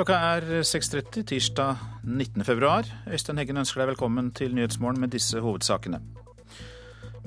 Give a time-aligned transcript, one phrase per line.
[0.00, 1.76] Klokka er 6.30 tirsdag
[2.08, 2.40] 19.
[2.48, 2.86] februar.
[3.04, 5.98] Øystein Heggen ønsker deg velkommen til Nyhetsmorgen med disse hovedsakene.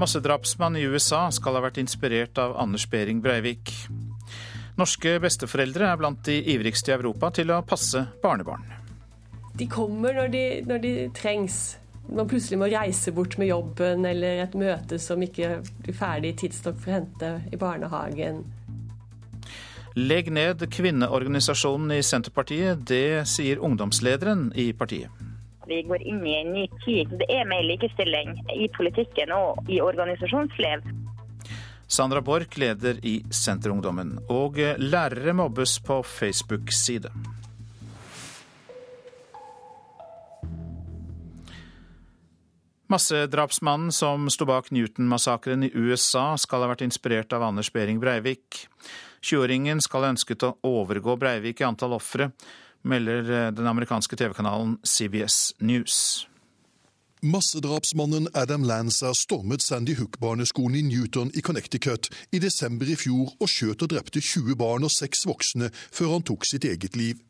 [0.02, 3.76] Massedrapsmann i USA skal ha vært inspirert av Anders Behring Breivik.
[4.82, 8.66] Norske besteforeldre er blant de ivrigste i Europa til å passe barnebarn.
[9.54, 11.62] De kommer når de, når de trengs.
[12.10, 16.82] Man plutselig må reise bort med jobben eller et møte som ikke blir ferdig tidsnok
[16.82, 18.42] for å hente i barnehagen.
[19.96, 25.12] Legg ned kvinneorganisasjonen i Senterpartiet, det sier ungdomslederen i partiet.
[25.70, 27.14] Vi går inn i en ny tid.
[27.20, 30.82] Det er mer likestilling i politikken og i organisasjonsliv.
[31.86, 34.18] Sandra Borch leder i Senterungdommen.
[34.34, 37.14] Og lærere mobbes på Facebook-side.
[42.90, 48.66] Massedrapsmannen som sto bak Newton-massakren i USA, skal ha vært inspirert av Anders Behring Breivik.
[49.24, 52.32] 20-åringen skal ha ønsket å overgå Breivik i antall ofre,
[52.84, 56.28] melder den amerikanske TV-kanalen CBS News.
[57.24, 63.48] Massedrapsmannen Adam Lanza stormet Sandy Hook-barneskolen i Newton i Connecticut i desember i fjor og
[63.48, 67.22] skjøt og drepte 20 barn og 6 voksne før han tok sitt eget liv.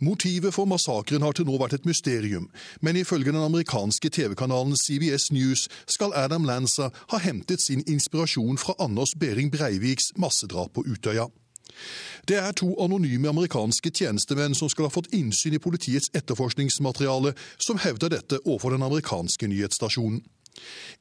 [0.00, 2.48] Motivet for massakren har til nå vært et mysterium,
[2.80, 8.76] men ifølge den amerikanske TV-kanalen CBS News skal Adam Lanza ha hentet sin inspirasjon fra
[8.78, 11.28] Anders Behring Breiviks massedrap på Utøya.
[12.28, 17.80] Det er to anonyme amerikanske tjenestemenn som skal ha fått innsyn i politiets etterforskningsmateriale, som
[17.82, 20.22] hevder dette overfor den amerikanske nyhetsstasjonen.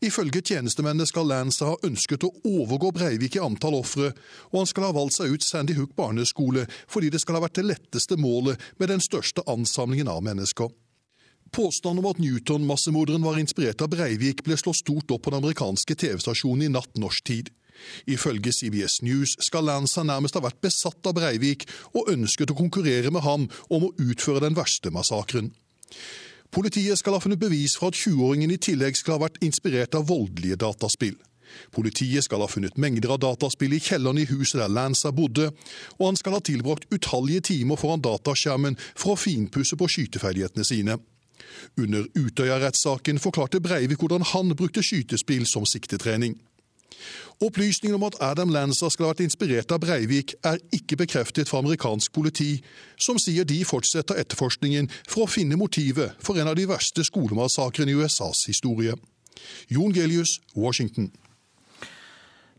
[0.03, 4.11] Ifølge tjenestemennene skal Lance ha ønsket å overgå Breivik i antall ofre,
[4.51, 7.59] og han skal ha valgt seg ut Sandy Hook barneskole fordi det skal ha vært
[7.59, 10.71] det letteste målet med den største ansamlingen av mennesker.
[11.53, 15.95] Påstanden om at Newton-massemorderen var inspirert av Breivik, ble slått stort opp på den amerikanske
[16.01, 17.51] TV-stasjonen i natt norsk tid.
[18.09, 23.13] Ifølge CBS News skal Lance nærmest ha vært besatt av Breivik og ønsket å konkurrere
[23.13, 25.52] med ham om å utføre den verste massakren.
[26.53, 30.05] Politiet skal ha funnet bevis for at 20-åringen i tillegg skal ha vært inspirert av
[30.11, 31.15] voldelige dataspill.
[31.73, 35.49] Politiet skal ha funnet mengder av dataspill i kjelleren i huset der Lanza bodde,
[35.97, 40.99] og han skal ha tilbrakt utallige timer foran dataskjermen for å finpusse på skyteferdighetene sine.
[41.77, 46.37] Under Utøya-rettssaken forklarte Breivik hvordan han brukte skytespill som siktetrening.
[47.43, 51.59] Opplysningen om at Adam Lanza skal ha vært inspirert av Breivik, er ikke bekreftet fra
[51.64, 52.55] amerikansk politi,
[52.95, 57.92] som sier de fortsetter etterforskningen for å finne motivet for en av de verste skolemassakrene
[57.92, 58.95] i USAs historie.
[59.67, 61.11] Jon Gelius, Washington.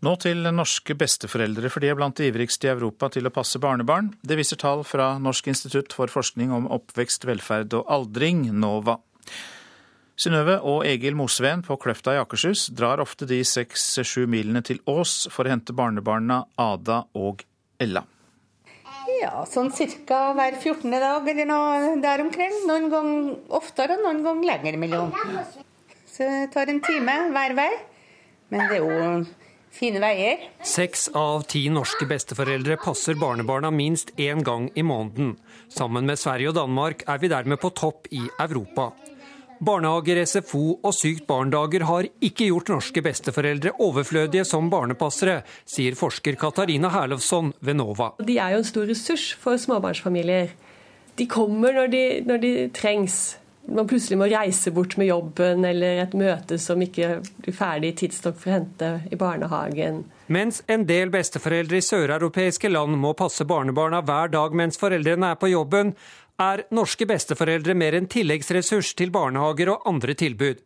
[0.05, 3.61] Nå til norske besteforeldre, for de er blant de ivrigste i Europa til å passe
[3.63, 4.11] barnebarn.
[4.21, 8.99] Det viser tall fra Norsk institutt for forskning om oppvekst, velferd og aldring, NOVA.
[10.15, 15.25] Synnøve og Egil Mosveen på Kløfta i Akershus drar ofte de seks-sju milene til Ås
[15.35, 17.43] for å hente barnebarna Ada og
[17.83, 18.05] Ella.
[19.19, 20.21] Ja, sånn ca.
[20.37, 20.91] hver 14.
[20.91, 22.55] dag eller noe der omkring.
[22.69, 25.11] Noen ganger oftere og noen ganger lenger imellom.
[26.07, 27.71] Så det tar en time hver vei.
[28.53, 29.25] Men det er jo
[29.75, 30.45] fine veier.
[30.63, 35.35] Seks av ti norske besteforeldre passer barnebarna minst én gang i måneden.
[35.69, 38.93] Sammen med Sverige og Danmark er vi dermed på topp i Europa.
[39.61, 46.39] Barnehager, SFO og sykt barn-dager har ikke gjort norske besteforeldre overflødige som barnepassere, sier forsker
[46.41, 48.15] Katarina Herlofsson ved NOVA.
[48.25, 50.55] De er jo en stor ressurs for småbarnsfamilier.
[51.19, 53.37] De kommer når de, når de trengs.
[53.65, 58.37] Man plutselig må reise bort med jobben eller et møte som ikke blir ferdig tidsnok
[58.37, 60.03] for å hente i barnehagen.
[60.35, 65.41] Mens en del besteforeldre i søreuropeiske land må passe barnebarna hver dag mens foreldrene er
[65.41, 65.95] på jobben,
[66.43, 70.63] er norske besteforeldre mer en tilleggsressurs til barnehager og andre tilbud.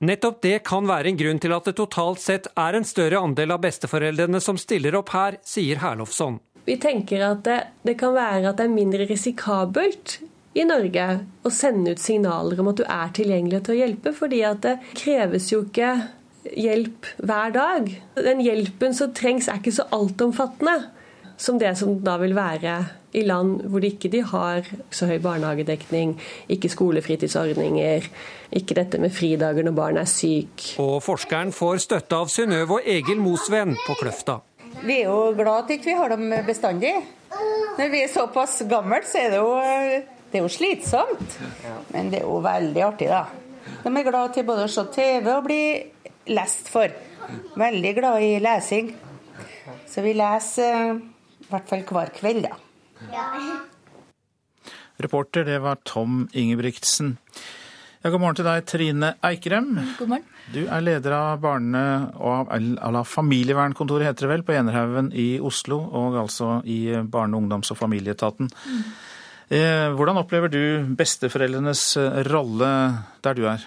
[0.00, 3.52] Nettopp det kan være en grunn til at det totalt sett er en større andel
[3.52, 6.38] av besteforeldrene som stiller opp her, sier Herlofsson.
[6.64, 10.20] Vi tenker at det, det kan være at det er mindre risikabelt
[10.56, 11.06] i Norge
[11.46, 14.78] å sende ut signaler om at du er tilgjengelig til å hjelpe, fordi at det
[14.98, 15.92] kreves jo ikke
[16.56, 17.90] hjelp hver dag.
[18.16, 20.78] Den hjelpen som trengs er ikke så altomfattende
[21.40, 22.78] som det som da vil være
[23.16, 26.14] i land hvor de ikke de har så høy barnehagedekning,
[26.52, 28.06] ikke skolefritidsordninger,
[28.60, 30.76] ikke dette med fridager når barn er syk.
[30.82, 34.40] Og forskeren får støtte av Synnøve og Egil Mosven på Kløfta.
[34.84, 36.94] Vi er jo glad at at vi har dem bestandig.
[37.78, 39.52] Når vi er såpass gamle, så er det jo,
[40.30, 41.38] det er jo slitsomt.
[41.92, 43.24] Men det er jo veldig artig, da.
[43.82, 45.62] De er glad til både å se TV og bli
[46.30, 46.90] lest for.
[47.58, 48.90] Veldig glad i lesing.
[49.90, 52.58] Så vi leser i hvert fall hver kveld, da.
[53.12, 53.60] Ja.
[54.96, 57.16] Reporter, det var Tom Ingebrigtsen.
[58.02, 59.72] Ja, god morgen til deg, Trine Eikrem.
[59.98, 60.26] God morgen.
[60.54, 65.80] Du er leder av barne- og eller familievernkontoret, heter det vel, på Enerhaugen i Oslo,
[65.80, 68.48] og altså i Barne-, ungdoms- og familieetaten.
[68.48, 68.80] Mm.
[69.50, 72.70] Eh, hvordan opplever du besteforeldrenes eh, rolle
[73.22, 73.66] der du er?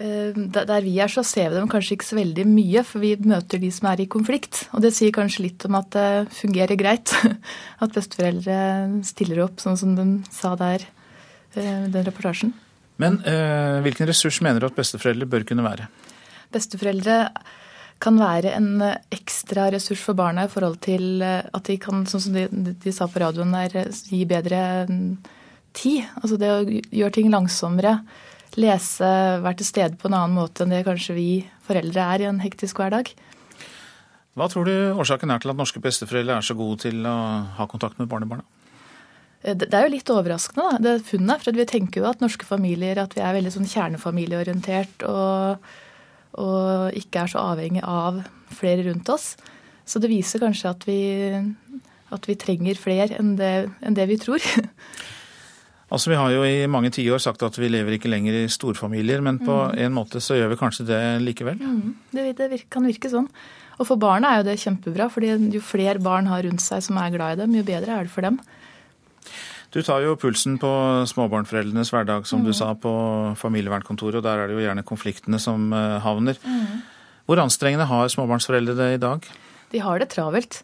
[0.00, 3.12] Eh, der vi er, så ser vi dem kanskje ikke så veldig mye, for vi
[3.28, 4.64] møter de som er i konflikt.
[4.72, 6.08] Og det sier kanskje litt om at det
[6.38, 7.12] fungerer greit.
[7.82, 8.56] At besteforeldre
[9.04, 10.86] stiller opp, sånn som de sa der,
[11.54, 12.54] eh, den reportasjen.
[13.02, 15.88] Men eh, hvilken ressurs mener du at besteforeldre bør kunne være?
[16.52, 17.18] Besteforeldre
[18.02, 18.82] kan være en
[19.14, 23.06] ekstra ressurs for barna i forhold til at de kan, sånn som de, de sa
[23.06, 25.06] på radioen der, gi bedre mm,
[25.76, 26.08] tid.
[26.18, 28.00] Altså det å gjøre ting langsommere
[28.60, 29.10] lese,
[29.42, 31.28] være til stede på en annen måte enn det kanskje vi
[31.66, 33.12] foreldre er i en hektisk hverdag.
[34.32, 37.16] Hva tror du årsaken er til at norske besteforeldre er så gode til å
[37.58, 38.44] ha kontakt med barnebarna?
[39.42, 41.44] Eh, det er jo litt overraskende, da, det funnet.
[41.44, 45.72] For vi tenker jo at norske familier at vi er veldig sånn kjernefamilieorientert og,
[46.40, 48.22] og ikke er så avhengig av
[48.52, 49.34] flere rundt oss.
[49.84, 51.00] Så det viser kanskje at vi,
[52.14, 54.40] at vi trenger flere enn det, enn det vi tror.
[55.92, 59.20] Altså, Vi har jo i mange tiår sagt at vi lever ikke lenger i storfamilier,
[59.20, 59.76] men på mm.
[59.84, 61.60] en måte så gjør vi kanskje det likevel?
[61.60, 61.94] Mm.
[62.16, 63.28] Det, det, kan virke sånn.
[63.76, 67.00] Og for barna er jo det kjempebra, fordi jo flere barn har rundt seg som
[67.00, 68.40] er glad i dem, jo bedre er det for dem.
[69.72, 70.70] Du tar jo pulsen på
[71.08, 72.48] småbarnforeldrenes hverdag, som mm.
[72.48, 72.92] du sa, på
[73.40, 76.40] familievernkontoret, og der er det jo gjerne konfliktene som eh, havner.
[76.44, 76.82] Mm.
[77.28, 79.28] Hvor anstrengende har småbarnsforeldre det i dag?
[79.72, 80.62] De har det travelt.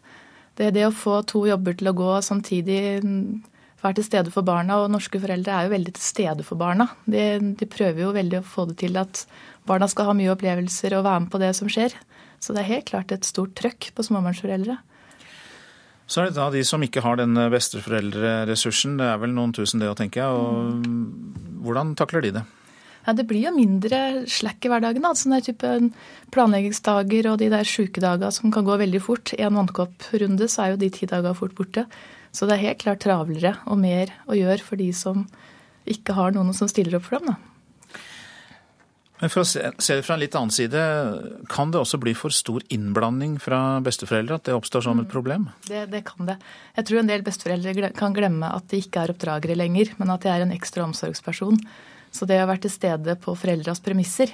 [0.57, 2.81] Det, det å få to jobber til å gå samtidig
[3.83, 4.81] være til stede for barna.
[4.83, 6.89] Og norske foreldre er jo veldig til stede for barna.
[7.05, 9.23] De, de, prøver jo veldig å få det til at
[9.69, 11.95] barna skal ha mye opplevelser og være med på det som skjer.
[12.39, 14.77] Så det er helt klart et stort trøkk på småbarnsforeldre.
[16.09, 18.95] Så er det da de som ikke har den besteforeldreressursen.
[18.97, 20.25] Det er vel noen tusen det å tenke.
[20.25, 20.87] Og
[21.61, 22.45] hvordan takler de det?
[23.05, 25.01] Ja, Det blir jo mindre slekk i hverdagen.
[25.01, 25.69] da, sånne type
[26.33, 29.33] Planleggingsdager og de der sjukedager som kan gå veldig fort.
[29.37, 31.85] En vannkopprunde så er jo de ti dager fort borte.
[32.35, 35.25] Så det er helt klart travlere og mer å gjøre for de som
[35.89, 37.33] ikke har noen som stiller opp for dem.
[37.33, 37.49] da.
[39.19, 40.81] Men For å se, det fra en litt annen side,
[41.51, 44.37] kan det også bli for stor innblanding fra besteforeldre?
[44.39, 45.11] At det oppstår som et mm.
[45.11, 45.49] problem?
[45.67, 46.37] Det, det, kan det.
[46.77, 50.23] Jeg tror en del besteforeldre kan glemme at de ikke er oppdragere lenger, men at
[50.23, 51.59] de er en ekstra omsorgsperson.
[52.15, 54.31] Så det å være til stede på foreldras premisser,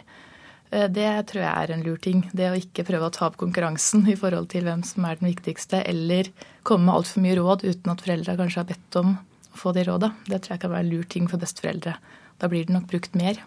[0.91, 2.25] det tror jeg er en lur ting.
[2.35, 5.29] Det å ikke prøve å ta opp konkurransen i forhold til hvem som er den
[5.31, 6.31] viktigste, eller
[6.67, 9.85] komme med altfor mye råd uten at foreldra kanskje har bedt om å få de
[9.87, 10.11] råda.
[10.27, 11.97] Det tror jeg kan være en lur ting for besteforeldre.
[12.41, 13.39] Da blir det nok brukt mer.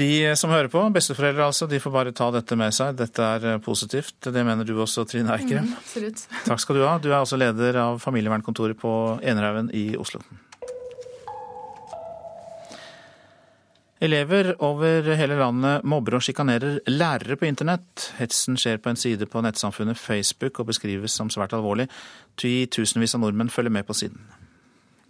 [0.00, 2.94] De som hører på, besteforeldre altså, de får bare ta dette med seg.
[2.96, 4.30] Dette er eh, positivt.
[4.32, 5.66] Det mener du også, Trine Eikrem.
[5.66, 6.22] Mm, absolutt.
[6.46, 6.94] Takk skal du ha.
[7.02, 10.22] Du er også leder av familievernkontoret på Enerhaugen i Oslo.
[14.00, 18.06] Elever over hele landet mobber og sjikanerer lærere på internett.
[18.16, 21.84] Hetsen skjer på en side på nettsamfunnet Facebook og beskrives som svært alvorlig.
[22.40, 24.22] Tusenvis av nordmenn følger med på siden.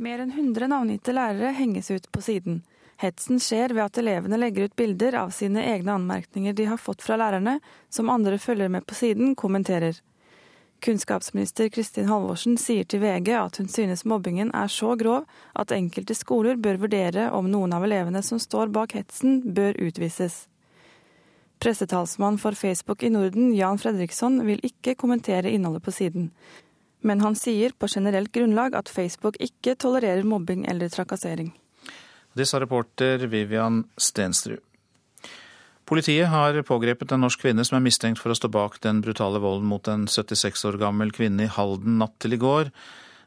[0.02, 2.64] Mer enn 100 navngitte lærere henges ut på siden.
[2.98, 7.06] Hetsen skjer ved at elevene legger ut bilder av sine egne anmerkninger de har fått
[7.06, 7.60] fra lærerne,
[7.94, 10.02] som andre følger med på siden kommenterer.
[10.80, 15.26] Kunnskapsminister Kristin Halvorsen sier til VG at hun synes mobbingen er så grov
[15.58, 20.46] at enkelte skoler bør vurdere om noen av elevene som står bak hetsen, bør utvises.
[21.60, 26.30] Pressetalsmann for Facebook i Norden, Jan Fredriksson, vil ikke kommentere innholdet på siden.
[27.04, 31.52] Men han sier på generelt grunnlag at Facebook ikke tolererer mobbing eller trakassering.
[32.32, 34.62] Det sa reporter Vivian Stensrud.
[35.90, 39.40] Politiet har pågrepet en norsk kvinne som er mistenkt for å stå bak den brutale
[39.42, 42.70] volden mot en 76 år gammel kvinne i Halden natt til i går.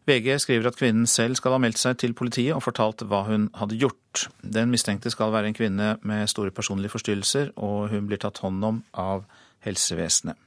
[0.08, 3.50] VG skriver at kvinnen selv skal ha meldt seg til politiet og fortalt hva hun
[3.60, 4.30] hadde gjort.
[4.40, 8.64] Den mistenkte skal være en kvinne med store personlige forstyrrelser, og hun blir tatt hånd
[8.64, 9.28] om av
[9.68, 10.40] helsevesenet.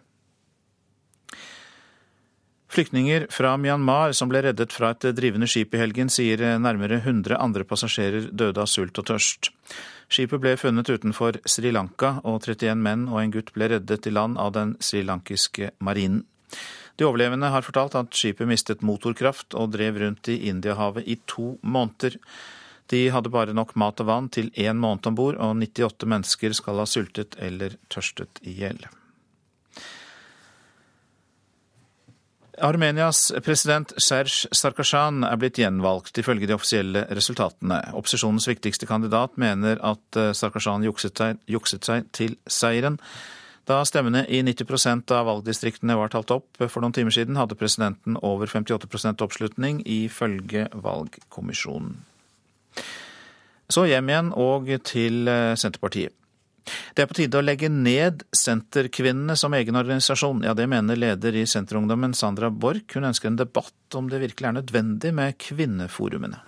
[2.69, 7.39] Flyktninger fra Myanmar som ble reddet fra et drivende skip i helgen, sier nærmere 100
[7.39, 9.53] andre passasjerer døde av sult og tørst.
[10.11, 14.15] Skipet ble funnet utenfor Sri Lanka, og 31 menn og en gutt ble reddet i
[14.15, 16.25] land av den srilankiske marinen.
[16.97, 21.57] De overlevende har fortalt at skipet mistet motorkraft og drev rundt i Indiahavet i to
[21.63, 22.17] måneder.
[22.91, 26.55] De hadde bare nok mat og vann til én måned om bord, og 98 mennesker
[26.57, 28.87] skal ha sultet eller tørstet i hjel.
[32.65, 37.83] Armenias president Serge Sarkasjan er blitt gjenvalgt, ifølge de offisielle resultatene.
[37.99, 42.99] Opposisjonens viktigste kandidat mener at Sarkashan Sarkasjan jukset seg, jukset seg til seieren.
[43.67, 48.19] Da stemmene i 90% av valgdistriktene var talt opp for noen timer siden, hadde presidenten
[48.23, 51.97] over 58% oppslutning, ifølge valgkommisjonen.
[53.67, 56.15] Så hjem igjen og til eh, Senterpartiet.
[56.95, 60.43] Det er på tide å legge ned Senterkvinnene som egen organisasjon.
[60.47, 62.97] Ja, det mener leder i Senterungdommen Sandra Borch.
[62.97, 66.43] Hun ønsker en debatt om det virkelig er nødvendig med kvinneforumene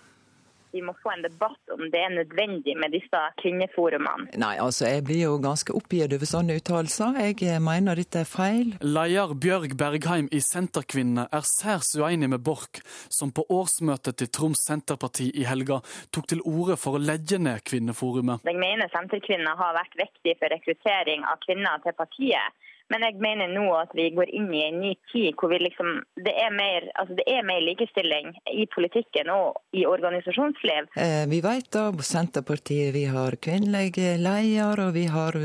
[0.79, 4.31] vi må få en debatt om det er nødvendig med disse kvinneforumene.
[4.39, 7.19] Nei, altså jeg blir jo ganske oppgitt over sånne uttalelser.
[7.25, 8.77] Jeg eh, mener dette er feil.
[8.85, 14.63] Leder Bjørg Bergheim i Senterkvinnene er særs uenig med Borch, som på årsmøtet til Troms
[14.69, 15.81] Senterparti i helga
[16.15, 18.47] tok til orde for å legge ned Kvinneforumet.
[18.47, 22.68] Jeg mener Senterkvinnene har vært viktig for rekruttering av kvinner til partiet.
[22.89, 26.33] Men jeg mener nå at vi går inn i en ny tid hvor liksom, det,
[26.33, 30.89] er mer, altså det, er mer, likestilling i politikken og i organisasjonsliv.
[30.97, 35.37] Eh, vi vet da på Senterpartiet vi har kvinnelige leder, og vi har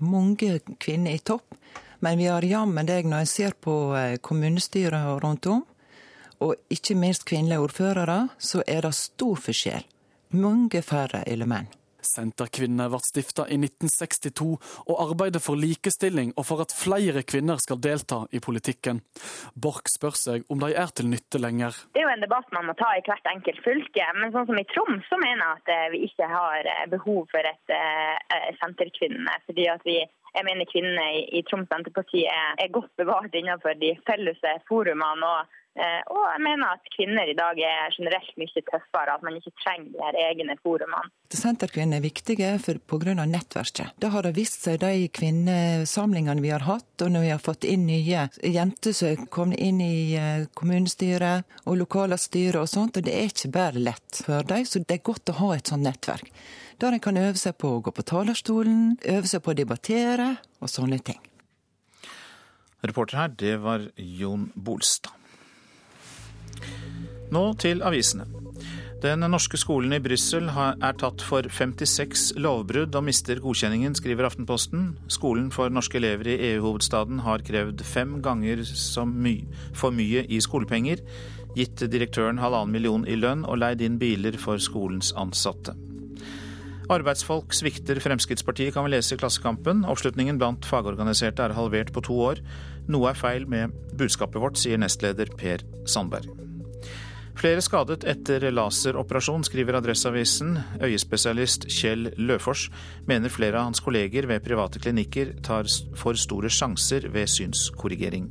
[0.00, 1.58] mange kvinner i topp.
[2.00, 5.64] Men vi har jammen deg når jeg ser på eh, kommunestyret rundt om,
[6.44, 9.84] og ikke minst kvinnelige ordførere, så er det stor forskjell.
[10.36, 11.68] Mange færre eller menn.
[12.06, 14.48] Senterkvinner ble stifta i 1962
[14.86, 19.02] og arbeider for likestilling og for at flere kvinner skal delta i politikken.
[19.54, 21.76] Borch spør seg om de er til nytte lenger.
[21.94, 24.06] Det er jo en debatt man må ta i hvert enkelt fylke.
[24.20, 27.26] Men sånn som i Troms så mener jeg at eh, vi ikke har eh, behov
[27.32, 29.40] for et uh, senterkvinne.
[29.46, 29.98] fordi at vi
[30.36, 35.24] jeg mener kvinnene i, Troms Senterparti er, godt bevart innenfor de felles forumene.
[35.24, 39.36] og Eh, og jeg mener at kvinner i dag er generelt mye tøffere, at man
[39.36, 41.10] ikke trenger de her egne forumene.
[41.36, 42.52] Senterkvinner er viktige
[42.88, 43.14] pga.
[43.26, 43.92] nettverket.
[44.00, 47.66] Det har det vist seg de kvinnesamlingene vi har hatt, og når vi har fått
[47.68, 52.96] inn nye jenter som er kommet inn i eh, kommunestyret og lokale styrer og sånt,
[52.96, 55.72] og det er ikke bare lett for dem, så det er godt å ha et
[55.72, 56.32] sånt nettverk.
[56.80, 60.34] Der en kan øve seg på å gå på talerstolen, øve seg på å debattere
[60.60, 61.20] og sånne ting.
[62.86, 65.14] Reporter her, det var Jon Bolstad.
[67.34, 68.26] Nå til avisene.
[69.02, 74.94] Den norske skolen i Brussel er tatt for 56 lovbrudd og mister godkjenningen, skriver Aftenposten.
[75.12, 78.64] Skolen for norske elever i EU-hovedstaden har krevd fem ganger
[79.12, 79.34] my
[79.76, 81.02] for mye i skolepenger,
[81.58, 85.76] gitt direktøren halvannen million i lønn og leid inn biler for skolens ansatte.
[86.88, 89.84] Arbeidsfolk svikter Fremskrittspartiet, kan vi lese i Klassekampen.
[89.90, 92.42] Oppslutningen blant fagorganiserte er halvert på to år.
[92.88, 96.45] Noe er feil med budskapet vårt, sier nestleder Per Sandberg.
[97.36, 100.54] Flere skadet etter laseroperasjon, skriver Adresseavisen.
[100.80, 102.70] Øyespesialist Kjell Løfors
[103.08, 105.68] mener flere av hans kolleger ved private klinikker tar
[106.00, 108.30] for store sjanser ved synskorrigering.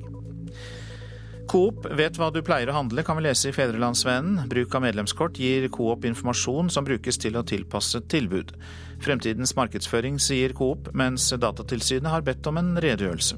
[1.45, 4.47] Coop vet hva du pleier å handle, kan vi lese i Fedrelandsvennen.
[4.49, 8.55] Bruk av medlemskort gir Coop informasjon som brukes til å tilpasse tilbud.
[9.05, 13.37] Fremtidens markedsføring, sier Coop, mens Datatilsynet har bedt om en redegjørelse.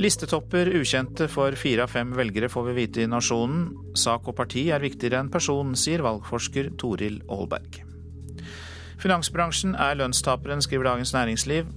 [0.00, 3.66] Listetopper ukjente for fire av fem velgere får vi vite i Nasjonen.
[3.92, 7.82] Sak og parti er viktigere enn person, sier valgforsker Toril Aalberg.
[9.00, 11.68] Finansbransjen er lønnstaperen, skriver Dagens Næringsliv.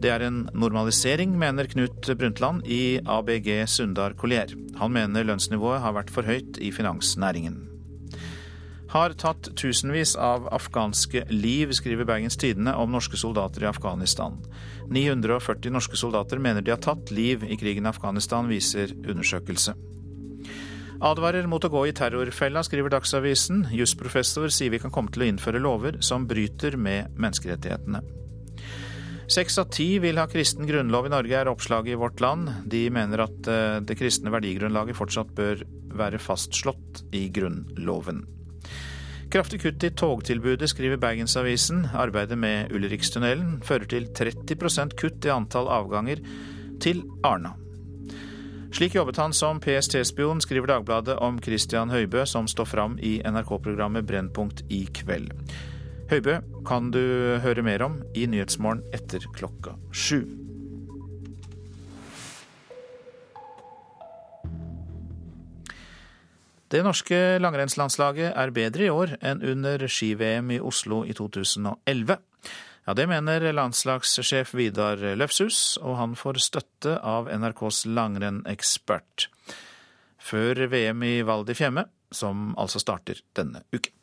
[0.00, 4.56] Det er en normalisering, mener Knut Brundtland i ABG Sundar Collier.
[4.80, 7.66] Han mener lønnsnivået har vært for høyt i finansnæringen.
[8.88, 14.38] Har tatt tusenvis av afghanske liv, skriver Bergens Tidende om norske soldater i Afghanistan.
[14.88, 19.74] 940 norske soldater mener de har tatt liv i krigen i Afghanistan, viser undersøkelse.
[21.04, 23.66] Advarer mot å gå i terrorfella, skriver Dagsavisen.
[23.76, 28.00] Jusprofessor sier vi kan komme til å innføre lover som bryter med menneskerettighetene.
[29.28, 32.48] Seks av ti vil ha kristen grunnlov i Norge, er oppslaget i Vårt Land.
[32.72, 35.60] De mener at eh, det kristne verdigrunnlaget fortsatt bør
[36.00, 38.24] være fastslått i Grunnloven.
[39.28, 41.82] Kraftig kutt i togtilbudet, skriver Bergensavisen.
[41.92, 46.22] Arbeidet med Ulrikstunnelen fører til 30% kutt i antall avganger
[46.80, 47.52] til Arna.
[48.72, 54.08] Slik jobbet han som PST-spion, skriver Dagbladet om Christian Høibø, som står fram i NRK-programmet
[54.08, 55.32] Brennpunkt i kveld.
[56.08, 57.02] Høibø kan du
[57.44, 60.22] høre mer om i Nyhetsmorgen etter klokka sju.
[66.68, 72.18] Det norske langrennslandslaget er bedre i år enn under ski-VM i Oslo i 2011.
[72.84, 79.28] Ja, Det mener landslagssjef Vidar Løfshus, og han får støtte av NRKs langrennekspert.
[80.18, 83.97] Før VM i Val di Fiemme, som altså starter denne uken.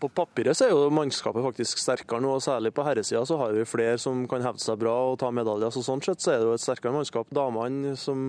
[0.00, 3.54] På papiret så er jo mannskapet faktisk sterkere nå, og særlig på herresida så har
[3.56, 5.72] vi flere som kan hevde seg bra og ta medaljer.
[5.72, 7.30] Så sånn sett så er det jo et sterkere mannskap.
[7.34, 8.28] Damene som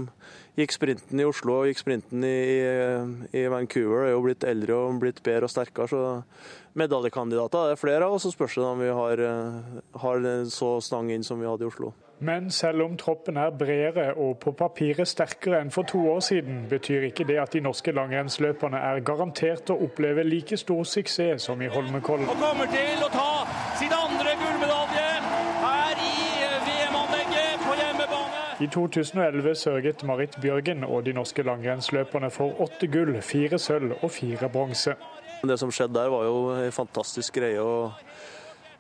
[0.55, 2.39] gikk sprinten i Oslo og gikk sprinten i,
[3.35, 5.91] i, Vancouver, er jo blitt eldre og blitt bedre og sterkere.
[5.91, 9.23] Så medaljekandidater er det flere av, og så spørs det om vi har,
[10.07, 11.91] har så stang inn som vi hadde i Oslo.
[12.19, 16.63] Men selv om troppen er bredere og på papiret sterkere enn for to år siden,
[16.69, 21.61] betyr ikke det at de norske langrennsløperne er garantert å oppleve like stor suksess som
[21.61, 22.25] i Holmenkollen.
[22.25, 23.29] Og kommer til å ta
[23.77, 25.05] sin andre gullmedalje
[25.61, 26.17] her i
[26.65, 28.41] VM-anlegget på hjemmebane.
[28.65, 34.09] I 2011 sørget Marit Bjørgen og de norske langrennsløperne for åtte gull, fire sølv og
[34.17, 34.97] fire bronse.
[35.45, 37.61] Det som skjedde der var jo en fantastisk greie.
[37.61, 37.93] og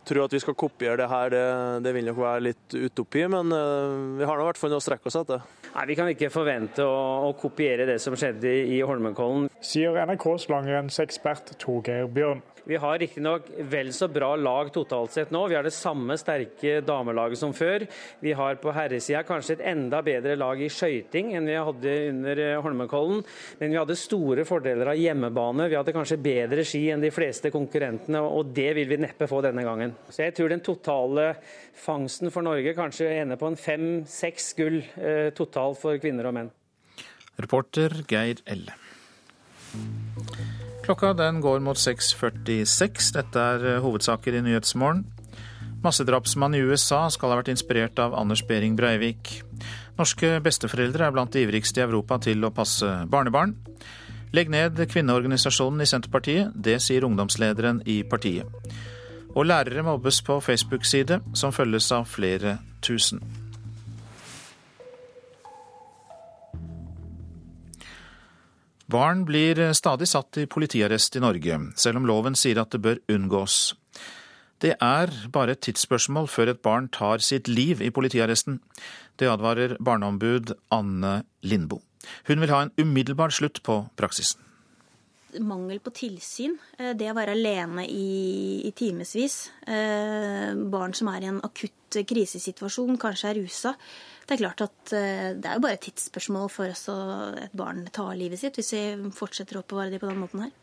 [0.07, 1.43] tror at vi skal kopiere det her, det,
[1.85, 4.81] det vil nok være litt utopi, men uh, vi har nå i hvert fall noe
[4.81, 5.43] å strekke oss etter.
[5.73, 9.49] Nei, Vi kan ikke forvente å, å kopiere det som skjedde i, i Holmenkollen.
[9.63, 12.41] Sier NRKs langrennsekspert Torgeir Bjørn.
[12.67, 15.45] Vi har riktignok vel så bra lag totalt sett nå.
[15.47, 17.85] Vi har det samme sterke damelaget som før.
[18.19, 22.41] Vi har på herresida kanskje et enda bedre lag i skøyting enn vi hadde under
[22.43, 23.23] eh, Holmenkollen.
[23.61, 25.69] Men vi hadde store fordeler av hjemmebane.
[25.71, 29.39] Vi hadde kanskje bedre ski enn de fleste konkurrentene, og det vil vi neppe få
[29.45, 29.95] denne gangen.
[30.11, 31.29] Så jeg tror den totale
[31.77, 36.53] fangsten for Norge kanskje ender på en fem-seks gull eh, totalt for kvinner og menn.
[37.39, 38.75] Reporter Geir Elle.
[40.87, 43.09] Klokka den går mot 6.46.
[43.11, 45.01] Dette er eh, hovedsaker i Nyhetsmorgen.
[45.83, 49.33] Massedrapsmann i USA skal ha vært inspirert av Anders Behring Breivik.
[49.99, 53.57] Norske besteforeldre er blant de ivrigste i Europa til å passe barnebarn.
[54.31, 58.47] Legg ned kvinneorganisasjonen i Senterpartiet, det sier ungdomslederen i partiet.
[59.35, 63.19] Og lærere mobbes på Facebook-side, som følges av flere tusen.
[68.87, 73.01] Barn blir stadig satt i politiarrest i Norge, selv om loven sier at det bør
[73.11, 73.75] unngås.
[74.63, 78.61] Det er bare et tidsspørsmål før et barn tar sitt liv i politiarresten.
[79.19, 81.83] Det advarer barneombud Anne Lindboe.
[82.29, 84.39] Hun vil ha en umiddelbar slutt på praksisen.
[85.43, 91.25] Mangel på tilsyn, eh, det å være alene i, i timevis, eh, barn som er
[91.25, 93.75] i en akutt krisesituasjon, kanskje er rusa,
[94.27, 96.99] det er klart at eh, det er jo bare et tidsspørsmål for oss å
[97.47, 100.55] et barn tar livet sitt, hvis vi fortsetter å oppbevare det på den måten her.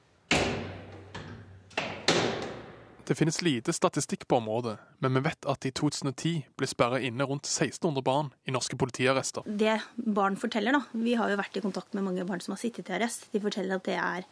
[3.04, 7.26] Det finnes lite statistikk på området, men vi vet at i 2010 ble sperra inne
[7.28, 9.44] rundt 1600 barn i norske politiarrester.
[9.44, 12.62] Det barn forteller, da Vi har jo vært i kontakt med mange barn som har
[12.62, 13.28] sittet i arrest.
[13.32, 14.24] De forteller at det er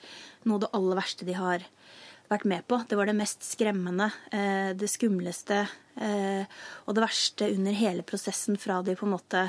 [0.49, 1.67] noe av det aller verste de har
[2.33, 2.81] vært med på.
[2.89, 5.63] Det var det mest skremmende, eh, det skumleste
[6.01, 6.45] eh,
[6.87, 9.47] og det verste under hele prosessen fra de på en måte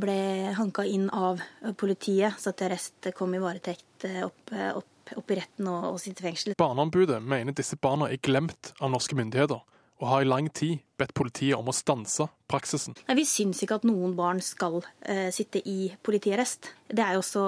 [0.00, 1.42] ble hanka inn av
[1.80, 6.00] politiet, satt i arrest, kom i varetekt, eh, opp, opp, opp i retten og, og
[6.02, 6.56] sitt i fengsel.
[6.60, 9.60] Barneombudet mener disse barna er glemt av norske myndigheter
[10.00, 12.96] og har i lang tid bedt politiet om å stanse praksisen.
[13.06, 16.72] Nei, Vi syns ikke at noen barn skal eh, sitte i politiarrest.
[16.88, 17.44] Det er jo også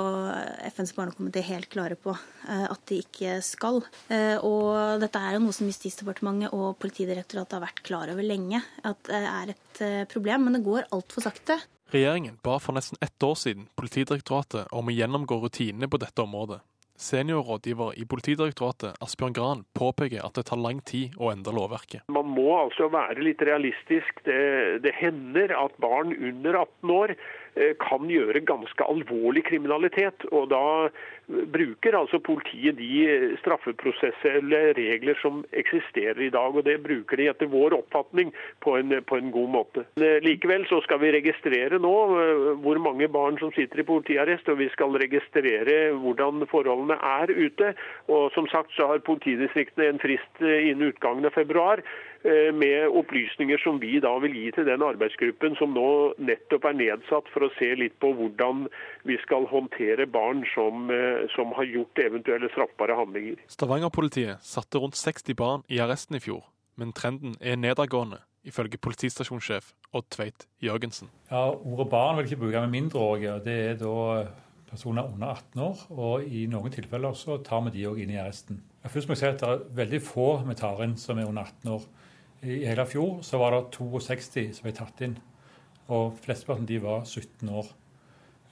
[0.71, 3.83] FNs barnekomité helt klare på eh, at de ikke skal.
[4.13, 8.63] Eh, og dette er jo noe som Justisdepartementet og Politidirektoratet har vært klar over lenge,
[8.85, 10.49] at det er et eh, problem.
[10.49, 11.59] Men det går altfor sakte.
[11.93, 16.63] Regjeringen ba for nesten ett år siden Politidirektoratet om å gjennomgå rutinene på dette området.
[17.03, 22.05] Seniorrådgiver i Politidirektoratet, Asbjørn Gran, påpeker at det tar lang tid å endre lovverket.
[22.15, 24.23] Man må altså være litt realistisk.
[24.29, 27.15] Det, det hender at barn under 18 år
[27.83, 30.25] kan gjøre ganske alvorlig kriminalitet.
[30.33, 30.89] og Da
[31.29, 36.57] bruker altså politiet de straffeprosessuelle regler som eksisterer i dag.
[36.57, 39.85] og Det bruker de etter vår oppfatning på en, på en god måte.
[40.01, 44.49] Eh, likevel så skal vi registrere nå eh, hvor mange barn som sitter i politiarrest,
[44.49, 47.75] og vi skal registrere hvordan forholdene er ute.
[48.09, 51.83] Og Som sagt så har politidistriktene en frist eh, innen utgangen av februar
[52.55, 55.87] med opplysninger som vi da vil gi til den arbeidsgruppen som nå
[56.23, 58.67] nettopp er nedsatt for å se litt på hvordan
[59.09, 60.91] vi skal håndtere barn som,
[61.35, 63.41] som har gjort eventuelle straffbare handlinger.
[63.51, 66.45] Stavanger-politiet satte rundt 60 barn i arresten i fjor,
[66.79, 71.11] men trenden er nedadgående, ifølge politistasjonssjef Odd Tveit Jørgensen.
[71.31, 73.41] Ja, Ordet barn vil ikke bruke med mindreårige.
[73.45, 74.27] Det er da
[74.73, 78.21] personer under 18 år, og i noen tilfeller så tar vi de òg inn i
[78.23, 78.63] arresten.
[78.89, 81.45] Først må jeg si at Det er veldig få vi tar inn som er under
[81.45, 81.85] 18 år.
[82.43, 85.15] I hele fjor så var det 62 som ble tatt inn,
[85.95, 87.69] og flesteparten de var 17 år.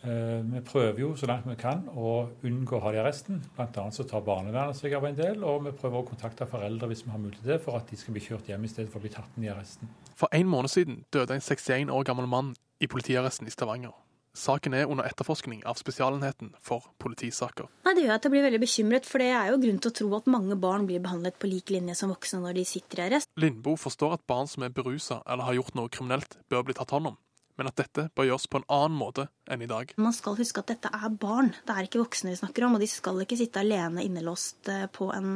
[0.01, 2.13] Vi prøver jo så langt vi kan å
[2.47, 3.43] unngå å ha de arresten.
[3.57, 3.83] Bl.a.
[3.93, 7.13] så tar barnevernet seg av en del, og vi prøver å kontakte foreldre hvis vi
[7.13, 9.05] har mulighet til det, for at de skal bli kjørt hjem i stedet for å
[9.05, 9.91] bli tatt inn i arresten.
[10.17, 13.93] For en måned siden døde en 61 år gammel mann i politiarresten i Stavanger.
[14.37, 17.67] Saken er under etterforskning av Spesialenheten for politisaker.
[17.85, 19.97] Nei, Det gjør at jeg blir veldig bekymret, for det er jo grunn til å
[20.01, 23.07] tro at mange barn blir behandlet på lik linje som voksne når de sitter i
[23.09, 23.29] arrest.
[23.37, 26.95] Lindboe forstår at barn som er berusa eller har gjort noe kriminelt, bør bli tatt
[26.95, 27.19] hånd om,
[27.61, 29.93] men at dette bør gjøres på en annen måte enn i dag.
[30.01, 32.83] Man skal huske at dette er barn, det er ikke voksne vi snakker om, og
[32.83, 35.33] de skal ikke sitte alene innelåst på en,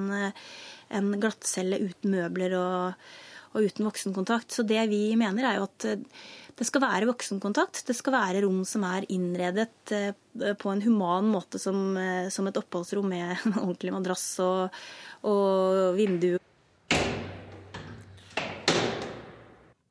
[0.88, 3.10] en glattcelle uten møbler og,
[3.52, 4.56] og uten voksenkontakt.
[4.56, 5.88] Så det vi mener er jo at
[6.54, 7.82] det skal være voksenkontakt.
[7.88, 9.92] Det skal være rom som er innredet
[10.62, 11.92] på en human måte, som,
[12.32, 14.82] som et oppholdsrom med en ordentlig madrass og,
[15.28, 16.38] og vindu.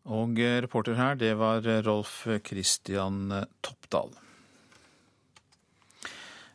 [0.03, 0.35] Og
[0.65, 3.31] reporter her, det var Rolf Christian
[3.63, 4.11] Toppdal.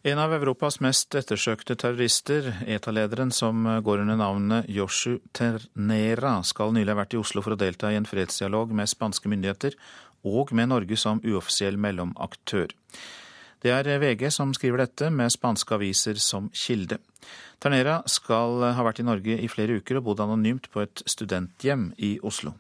[0.07, 6.93] En av Europas mest ettersøkte terrorister, ETA-lederen som går under navnet Joshu Ternera, skal nylig
[6.95, 9.75] ha vært i Oslo for å delta i en fredsdialog med spanske myndigheter
[10.29, 12.71] og med Norge som uoffisiell mellomaktør.
[13.59, 17.01] Det er VG som skriver dette, med spanske aviser som kilde.
[17.59, 21.91] Ternera skal ha vært i Norge i flere uker og bodd anonymt på et studenthjem
[21.99, 22.55] i Oslo.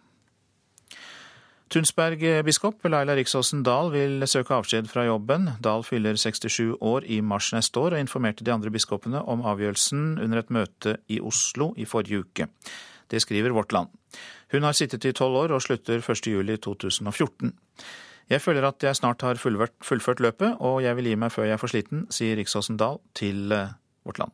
[1.68, 5.50] Tunsberg-biskop Laila Riksåsen Dahl vil søke avskjed fra jobben.
[5.61, 10.16] Dahl fyller 67 år i mars neste år, og informerte de andre biskopene om avgjørelsen
[10.24, 12.48] under et møte i Oslo i forrige uke.
[13.12, 13.92] Det skriver Vårt Land.
[14.52, 17.52] Hun har sittet i tolv år og slutter 1.7.2014.
[18.33, 21.57] Jeg føler at jeg snart har fullført løpet, og jeg vil gi meg før jeg
[21.57, 23.76] er for sliten, sier Riksåsen Dahl til eh,
[24.09, 24.33] Vårt Land.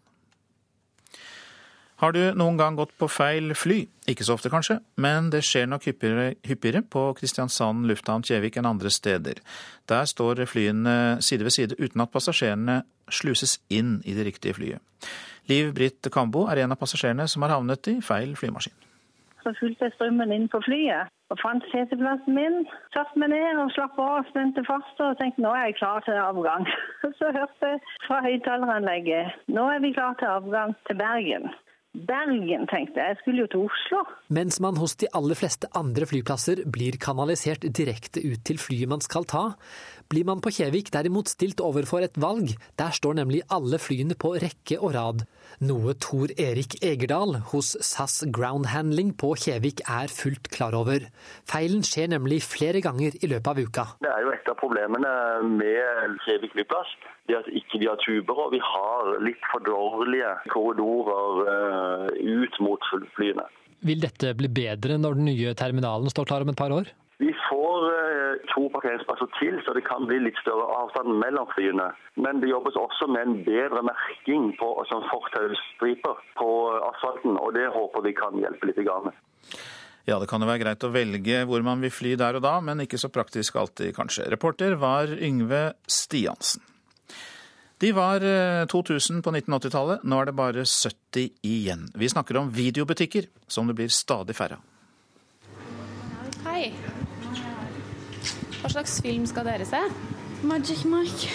[2.03, 3.85] Har du noen gang gått på feil fly?
[4.11, 8.67] Ikke så ofte, kanskje, men det skjer nok hyppigere, hyppigere på Kristiansand lufthavn Kjevik enn
[8.67, 9.39] andre steder.
[9.91, 14.83] Der står flyene side ved side uten at passasjerene sluses inn i det riktige flyet.
[15.47, 18.75] Liv Britt Kambo er en av passasjerene som har havnet i feil flymaskin.
[19.45, 22.63] Så fulgte jeg strømmen inn på flyet og fant seteplassen min.
[22.97, 26.17] Satte meg ned og slapp av, spente fast og tenkte nå er jeg klar til
[26.21, 26.65] avgang.
[27.21, 31.53] Så hørte jeg fra høyttaleranlegget nå er vi klar til avgang til Bergen.
[31.95, 33.15] Bergen, tenkte jeg.
[33.15, 34.01] Jeg skulle jo til Oslo.
[34.35, 39.05] Mens man hos de aller fleste andre flyplasser blir kanalisert direkte ut til flyet man
[39.05, 39.45] skal ta,
[40.13, 42.53] blir man på Kjevik derimot stilt overfor et valg.
[42.81, 45.25] Der står nemlig alle flyene på rekke og rad.
[45.65, 51.07] Noe Tor Erik Egerdal hos SAS Ground Handling på Kjevik er fullt klar over.
[51.49, 53.87] Feilen skjer nemlig flere ganger i løpet av uka.
[54.03, 55.15] Det er jo et av problemene
[55.55, 56.95] med Kjevik flyplass
[57.29, 62.59] det at ikke vi har tuber, og vi har litt for dårlige korridorer uh, ut
[62.65, 63.47] mot flyene.
[63.85, 66.93] Vil dette bli bedre når den nye terminalen står klar om et par år?
[67.25, 71.87] Vi får uh, to parkeringsplasser til, så det kan bli litt større avstand mellom flyene.
[72.21, 76.51] Men det jobbes også med en bedre merking på sånn fortausstriper på
[76.91, 78.83] asfalten, og det håper vi kan hjelpe litt.
[78.85, 79.17] Med.
[80.05, 82.59] Ja, det kan jo være greit å velge hvor man vil fly der og da,
[82.61, 84.29] men ikke så praktisk alltid, kanskje.
[84.35, 86.67] Reporter var Yngve Stiansen.
[87.81, 88.23] De var
[88.71, 91.89] 2000 eh, på 1980-tallet, nå er det bare 70 igjen.
[91.97, 94.71] Vi snakker om videobutikker, som det blir stadig færre av.
[96.45, 96.71] Hei.
[98.61, 99.81] Hva slags film skal dere se?
[100.45, 101.29] Magic Mike.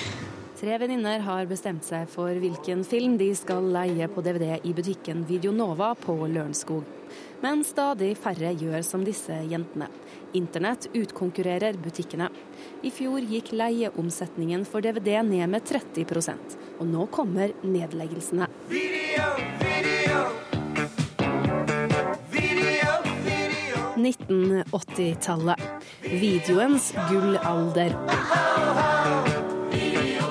[0.59, 5.21] Tre venninner har bestemt seg for hvilken film de skal leie på DVD i butikken
[5.29, 6.83] Videonova på Lørenskog.
[7.39, 9.87] Men stadig færre gjør som disse jentene.
[10.35, 12.27] Internett utkonkurrerer butikkene.
[12.83, 18.51] I fjor gikk leieomsetningen for DVD ned med 30% og nå kommer nedleggelsene.
[18.67, 19.68] Video, video.
[23.99, 25.59] 1980-tallet.
[26.09, 27.95] Videoens gullalder.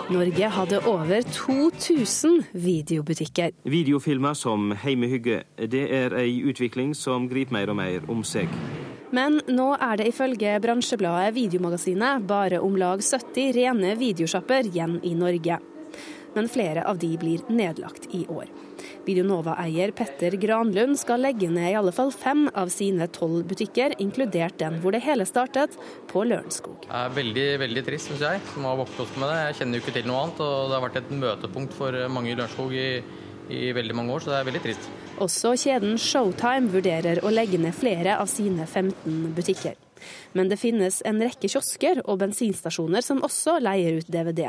[0.09, 3.51] Norge hadde over 2000 videobutikker.
[3.69, 8.49] Videofilmer som heimehygge, det er ei utvikling som griper mer og mer om seg.
[9.13, 15.15] Men nå er det ifølge bransjebladet Videomagasinet bare om lag 70 rene videosjapper igjen i
[15.17, 15.61] Norge.
[16.35, 18.49] Men flere av de blir nedlagt i år.
[19.07, 24.59] Videonova-eier Petter Granlund skal legge ned i alle fall fem av sine tolv butikker, inkludert
[24.61, 25.77] den hvor det hele startet,
[26.11, 26.87] på Lørenskog.
[26.87, 29.41] Det er veldig veldig trist, syns jeg, som har vokst opp med det.
[29.49, 32.33] Jeg kjenner jo ikke til noe annet, og det har vært et møtepunkt for mange
[32.33, 32.89] i Lørenskog i,
[33.49, 34.89] i veldig mange år, så det er veldig trist.
[35.25, 39.79] Også kjeden Showtime vurderer å legge ned flere av sine 15 butikker.
[40.33, 44.49] Men det finnes en rekke kiosker og bensinstasjoner som også leier ut DVD.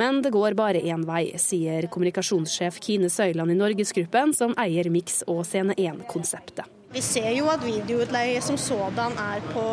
[0.00, 5.22] Men det går bare én vei, sier kommunikasjonssjef Kine Søyland i Norgesgruppen, som eier Mix
[5.30, 6.66] og Scene 1-konseptet.
[6.94, 9.64] Vi ser jo at videoutleie som sådan er på,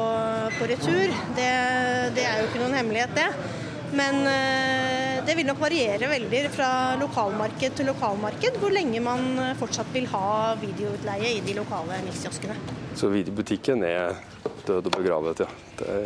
[0.58, 1.12] på retur.
[1.38, 1.52] Det,
[2.18, 3.28] det er jo ikke noen hemmelighet, det.
[3.94, 9.92] Men eh, det vil nok variere veldig fra lokalmarked til lokalmarked hvor lenge man fortsatt
[9.94, 12.56] vil ha videoutleie i de lokale mikskioskene.
[12.98, 14.16] Så videobutikken er
[14.68, 15.50] død og begravet, ja.
[15.82, 15.98] Det,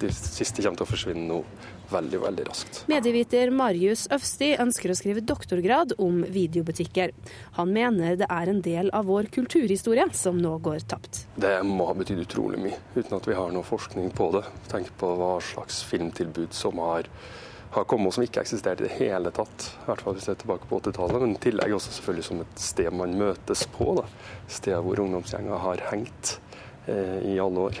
[0.00, 1.42] de siste kommer til å forsvinne nå
[1.90, 2.80] veldig veldig raskt.
[2.90, 7.12] Medieviter Marius Øfsti ønsker å skrive doktorgrad om videobutikker.
[7.58, 11.24] Han mener det er en del av vår kulturhistorie som nå går tapt.
[11.40, 14.46] Det må ha betydd utrolig mye, uten at vi har noe forskning på det.
[14.72, 17.10] Tenk på hva slags filmtilbud som har
[17.70, 19.68] har kommet som ikke eksisterte i det hele tatt.
[19.84, 21.22] I hvert fall hvis det er tilbake på 80-tallet.
[21.22, 23.92] Men i tillegg også selvfølgelig som et sted man møtes på.
[24.00, 24.08] da.
[24.50, 26.40] Sted hvor ungdomsgjenger har hengt
[27.26, 27.80] i alle år.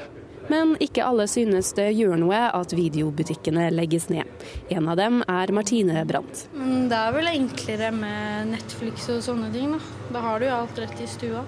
[0.50, 4.26] Men ikke alle synes det gjør noe at videobutikkene legges ned.
[4.72, 6.46] En av dem er Martine Brandt.
[6.90, 9.76] Det er vel enklere med Netflix og sånne ting.
[9.76, 11.44] Da, da har du jo alt rett i stua.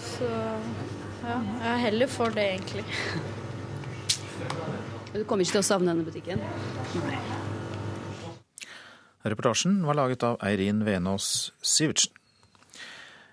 [0.00, 1.36] Så ja.
[1.36, 2.86] Jeg er heller for det, egentlig.
[5.10, 6.38] Du kommer ikke til å savne denne butikken?
[7.02, 7.16] Nei.
[9.26, 12.19] Reportasjen var laget av Eirin Venås Sivertsen.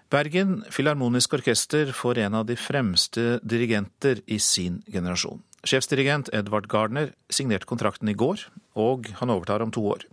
[0.10, 5.41] Bergen Filharmonisk Orkester får en av de fremste dirigenter i sin generasjon.
[5.67, 8.46] Sjefsdirigent Edvard Gardner signerte kontrakten i går,
[8.80, 10.06] og han overtar om to år.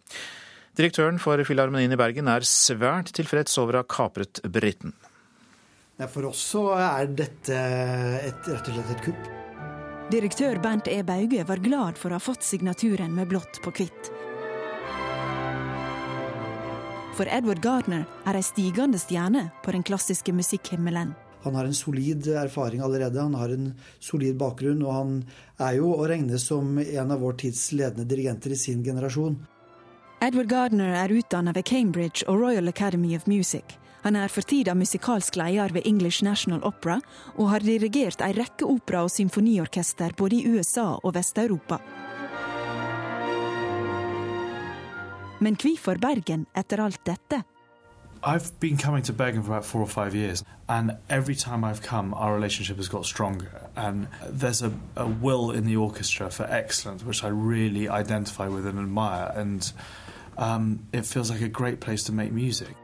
[0.74, 4.96] Direktøren for Filharmonien i Bergen er svært tilfreds over å ha kapret briten.
[6.11, 9.33] For oss så er dette et, rett og slett et kupp.
[10.11, 10.98] Direktør Bernt E.
[11.07, 14.11] Bauge var glad for å ha fått signaturen med blått på hvitt.
[17.14, 21.12] For Edward Gardner er ei stigende stjerne på den klassiske musikkhimmelen.
[21.44, 23.68] Han har en solid erfaring allerede, han har en
[24.03, 25.12] solid bakgrunn, og han
[25.62, 29.37] er jo å regne som en av vår tids ledende dirigenter i sin generasjon.
[30.24, 33.77] Edward Gardner er utdannet ved Cambridge og Royal Academy of Music.
[34.03, 36.98] Han er for tida musikalsk leder ved English National Opera,
[37.38, 41.79] og har dirigert ei rekke opera- og symfoniorkester både i USA og Vest-Europa.
[45.44, 47.42] Men hvorfor Bergen etter alt dette?
[48.26, 51.83] I've been coming to Bergen for about four or five years, and every time I've
[51.83, 53.50] come, our relationship has got stronger.
[53.76, 54.07] And
[54.40, 58.78] there's a, a will in the orchestra for excellence, which I really identify with and
[58.78, 59.30] admire.
[59.37, 59.70] And
[60.38, 62.74] um, it feels like a great place to make music.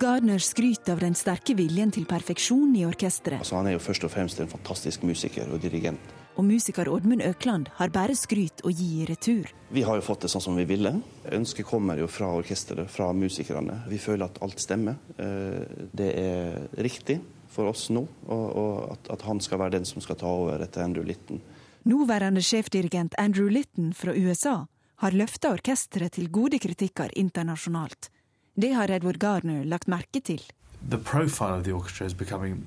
[0.00, 3.38] Gardner skryter av den sterke viljen til perfeksjon i orkesteret.
[3.38, 6.17] Altså, han er jo først og fremst en fantastisk musiker og dirigent.
[6.38, 9.48] Og musiker Oddmund Økland har bare skryt å gi i retur.
[9.74, 10.92] Vi har jo fått det sånn som vi ville.
[11.34, 13.80] Ønsket kommer jo fra orkesteret, fra musikerne.
[13.90, 15.00] Vi føler at alt stemmer.
[15.18, 17.18] Det er riktig
[17.50, 21.02] for oss nå, og at han skal være den som skal ta over etter Andrew
[21.08, 21.42] Litton.
[21.90, 24.60] Nåværende sjefdirigent Andrew Litton fra USA
[25.02, 28.12] har løfta orkesteret til gode kritikker internasjonalt.
[28.54, 30.42] Det har Edward Gardner lagt merke til.
[30.86, 32.66] The profile of the orchestra is becoming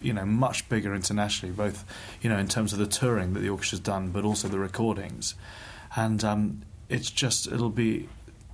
[0.00, 1.84] you know much bigger internationally both
[2.22, 5.34] you know in terms of the touring that the orchestra's done but also the recordings
[5.96, 8.08] and um, it's just it'll be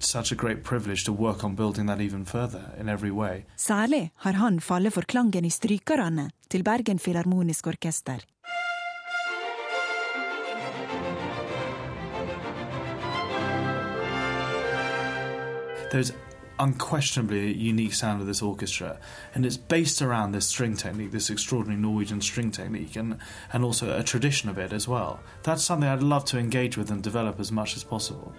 [0.04, 3.44] such a great privilege to work on building that even further in every way.
[3.56, 8.18] Særlig har han fallet for klangen i strykerne til Bergen Filharmonisk Orkester.
[15.92, 16.12] There's
[16.62, 18.98] unquestionably unique sound of this orchestra,
[19.34, 23.16] and it's based around this string technique, this extraordinary Norwegian string technique, and,
[23.52, 25.18] and also a tradition of it as well.
[25.42, 28.32] That's something I'd love to engage with and develop as much as possible.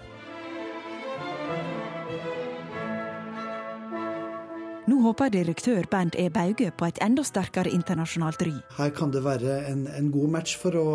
[4.86, 6.28] Nå håper direktør Bernt E.
[6.30, 8.52] Bauge på et enda sterkere internasjonalt ry.
[8.76, 10.86] Her kan det være en, en god match for å,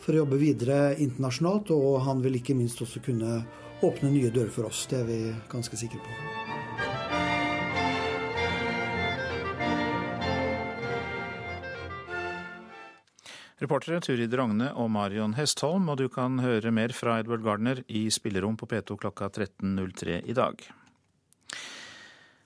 [0.00, 3.42] for å jobbe videre internasjonalt, og han vil ikke minst også kunne
[3.84, 4.86] åpne nye dører for oss.
[4.90, 6.37] Det er vi ganske sikre på.
[13.58, 18.04] Reportere Turid Rogne og Marion Hestholm, og du kan høre mer fra Edward Gardner i
[18.14, 20.62] spillerom på P2 klokka 13.03 i dag.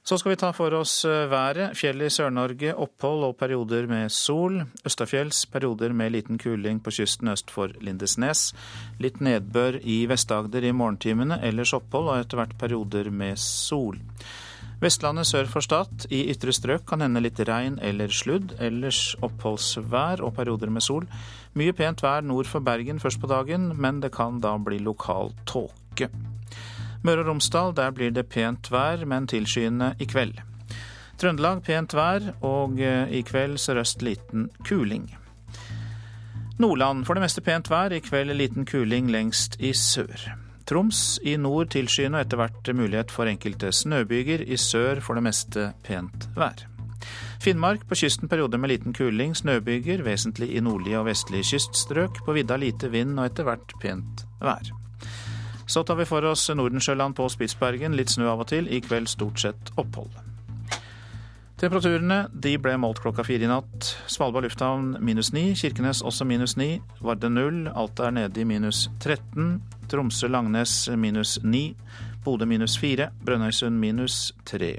[0.02, 1.76] Så skal vi ta for oss været.
[1.78, 4.56] Fjell i Sør-Norge, opphold og perioder med sol.
[4.88, 8.48] Østafjells perioder med liten kuling på kysten øst for Lindesnes.
[8.98, 14.00] Litt nedbør i Vest-Agder i morgentimene, ellers opphold og etter hvert perioder med sol.
[14.82, 16.08] Vestlandet sør for Stad.
[16.10, 18.56] I ytre strøk kan hende litt regn eller sludd.
[18.58, 21.06] Ellers oppholdsvær og perioder med sol.
[21.54, 25.30] Mye pent vær nord for Bergen først på dagen, men det kan da bli lokal
[25.46, 26.10] tåke.
[27.06, 30.42] Møre og Romsdal, der blir det pent vær, men tilskyende i kveld.
[31.18, 35.12] Trøndelag pent vær, og i kveld sørøst liten kuling.
[36.58, 40.41] Nordland for det meste pent vær, i kveld liten kuling lengst i sør.
[40.68, 44.44] Troms i nord tilskyende og etter hvert mulighet for enkelte snøbyger.
[44.46, 46.66] I sør for det meste pent vær.
[47.42, 52.22] Finnmark på kysten perioder med liten kuling, snøbyger, vesentlig i nordlige og vestlige kyststrøk.
[52.26, 54.70] På vidda lite vind og etter hvert pent vær.
[55.66, 57.96] Så tar vi for oss Nordensjøland på Spitsbergen.
[57.98, 58.68] Litt snø av og til.
[58.70, 60.31] I kveld stort sett opphold.
[61.62, 63.92] Temperaturene de ble målt klokka fire i natt.
[64.10, 65.52] Svalbard lufthavn minus ni.
[65.54, 66.80] Kirkenes også minus ni.
[66.98, 67.68] Varde null.
[67.70, 69.60] Alta er nede i minus 13.
[69.92, 71.76] Tromsø-Langnes minus ni.
[72.24, 73.12] Bodø minus fire.
[73.22, 74.72] Brønnøysund minus tre.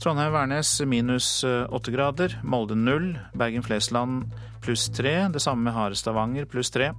[0.00, 2.38] Trondheim-Værnes minus åtte grader.
[2.48, 3.12] Molde null.
[3.36, 4.32] Bergen-Flesland
[4.64, 5.28] pluss tre.
[5.28, 6.94] Det samme med Hare-Stavanger pluss tre.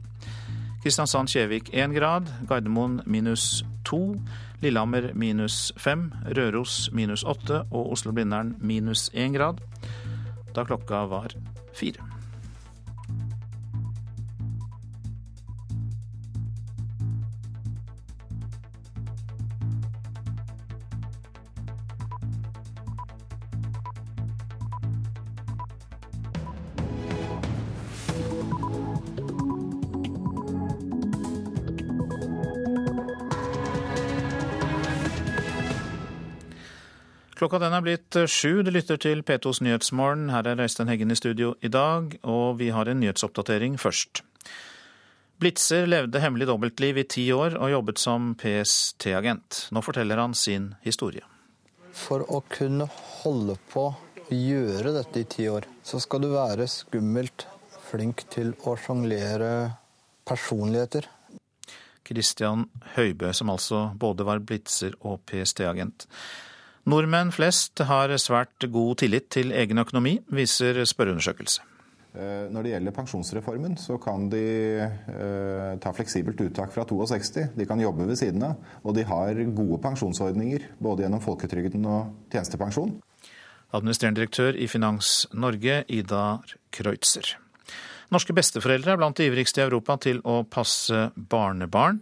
[0.86, 4.16] Kristiansand-Kjevik én grad, Gardermoen minus to,
[4.62, 9.62] Lillehammer minus fem, Røros minus åtte og Oslo-Blindern minus 1 grad
[10.56, 11.34] da klokka var
[11.74, 12.11] fire.
[37.42, 38.60] Klokka den er blitt sju.
[38.62, 40.28] Du lytter til P2s Nyhetsmorgen.
[40.30, 44.22] Her er Øystein Heggen i studio i dag, og vi har en nyhetsoppdatering først.
[45.42, 49.64] Blitzer levde hemmelig dobbeltliv i ti år og jobbet som PST-agent.
[49.74, 51.26] Nå forteller han sin historie.
[51.98, 52.86] For å kunne
[53.24, 57.48] holde på å gjøre dette i ti år, så skal du være skummelt
[57.88, 59.50] flink til å sjonglere
[60.30, 61.10] personligheter.
[62.06, 66.06] Christian Høibø, som altså både var blitzer og PST-agent.
[66.90, 71.68] Nordmenn flest har svært god tillit til egen økonomi, viser spørreundersøkelse.
[72.12, 74.42] Eh, når det gjelder pensjonsreformen, så kan de
[74.84, 77.54] eh, ta fleksibelt uttak fra 62.
[77.56, 82.34] De kan jobbe ved siden av, og de har gode pensjonsordninger både gjennom folketrygden og
[82.34, 82.98] tjenestepensjon.
[83.72, 86.42] Administrerende direktør i Finans Norge, Ida
[86.76, 87.38] Kreutzer.
[88.12, 92.02] Norske besteforeldre er blant de ivrigste i Europa til å passe barnebarn.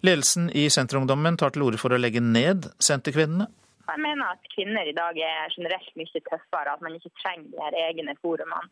[0.00, 3.50] Ledelsen i Senterungdommen tar til orde for å legge ned Senterkvinnene.
[3.90, 7.62] Jeg mener at kvinner i dag er generelt mye tøffere, at man ikke trenger de
[7.64, 8.70] her egne forumene.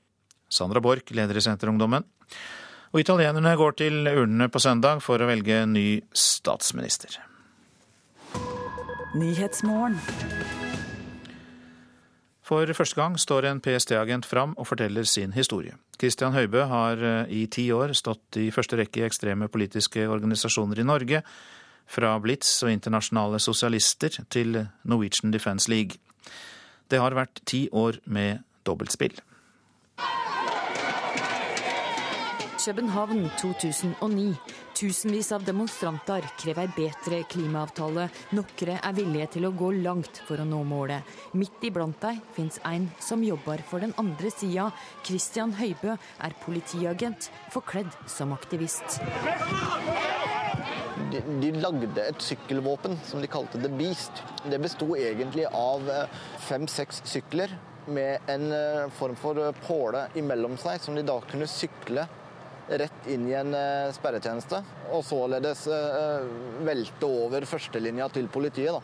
[0.49, 2.07] Sandra Borch, leder i Senterungdommen.
[2.93, 7.19] Og italienerne går til urnene på søndag for å velge ny statsminister.
[12.49, 15.75] For første gang står en PST-agent fram og forteller sin historie.
[16.01, 20.81] Christian Høibø har eh, i ti år stått i første rekke i ekstreme politiske organisasjoner
[20.81, 21.21] i Norge,
[21.89, 25.99] fra Blitz og internasjonale sosialister til Norwegian Defence League.
[26.89, 29.17] Det har vært ti år med dobbeltspill.
[32.69, 34.35] København 2009.
[34.77, 38.05] Tusenvis av demonstranter krever bedre klimaavtale.
[38.37, 41.07] Noen er villige til å gå langt for å nå målet.
[41.33, 44.69] Midt iblant dem fins en som jobber for den andre sida.
[45.07, 49.01] Christian Høibø er politiagent, forkledd som aktivist
[51.13, 54.23] de, de, lagde et sykkelvåpen som de kalte The Beast.
[54.49, 57.55] Det besto egentlig av eh, fem-seks sykler
[57.89, 62.07] med en eh, form for eh, påle imellom seg, som de da kunne sykle
[62.69, 63.55] rett inn i en
[63.97, 64.59] sperretjeneste.
[64.93, 65.63] Og således
[66.67, 68.77] velte over førstelinja til politiet.
[68.77, 68.83] da.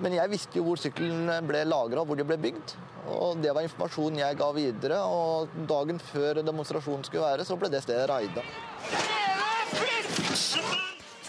[0.00, 2.72] Men jeg visste jo hvor sykkelen ble lagra hvor de ble bygd.
[3.12, 5.02] Og det var informasjon jeg ga videre.
[5.04, 8.46] Og dagen før demonstrasjonen skulle være, så ble det stedet raida.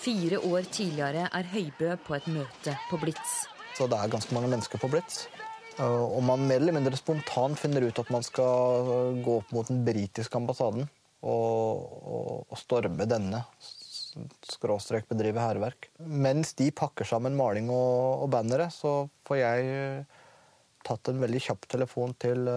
[0.01, 3.43] Fire år tidligere er Høibø på et møte på Blitz.
[3.77, 5.27] Så det er ganske mange mennesker på Blitz.
[5.81, 9.83] Og man mer eller mindre spontant finner ut at man skal gå opp mot den
[9.85, 10.87] britiske ambassaden
[11.21, 13.43] og, og, og storme denne.
[14.49, 15.91] Skråstrek bedrive hærverk.
[16.01, 20.03] Mens de pakker sammen maling og, og bannere, så får jeg
[20.81, 22.49] tatt en veldig kjapp telefon til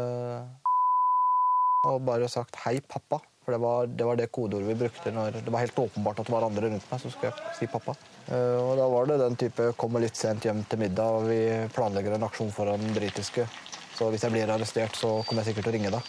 [1.85, 3.21] og bare sagt 'hei, pappa'.
[3.45, 6.31] For det var, det var det, kodeordet vi brukte når det var helt åpenbart at
[6.31, 7.97] det var andre rundt meg som skulle si pappa.
[8.31, 11.69] Uh, og da var det den type 'kommer litt sent hjem til middag', og vi
[11.77, 13.47] planlegger en aksjon foran den britiske.
[13.95, 16.03] Så hvis jeg blir arrestert, så kommer jeg sikkert til å ringe deg.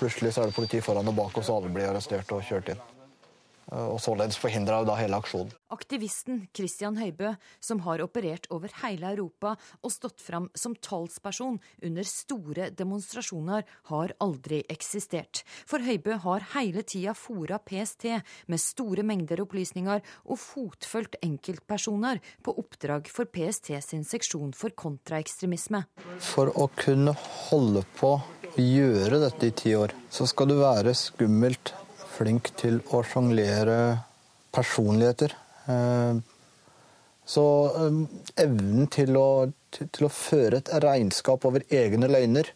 [0.00, 2.74] Plutselig så er det politi foran og bak oss, og alle blir arrestert og kjørt
[2.74, 2.95] inn.
[3.72, 5.50] Eh, og således forhindra da hele aksjonen.
[5.74, 12.06] Aktivisten Christian Høibø, som har operert over hele Europa og stått fram som talsperson under
[12.06, 15.42] store demonstrasjoner, har aldri eksistert.
[15.66, 18.06] For Høibø har hele tida fora PST
[18.46, 25.82] med store mengder opplysninger og fotfølgt enkeltpersoner på oppdrag for PST sin seksjon for kontraekstremisme.
[26.22, 27.16] For å kunne
[27.50, 31.74] holde på å gjøre dette i ti år, så skal du være skummelt
[32.16, 33.78] flink til å sjonglere
[34.56, 35.34] personligheter.
[35.68, 36.18] Eh,
[37.26, 37.98] så eh,
[38.44, 39.28] evnen til å,
[39.76, 42.52] til å, føre et regnskap over egne løgner,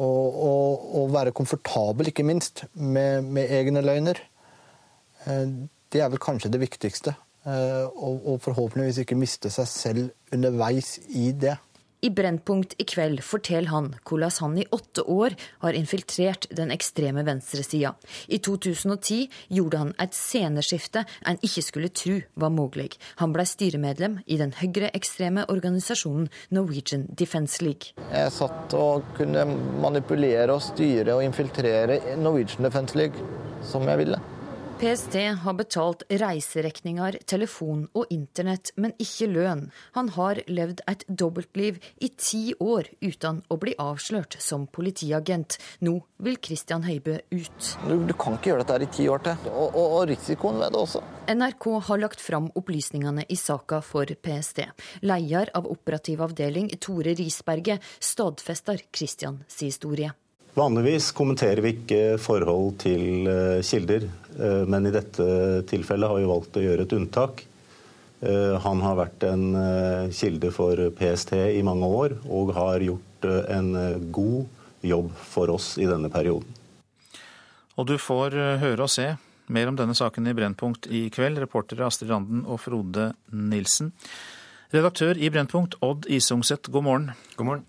[0.00, 4.22] og, og, og være komfortabel, ikke minst, med, med, egne løgner,
[5.26, 5.44] eh,
[5.90, 7.16] det er vel kanskje det viktigste.
[7.40, 11.54] Og, og forhåpentligvis ikke miste seg selv underveis i det.
[12.00, 17.24] I Brennpunkt i kveld forteller han hvordan han i åtte år har infiltrert den ekstreme
[17.26, 17.92] venstresida.
[18.28, 22.90] I 2010 gjorde han et sceneskifte en ikke skulle tro var mulig.
[23.20, 27.92] Han ble styremedlem i den høyreekstreme organisasjonen Norwegian Defence League.
[28.08, 29.44] Jeg satt og kunne
[29.84, 33.28] manipulere og styre og infiltrere Norwegian Defence League
[33.66, 34.20] som jeg ville.
[34.80, 39.66] PST har betalt reiseregninger, telefon og internett, men ikke lønn.
[39.92, 45.58] Han har levd et dobbeltliv i ti år uten å bli avslørt som politiagent.
[45.84, 47.68] Nå vil Christian Høibø ut.
[47.90, 50.72] Du, du kan ikke gjøre dette i ti år til, og, og, og risikoen ved
[50.72, 51.04] det også.
[51.28, 54.64] NRK har lagt fram opplysningene i saka for PST.
[55.04, 60.16] Leder av operativ avdeling, Tore Risberget, stadfester Christians historie.
[60.54, 65.26] Vanligvis kommenterer vi ikke forhold til eh, kilder, eh, men i dette
[65.70, 67.46] tilfellet har vi valgt å gjøre et unntak.
[68.20, 69.54] Han har vært en
[70.12, 73.70] kilde for PST i mange år og har gjort en
[74.12, 76.44] god jobb for oss i denne perioden.
[77.80, 79.06] Og du får høre og se
[79.48, 81.40] mer om denne saken i Brennpunkt i kveld.
[81.40, 83.94] Reportere Astrid Randen og Frode Nilsen.
[84.70, 87.10] Redaktør i Brennpunkt, Odd Isungset, god morgen.
[87.36, 87.64] God morgen.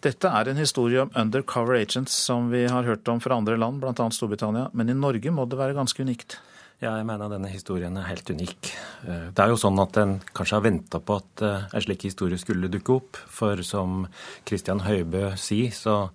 [0.00, 3.82] Dette er en historie om undercover agents som vi har hørt om fra andre land,
[3.82, 4.06] bl.a.
[4.14, 4.70] Storbritannia.
[4.72, 6.38] Men i Norge må det være ganske unikt?
[6.80, 8.70] Ja, jeg mener denne historien er helt unik.
[9.04, 12.06] Eh, det er jo sånn at en kanskje har venta på at eh, en slik
[12.08, 13.20] historie skulle dukke opp.
[13.28, 14.06] For som
[14.48, 16.06] Christian Høibø sier, så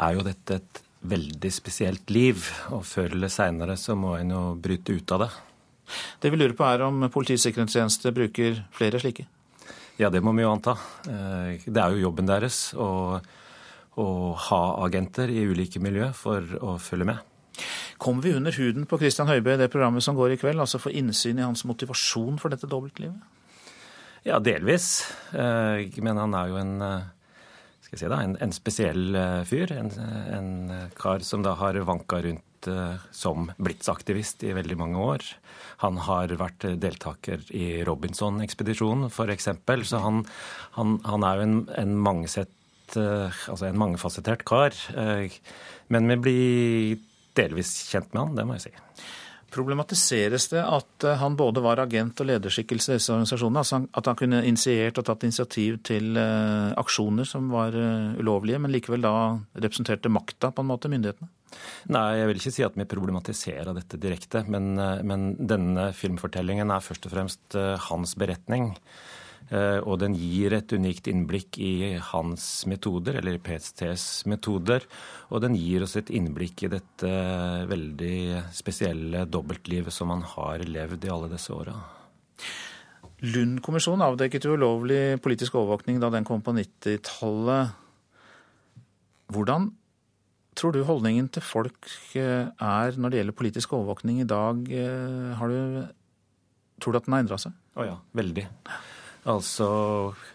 [0.00, 2.48] er jo dette et veldig spesielt liv.
[2.72, 5.32] Og før eller seinere så må en jo bryte ut av det.
[6.24, 9.28] Det vi lurer på er om Politiets sikkerhetstjeneste bruker flere slike?
[9.98, 10.76] Ja, det må vi jo anta.
[11.10, 13.18] Eh, det er jo jobben deres å,
[13.98, 14.06] å
[14.46, 17.24] ha agenter i ulike miljø for å følge med.
[17.98, 20.62] Kommer vi under huden på Christian Høibø i det programmet som går i kveld?
[20.62, 23.18] Altså få innsyn i hans motivasjon for dette dobbeltlivet?
[24.22, 25.08] Ja, delvis.
[25.34, 27.42] Eh, men han er jo en, eh,
[27.82, 29.20] skal jeg si det, en, en spesiell
[29.50, 29.74] fyr.
[29.80, 29.90] En,
[30.38, 30.52] en,
[30.94, 32.46] kar som da har vanka rundt
[33.14, 35.24] som blitsaktivist i veldig mange år.
[35.84, 39.50] Han har vært deltaker i Robinson-ekspedisjonen, f.eks.
[39.90, 40.24] Så han,
[40.78, 42.54] han, han, er jo en, en mangesett
[42.88, 44.72] Altså en mangefasettert kar.
[45.92, 47.02] Men vi blir
[47.36, 48.72] delvis kjent med han, det må jeg si.
[49.48, 53.62] Problematiseres det at eh, han både var agent og lederskikkelse i disse organisasjonene?
[53.62, 58.60] Altså at han kunne initiert og tatt initiativ til eh, aksjoner som var eh, ulovlige,
[58.60, 59.14] men likevel da
[59.56, 61.32] representerte makta, på en måte, myndighetene?
[61.94, 64.44] Nei, jeg vil ikke si at vi problematiserer dette direkte.
[64.50, 64.74] Men,
[65.06, 68.74] men denne filmfortellingen er først og fremst hans beretning.
[69.48, 74.84] Eh, og den gir et unikt innblikk i hans metoder, eller PSTs metoder.
[75.32, 77.12] Og den gir oss et innblikk i dette
[77.70, 81.76] veldig spesielle dobbeltlivet som han har levd i alle disse åra.
[83.24, 87.72] Lund-kommisjonen avdekket ulovlig politisk overvåkning da den kom på 90-tallet.
[89.32, 89.72] Hvordan
[90.58, 91.88] tror du holdningen til folk
[92.18, 94.60] eh, er når det gjelder politisk overvåkning i dag?
[94.68, 95.82] Eh, har du,
[96.82, 97.54] tror du at den har endra seg?
[97.78, 98.46] Å oh ja, veldig.
[99.28, 99.68] Altså,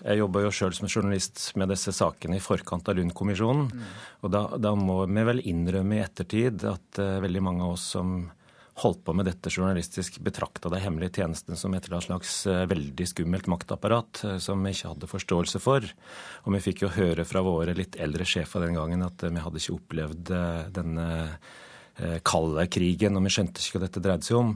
[0.03, 3.69] Jeg jobber jo sjøl som journalist med disse sakene i forkant av Lund-kommisjonen.
[3.71, 3.91] Mm.
[4.24, 7.88] Og da, da, må vi vel innrømme i ettertid at uh, veldig mange av oss
[7.95, 8.28] som
[8.82, 12.63] holdt på med dette journalistisk, betrakta de hemmelige tjenestene som et eller annet slags uh,
[12.71, 15.86] veldig skummelt maktapparat uh, som vi ikke hadde forståelse for.
[16.45, 19.61] Og vi fikk jo høre fra våre litt eldre sjefer den gangen at vi hadde
[19.61, 20.34] ikke opplevd
[20.74, 21.72] denne Eh,
[22.25, 24.53] kalde krigen, og vi skjønte ikke hva dette dreide seg om.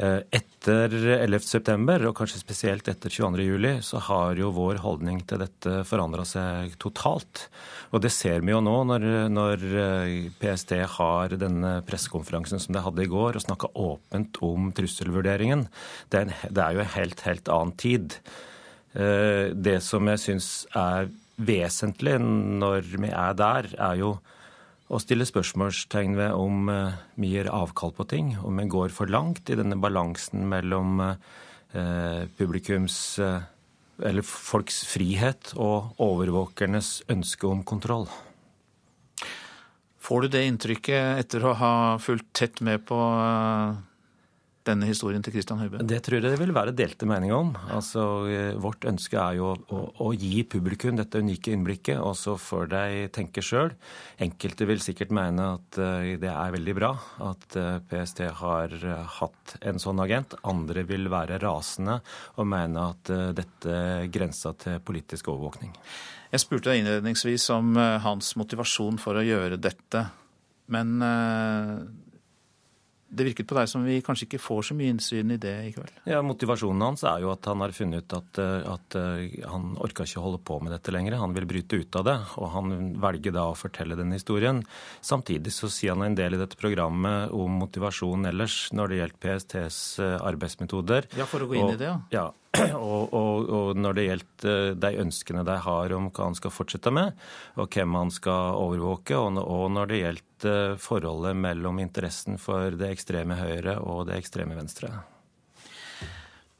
[0.00, 0.94] Eh, etter
[1.26, 6.78] 11.9, og kanskje spesielt etter 22.07, så har jo vår holdning til dette forandra seg
[6.80, 7.44] totalt.
[7.92, 12.84] Og det ser vi jo nå når, når eh, PST har denne pressekonferansen som de
[12.84, 15.68] hadde i går, og snakka åpent om trusselvurderingen.
[16.08, 18.20] Det er, en, det er jo en helt, helt annen tid.
[18.98, 24.16] Det som jeg syns er vesentlig når vi er der, er jo
[24.88, 29.10] og stille spørsmålstegn ved om eh, vi gir avkall på ting, om vi går for
[29.12, 33.44] langt i denne balansen mellom eh, publikums eh,
[33.98, 38.06] eller folks frihet og overvåkernes ønske om kontroll.
[39.98, 42.96] Får du det inntrykket etter å ha fulgt tett med på
[44.68, 45.80] denne historien til Christian Høibø?
[45.88, 47.52] Det tror jeg det vil være delte meninger om.
[47.74, 52.36] Altså, eh, Vårt ønske er jo å, å, gi publikum dette unike innblikket, og så
[52.40, 53.72] får de tenke sjøl.
[54.24, 56.92] Enkelte vil sikkert mene at uh, det er veldig bra
[57.28, 58.74] at eh, PST har
[59.18, 60.38] hatt en sånn agent.
[60.48, 61.98] Andre vil være rasende
[62.38, 63.76] og mene at dette
[64.12, 65.72] grensa til politisk overvåkning.
[66.32, 70.04] Jeg spurte deg innledningsvis om hans motivasjon for å gjøre dette.
[70.68, 70.98] Men
[73.08, 75.70] det virket på deg som vi kanskje ikke får så mye innsyn i det i
[75.72, 75.92] kveld?
[76.08, 79.70] Ja, Motivasjonen hans er jo at han har funnet ut at, eh, at eh, han
[79.80, 81.16] orker ikke holde på med dette lenger.
[81.22, 84.60] Han vil bryte ut av det, og han velger da å fortelle den historien.
[85.00, 89.22] Samtidig så sier han en del i dette programmet om motivasjon ellers når det gjelder
[89.24, 91.08] PSTs eh, arbeidsmetoder.
[91.16, 91.98] Ja, for å gå inn og, i det, ja.
[92.12, 92.26] ja.
[92.78, 96.90] Og, og, og, når det gjelder de ønskene de har om hva han skal fortsette
[96.94, 97.12] med,
[97.60, 102.70] og hvem han skal overvåke, og, og når det gjelder Eh, forholdet mellom interessen for
[102.78, 104.92] det ekstreme høyre og det ekstreme venstre.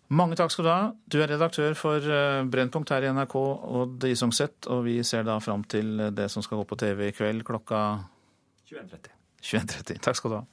[0.08, 0.80] Mange takk skal du ha.
[1.06, 3.36] Du er redaktør for eh, Brennpunkt her i NRK,
[3.82, 7.14] Odd Isungset, og vi ser da fram til det som skal gå på TV i
[7.14, 7.84] kveld klokka
[8.72, 9.12] 21.30.
[9.52, 10.00] 21.30.
[10.02, 10.46] Takk skal du ha.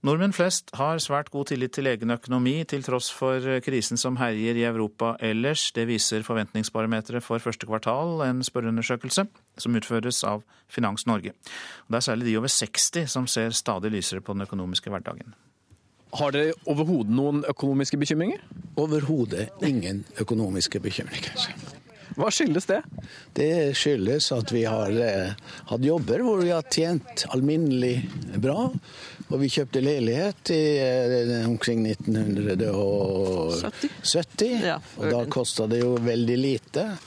[0.00, 4.56] Nordmenn flest har svært god tillit til egen økonomi, til tross for krisen som herjer
[4.56, 5.66] i Europa ellers.
[5.76, 9.26] Det viser Forventningsbarometeret for første kvartal, en spørreundersøkelse
[9.60, 10.40] som utføres av
[10.72, 11.34] Finans Norge.
[11.88, 15.34] det er særlig de over 60 som ser stadig lysere på den økonomiske hverdagen.
[16.14, 18.40] Har dere overhodet noen økonomiske bekymringer?
[18.76, 21.36] Overhodet ingen økonomiske bekymringer.
[22.18, 22.80] Hva skyldes det?
[23.36, 25.30] Det skyldes at vi har eh,
[25.70, 28.08] hatt jobber hvor vi har tjent alminnelig
[28.42, 28.72] bra.
[29.30, 34.60] Og vi kjøpte leilighet i, eh, omkring 1970.
[34.66, 36.98] Ja, og da kosta det jo veldig lite.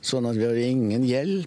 [0.00, 1.46] Sånn at vi har ingen gjeld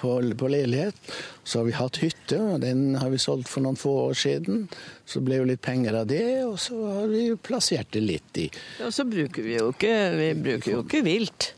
[0.00, 0.96] på, på, leilighet.
[1.44, 4.66] Så har vi hatt hytte, og den har vi solgt for noen få år siden.
[5.08, 8.48] Så ble jo litt penger av det, og så har vi plassert det litt i
[8.84, 11.52] Og Så bruker vi jo ikke, vi bruker jo ikke vilt.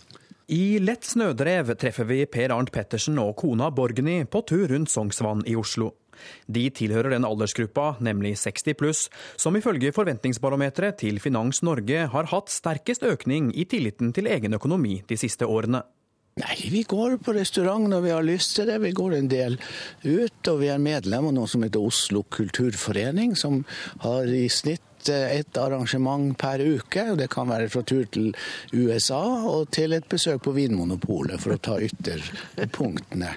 [0.50, 5.44] I Lett snødrev treffer vi Per Arnt Pettersen og kona Borgny på tur rundt Sognsvann
[5.46, 5.92] i Oslo.
[6.46, 12.52] De tilhører den aldersgruppa, nemlig 60 pluss, som ifølge forventningsbarometeret til Finans Norge har hatt
[12.52, 15.82] sterkest økning i tilliten til egen økonomi de siste årene.
[16.40, 18.78] Nei, vi går på restaurant når vi har lyst til det.
[18.80, 19.58] Vi går en del
[20.06, 23.60] ut, og vi er medlem av noe som heter Oslo kulturforening, som
[24.00, 27.06] har i snitt et arrangement per uke.
[27.18, 28.30] Det kan være fra tur til
[28.72, 33.32] USA og til et besøk på Vinmonopolet, for å ta ytterpunktene.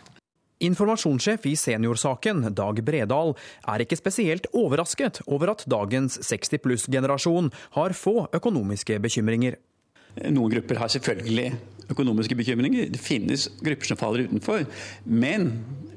[0.66, 3.34] Informasjonssjef i Seniorsaken, Dag Bredal,
[3.68, 9.60] er ikke spesielt overrasket over at dagens 60 pluss-generasjon har få økonomiske bekymringer.
[10.32, 11.50] Noen grupper har selvfølgelig
[11.92, 12.88] økonomiske bekymringer.
[12.94, 14.64] Det finnes grupper som faller utenfor.
[15.04, 15.52] Men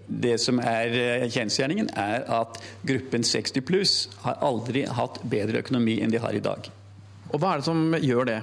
[0.08, 5.98] det som er eh, kjensgjerningen, er at gruppen 60 pluss har aldri hatt bedre økonomi
[6.02, 6.70] enn de har i dag.
[7.28, 8.38] Og Hva er det som gjør det?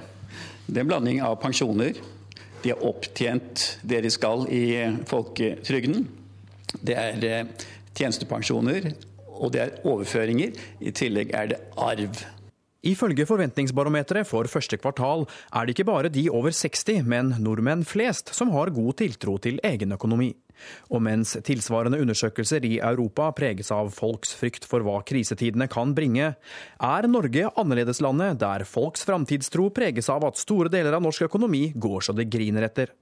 [0.66, 1.98] Det er en blanding av pensjoner.
[2.62, 4.64] De har opptjent det de skal i
[5.10, 6.06] folketrygden.
[6.80, 8.92] Det er eh, tjenestepensjoner,
[9.36, 10.56] og det er overføringer.
[10.80, 12.22] I tillegg er det arv.
[12.86, 18.30] Ifølge Forventningsbarometeret for første kvartal er det ikke bare de over 60, men nordmenn flest
[18.36, 20.30] som har god tiltro til egen økonomi.
[20.94, 26.32] Og mens tilsvarende undersøkelser i Europa preges av folks frykt for hva krisetidene kan bringe,
[26.78, 32.06] er Norge annerledeslandet der folks framtidstro preges av at store deler av norsk økonomi går
[32.06, 32.94] så det griner etter.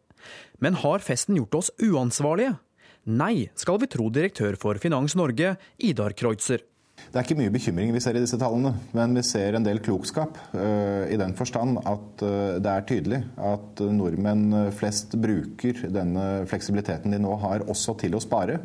[0.65, 2.57] Men har festen gjort oss uansvarlige?
[3.05, 6.65] Nei, skal vi tro direktør for Finans Norge, Idar Kreutzer.
[7.13, 9.79] Det er ikke mye bekymring vi ser i disse tallene, men vi ser en del
[9.85, 10.39] klokskap.
[10.51, 17.15] Uh, I den forstand at uh, det er tydelig at nordmenn flest bruker denne fleksibiliteten
[17.15, 18.59] de nå har, også til å spare.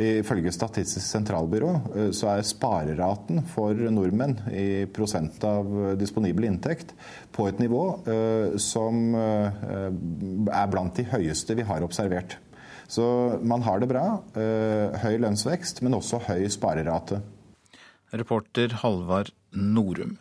[0.00, 6.92] Ifølge Statistisk sentralbyrå uh, så er spareraten for nordmenn i prosent av disponibel inntekt
[7.32, 7.82] på et nivå
[8.60, 12.36] som er blant de høyeste vi har observert.
[12.90, 13.04] Så
[13.46, 14.06] man har det bra.
[14.34, 17.22] Høy lønnsvekst, men også høy sparerate.
[18.12, 20.16] Reporter Halvard Norum.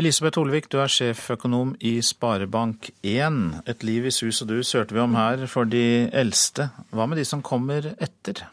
[0.00, 3.40] Elisabeth Olvik, du er sjeføkonom i Sparebank1.
[3.68, 6.70] Et liv i sus og dus hørte vi om her for de eldste.
[6.94, 8.46] Hva med de som kommer etter?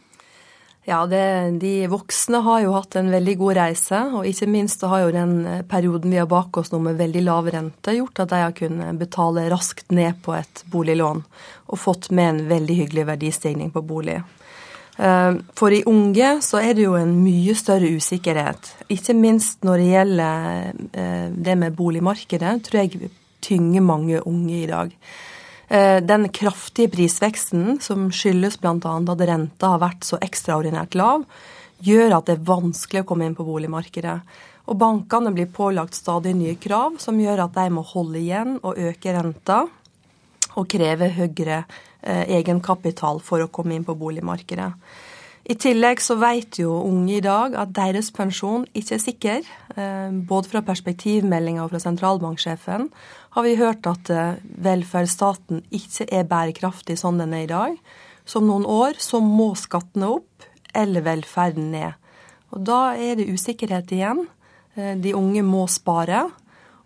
[0.87, 5.01] Ja, det, De voksne har jo hatt en veldig god reise, og ikke minst har
[5.03, 5.33] jo den
[5.67, 8.99] perioden vi har bak oss nå med veldig lav rente, gjort at de har kunnet
[8.99, 11.25] betale raskt ned på et boliglån
[11.67, 14.21] og fått med en veldig hyggelig verdistigning på bolig.
[14.97, 18.73] Eh, for i unge så er det jo en mye større usikkerhet.
[18.93, 23.11] Ikke minst når det gjelder eh, det med boligmarkedet, tror jeg
[23.45, 24.95] tynger mange unge i dag.
[25.67, 28.73] Eh, den kraftige prisveksten, som skyldes bl.a.
[28.73, 31.27] at renta har vært så ekstraordinært lav,
[31.85, 34.19] gjør at det er vanskelig å komme inn på boligmarkedet.
[34.67, 38.79] Og bankene blir pålagt stadig nye krav som gjør at de må holde igjen og
[38.81, 39.61] øke renta
[40.57, 41.61] og kreve høyere
[42.07, 44.71] egenkapital for å komme inn på boligmarkedet.
[45.47, 49.45] I tillegg så vet jo unge i dag at deres pensjon ikke er sikker.
[49.79, 52.89] Eh, både fra perspektivmeldinga og fra sentralbanksjefen
[53.37, 57.77] har vi hørt at eh, velferdsstaten ikke er bærekraftig sånn den er i dag.
[58.27, 61.95] Så om noen år så må skattene opp eller velferden ned.
[62.51, 64.25] Og da er det usikkerhet igjen.
[64.75, 66.25] De unge må spare.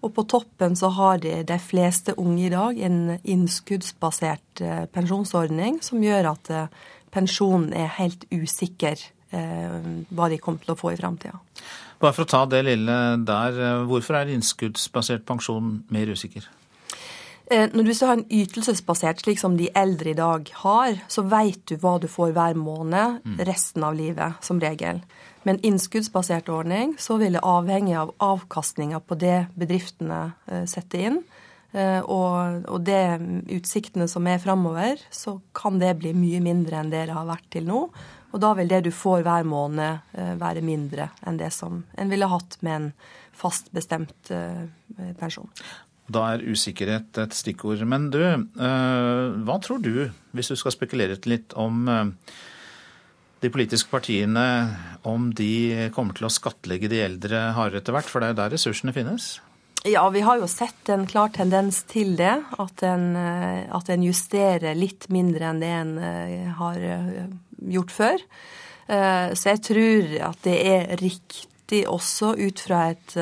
[0.01, 5.79] Og på toppen så har de, de fleste unge i dag en innskuddsbasert eh, pensjonsordning
[5.85, 6.71] som gjør at eh,
[7.13, 9.77] pensjonen er helt usikker eh,
[10.09, 11.37] hva de kommer til å få i framtida.
[12.01, 12.97] Bare for å ta det lille
[13.27, 16.49] der, hvorfor er innskuddsbasert pensjon mer usikker?
[17.51, 21.75] Når du har en ytelsesbasert, slik som de eldre i dag har, så vet du
[21.81, 23.41] hva du får hver måned mm.
[23.43, 25.01] resten av livet, som regel.
[25.43, 31.05] Med en innskuddsbasert ordning så vil det avhenge av avkastninga på det bedriftene eh, setter
[31.07, 31.21] inn.
[31.73, 33.17] Eh, og, og det
[33.55, 37.47] utsiktene som er framover, så kan det bli mye mindre enn det det har vært
[37.53, 37.87] til nå.
[38.31, 42.13] Og da vil det du får hver måned eh, være mindre enn det som en
[42.13, 42.91] ville hatt med en
[43.41, 44.29] fast bestemt
[45.17, 45.49] pensjon.
[46.11, 47.81] Da er usikkerhet et stikkord.
[47.89, 48.19] Men du,
[48.53, 51.87] hva tror du, hvis du skal spekulere litt om
[53.41, 54.45] de politiske partiene
[55.07, 58.41] om de kommer til å skattlegge de eldre hardere etter hvert, for det er jo
[58.43, 59.33] der ressursene finnes?
[59.83, 62.35] Ja, vi har jo sett en klar tendens til det.
[62.61, 67.23] At en, eh, at en justerer litt mindre enn det en eh, har eh,
[67.77, 68.27] gjort før.
[68.91, 73.13] Så jeg tror at det er riktig også ut fra et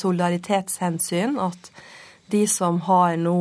[0.00, 1.68] solidaritetshensyn at
[2.30, 3.38] de som har nå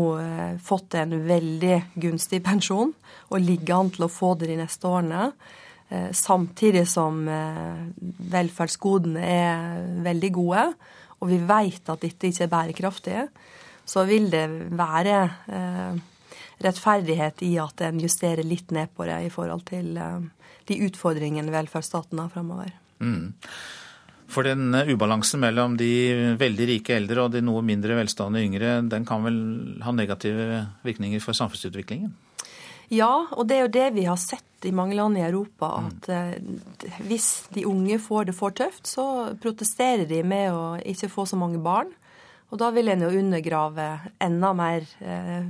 [0.63, 2.93] fått en veldig gunstig pensjon,
[3.27, 5.31] og ligger an til å få det de neste årene,
[6.15, 7.21] samtidig som
[8.33, 10.63] velferdsgodene er veldig gode,
[11.17, 13.25] og vi vet at dette ikke er bærekraftig,
[13.87, 15.17] så vil det være
[15.47, 15.99] eh,
[16.65, 20.19] rettferdighet i at en justerer litt ned på det i forhold til eh,
[20.67, 22.73] de utfordringene velferdsstaten har framover.
[22.99, 23.33] Mm.
[24.27, 29.05] For den ubalansen mellom de veldig rike eldre og de noe mindre velstående yngre, den
[29.07, 29.37] kan vel
[29.85, 32.11] ha negative virkninger for samfunnsutviklingen?
[32.91, 35.73] Ja, og det er jo det vi har sett i mange land i Europa.
[35.83, 36.99] At mm.
[37.07, 41.39] hvis de unge får det for tøft, så protesterer de med å ikke få så
[41.39, 41.91] mange barn.
[42.51, 43.89] Og da vil en jo undergrave
[44.23, 45.49] enda mer eh,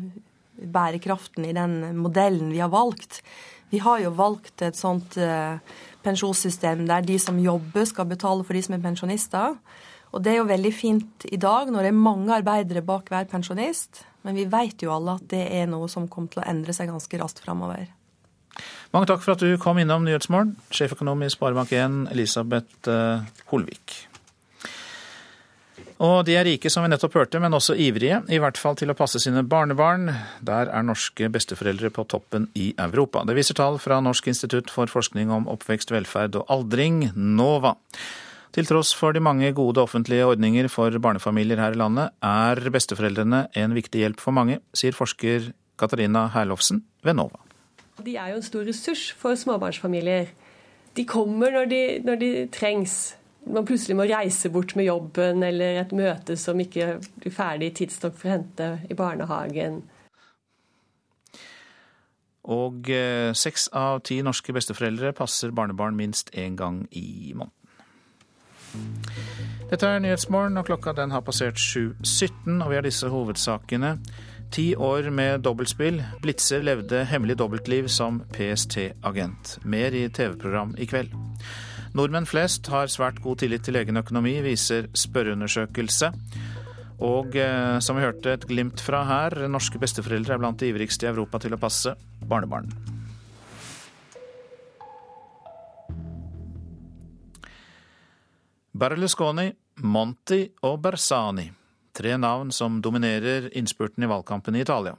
[0.58, 3.22] bærekraften i den modellen vi har valgt.
[3.70, 5.60] Vi har jo valgt et sånt eh,
[6.08, 9.60] pensjonssystem der de som jobber, skal betale for de som er pensjonister.
[10.16, 13.28] Og det er jo veldig fint i dag når det er mange arbeidere bak hver
[13.30, 14.06] pensjonist.
[14.24, 16.90] Men vi vet jo alle at det er noe som kommer til å endre seg
[16.92, 17.86] ganske raskt framover.
[18.96, 24.07] Mange takk for at du kom innom Nyhetsmorgen, sjeføkonom i Sparebank1 Elisabeth eh, Holvik.
[25.98, 28.94] Og de er rike, som vi nettopp hørte, men også ivrige, i hvert fall til
[28.94, 30.12] å passe sine barnebarn.
[30.46, 33.24] Der er norske besteforeldre på toppen i Europa.
[33.26, 37.74] Det viser tall fra Norsk institutt for forskning om oppvekst, velferd og aldring, NOVA.
[38.54, 43.48] Til tross for de mange gode offentlige ordninger for barnefamilier her i landet, er besteforeldrene
[43.58, 47.42] en viktig hjelp for mange, sier forsker Katarina Herlofsen ved NOVA.
[48.06, 50.30] De er jo en stor ressurs for småbarnsfamilier.
[50.98, 53.16] De kommer når de, når de trengs.
[53.48, 58.18] Man plutselig må reise bort med jobben eller et møte som ikke blir ferdig tidsnok
[58.18, 59.82] for å hente i barnehagen.
[62.48, 67.54] Og eh, seks av ti norske besteforeldre passer barnebarn minst én gang i måneden.
[69.68, 73.98] Dette er Nyhetsmorgen, og klokka den har passert 7.17, og vi har disse hovedsakene.
[74.52, 76.00] Ti år med dobbeltspill.
[76.24, 79.58] Blitzer levde hemmelig dobbeltliv som PST-agent.
[79.64, 81.16] Mer i TV-program i kveld.
[81.98, 86.12] Nordmenn flest har svært god tillit til egen økonomi, viser spørreundersøkelse.
[87.02, 91.08] Og eh, som vi hørte et glimt fra her, norske besteforeldre er blant de ivrigste
[91.08, 92.70] i Europa til å passe barnebarn.
[98.78, 99.48] Berlusconi,
[99.82, 101.48] Monti og Bersani.
[101.98, 104.94] Tre navn som dominerer innspurten i valgkampen i Italia.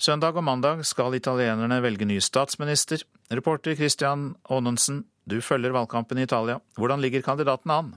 [0.00, 3.04] Søndag og mandag skal italienerne velge ny statsminister.
[3.34, 6.58] Reporter Christian Aanensen, du følger valgkampen i Italia.
[6.78, 7.96] Hvordan ligger kandidaten an?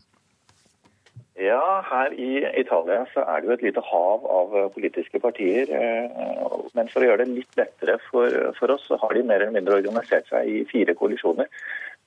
[1.41, 5.71] Ja, her i Italia så er det jo et lite hav av politiske partier.
[5.73, 9.41] Eh, men for å gjøre det litt lettere for, for oss, så har de mer
[9.41, 11.49] eller mindre organisert seg i fire koalisjoner.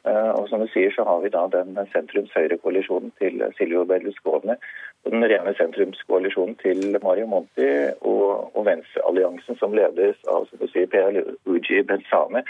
[0.04, 5.12] Eh, og som du sier, så har vi da den sentrums-høyre-koalisjonen til Silvio Berlusconi og
[5.16, 7.70] den rene sentrumskoalisjonen til Mario Monti
[8.04, 12.44] og, og Venstre-alliansen som ledes av som du sier, Per Uji Benzame.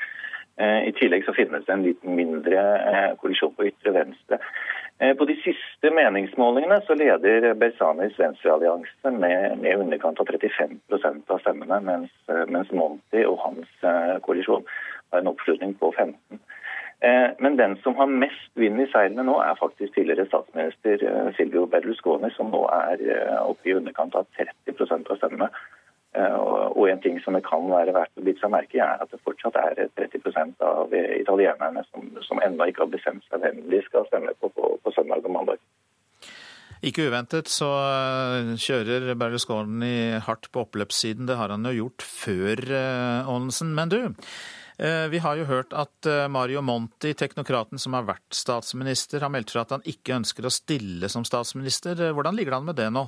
[0.56, 4.40] Eh, I tillegg så finnes det en litt mindre eh, koalisjon på ytre venstre.
[5.18, 11.80] På de siste meningsmålingene så leder Bersanis venstreallianse med, med underkant av 35% av stemmene,
[11.82, 12.12] mens,
[12.46, 13.72] mens Monti og hans
[14.22, 14.62] koalisjon
[15.10, 16.38] har en oppslutning på 15
[17.04, 21.30] Eh, men den som har mest vind i seilene nå, er faktisk tidligere statsminister eh,
[21.36, 25.50] Silvio Berlusconi, som nå er eh, oppe i underkant av 30% av stemmene.
[26.14, 29.10] Og en ting som det kan være verdt å bite seg merke i, er at
[29.10, 33.80] det fortsatt er 30% av italienerne som, som ennå ikke har bestemt seg hvem de
[33.86, 35.62] skal stemme på på, på søndag og mandag.
[36.84, 37.70] Ikke uventet så
[38.60, 41.26] kjører Berlusconi hardt på oppløpssiden.
[41.26, 42.62] Det har han jo gjort før,
[43.24, 43.72] Aanensen.
[43.74, 44.00] Men du,
[44.78, 49.30] Eh, vi har jo hørt at eh, Mario Monti, teknokraten som har vært statsminister, har
[49.30, 52.00] meldt fra at han ikke ønsker å stille som statsminister.
[52.08, 53.04] Eh, hvordan ligger det an med det nå?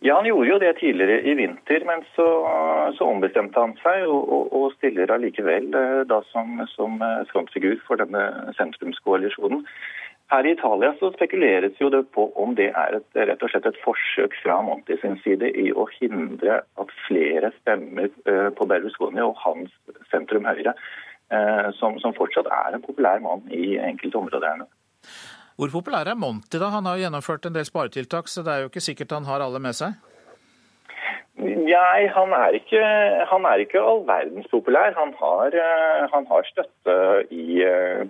[0.00, 2.26] Ja, Han gjorde jo det tidligere i vinter, men så,
[2.96, 5.68] så ombestemte han seg og, og, og stiller allikevel
[6.08, 9.66] da som, som frontfigur for denne sentrumskoalisjonen.
[10.30, 13.66] Her i Italia så spekuleres jo det på om det er et, rett og slett
[13.66, 19.24] et forsøk fra Monti sin side i å hindre at flere stemmer eh, på Berlusconi
[19.24, 19.74] og hans
[20.12, 20.76] sentrum høyre,
[21.34, 24.62] eh, som, som fortsatt er en populær mann i enkelte områder.
[25.60, 26.70] Hvor populær er Monty, da?
[26.72, 29.42] Han har jo gjennomført en del sparetiltak, så det er jo ikke sikkert han har
[29.44, 29.98] alle med seg?
[31.40, 32.80] Nei, han er ikke,
[33.28, 34.96] han er ikke all verdens populær.
[34.96, 36.96] Han har, eh, han har støtte
[37.28, 38.08] i, eh,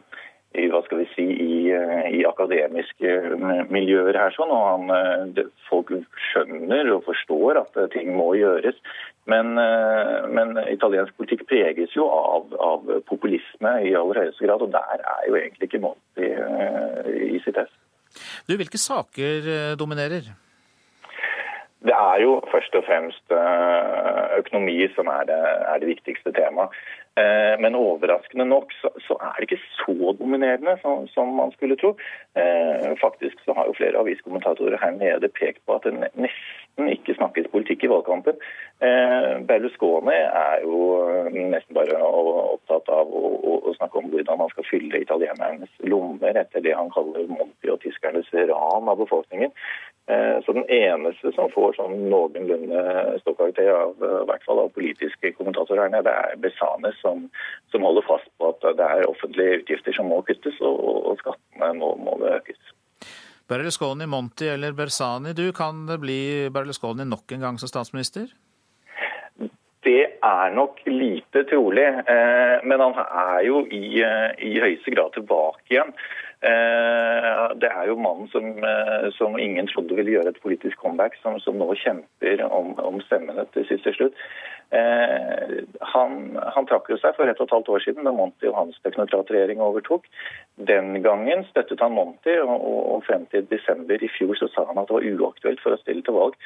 [0.54, 3.16] i, hva skal vi si, i, eh, i akademiske
[3.70, 4.30] miljøer her.
[4.38, 5.90] sånn, og han, Folk
[6.30, 8.78] skjønner og forstår at ting må gjøres.
[9.28, 9.52] Men,
[10.32, 15.26] men italiensk politikk preges jo av, av, populisme i aller høyeste grad, og der er
[15.28, 16.30] jo egentlig ikke Monti
[17.28, 17.70] i sitt ess.
[18.48, 20.32] Du, Hvilke saker dominerer?
[21.80, 25.38] Det er jo først og fremst eh, økonomi som er det,
[25.72, 26.74] er det viktigste temaet.
[27.20, 31.78] Eh, men overraskende nok så, så, er det ikke så dominerende som, som, man skulle
[31.80, 31.94] tro.
[32.36, 35.96] Eh, faktisk så har jo flere aviskommentatorer her nede pekt på at det
[36.26, 36.89] nesten
[37.80, 38.36] politikk i valgkampen.
[39.46, 44.64] Berlusconi er jo nesten bare opptatt av å, å, å snakke om hvordan han skal
[44.70, 49.52] fylle italienernes lommer etter det han kaller Monti og tyskernes ran av befolkningen.
[50.10, 52.80] Eh, så den eneste som får sånn noenlunde
[53.20, 57.28] ståkarakter av, eh, fall av politiske kommentatorer her nede, er Besanes, som,
[57.70, 60.80] som, holder fast på at det er offentlige utgifter som må kuttes, og,
[61.12, 62.69] og skattene må, det økes.
[63.50, 66.20] Berlusconi, Monti eller Bersani, du, kan det bli
[66.54, 68.30] Berlusconi nok en gang som statsminister?
[69.82, 75.72] Det er nok lite trolig, eh, men han er jo i, i høyeste grad tilbake
[75.72, 75.94] igjen.
[76.40, 81.18] Eh, det er jo mannen som, eh, som, ingen trodde ville gjøre et politisk comeback,
[81.20, 84.22] som, som nå kjemper om, om stemmene til sist til slutt.
[84.72, 85.58] Eh,
[85.92, 86.16] han,
[86.54, 88.80] han, trakk jo seg for ett og et halvt år siden da Monty og hans
[88.86, 90.08] teknokratregjering overtok.
[90.70, 94.80] Den gangen støttet han Monti, og, og, frem til desember i fjor så sa han
[94.80, 96.40] at det var uaktuelt for å stille til valg.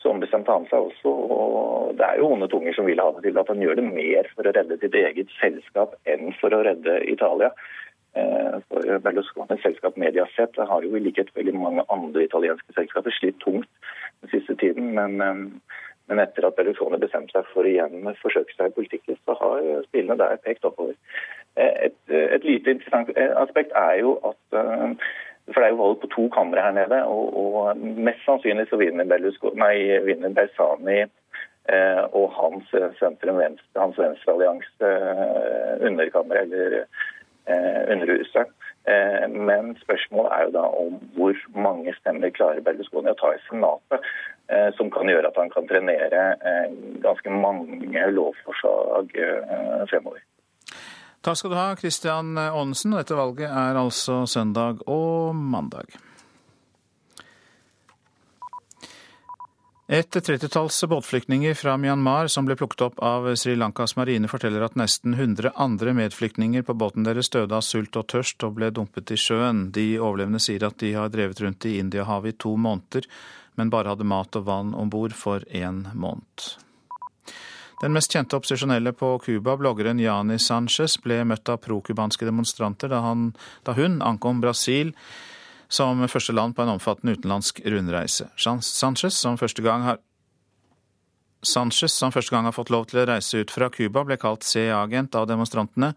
[0.00, 1.12] Så ombestemte han seg også.
[1.12, 3.88] og Det er jo onde tunger som vil ha det til at han gjør det
[3.92, 7.52] mer for å redde sitt eget selskap enn for å redde Italia.
[8.14, 13.40] Eh, for Berlusconi selskap Mediaset har jo i likhet veldig mange andre italienske selskaper slitt
[13.42, 13.66] tungt
[14.22, 14.92] den siste tiden.
[14.94, 19.18] Men, eh, men etter at Berlusconi bestemte seg for å igjen forsøke seg i politikken,
[19.24, 20.94] så har spillene der pekt oppover.
[21.56, 23.10] Eh, et, et lite interessant
[23.42, 24.60] aspekt er jo at
[25.44, 28.78] for det er jo valg på to kamre her nede, og, og mest sannsynlig så
[28.80, 29.74] vinner, nei,
[30.06, 36.86] vinner Bersani eh, og hans sentrum-venstre, hans venstreallianse eh, underkammer, eller Eh,
[37.46, 38.52] Underhuset.
[38.88, 43.42] Eh, men spørsmålet er jo da om hvor mange stemmer klarer Berlusconi å ta i
[43.48, 44.08] Senatet,
[44.52, 46.24] eh, som kan gjøre at han kan trenere
[47.04, 49.12] ganske mange lovforslag
[49.90, 50.24] fremover.
[51.24, 52.96] Takk skal du ha, Christian Aanensen.
[52.96, 55.96] Dette valget er altså søndag og mandag.
[59.86, 64.78] Et trettitalls båtflyktninger fra Myanmar som ble plukket opp av Sri Lankas marine, forteller at
[64.80, 69.12] nesten 100 andre medflyktninger på båten deres døde av sult og tørst og ble dumpet
[69.12, 69.66] i sjøen.
[69.76, 73.04] De overlevende sier at de har drevet rundt i Indiahavet i to måneder,
[73.60, 76.48] men bare hadde mat og vann om bord for én måned.
[77.82, 83.04] Den mest kjente opposisjonelle på Cuba, bloggeren Jani Sanchez, ble møtt av pro-cubanske demonstranter da,
[83.04, 83.34] han,
[83.68, 84.96] da hun ankom Brasil
[85.74, 88.28] som første land på en omfattende utenlandsk rundreise.
[88.38, 90.02] Sanchez, som første gang har
[91.44, 94.46] Sanchez, som første gang har fått lov til å reise ut fra Cuba, ble kalt
[94.48, 95.92] CIA-agent av demonstrantene,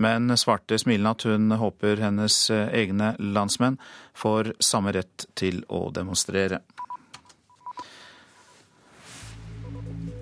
[0.00, 3.78] men svarte smilende at hun håper hennes egne landsmenn
[4.16, 6.62] får samme rett til å demonstrere.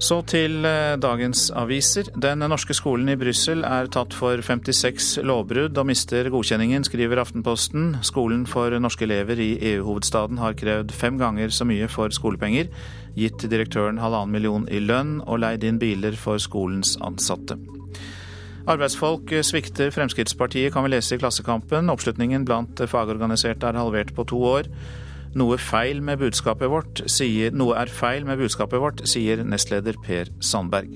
[0.04, 2.10] Så til eh, dagens aviser.
[2.20, 7.94] Den norske skolen i Brussel er tatt for 56 lovbrudd og mister godkjenningen, skriver Aftenposten.
[8.04, 12.68] Skolen for norske elever i EU-hovedstaden har krevd fem ganger så mye for skolepenger,
[13.16, 17.56] gitt direktøren halvannen million i lønn og leid inn biler for skolens ansatte.
[18.68, 21.88] Arbeidsfolk svikter Fremskrittspartiet, kan vi lese i Klassekampen.
[21.92, 24.68] Oppslutningen blant fagorganiserte er halvert på to år.
[25.34, 30.30] Noe, feil med budskapet vårt, sier, noe er feil med budskapet vårt, sier nestleder Per
[30.38, 30.92] Sandberg.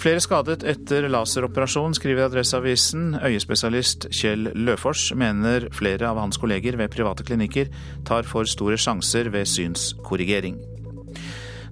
[0.00, 3.18] Flere skadet etter laseroperasjon, skriver Adresseavisen.
[3.20, 7.68] Øyespesialist Kjell Løfors mener flere av hans kolleger ved private klinikker
[8.08, 10.56] tar for store sjanser ved synskorrigering.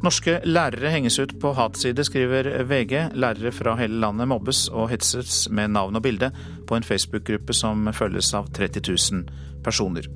[0.05, 3.17] Norske lærere henges ut på hatside, skriver VG.
[3.19, 6.31] Lærere fra hele landet mobbes og hetses med navn og bilde
[6.69, 10.07] på en Facebook-gruppe som følges av 30 000 personer.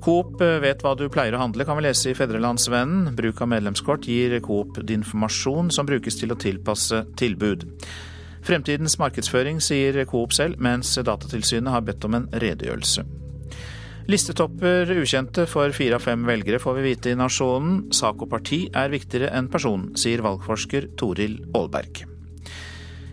[0.00, 3.12] Coop eh, vet hva du pleier å handle, kan vi lese i Fedrelandsvennen.
[3.16, 7.66] Bruk av medlemskort gir Coop informasjon som brukes til å tilpasse tilbud.
[8.46, 13.04] Fremtidens markedsføring, sier Coop selv, mens Datatilsynet har bedt om en redegjørelse.
[14.10, 17.90] Listetopper ukjente for fire av fem velgere, får vi vite i Nasjonen.
[17.94, 22.19] Sak og parti er viktigere enn person, sier valgforsker Toril Aalberg.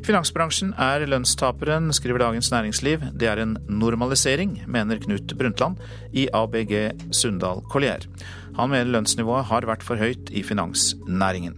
[0.07, 3.01] Finansbransjen er lønnstaperen, skriver Dagens Næringsliv.
[3.19, 5.81] Det er en normalisering, mener Knut Brundtland
[6.15, 6.71] i ABG
[7.11, 8.05] Sundal Collier.
[8.55, 11.57] Han mener lønnsnivået har vært for høyt i finansnæringen.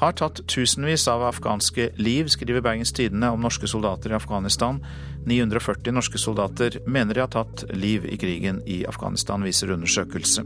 [0.00, 4.82] Har tatt tusenvis av afghanske liv, skriver Bergens Tidende om norske soldater i Afghanistan.
[5.30, 10.42] 940 norske soldater mener de har tatt liv i krigen i Afghanistan, viser undersøkelse.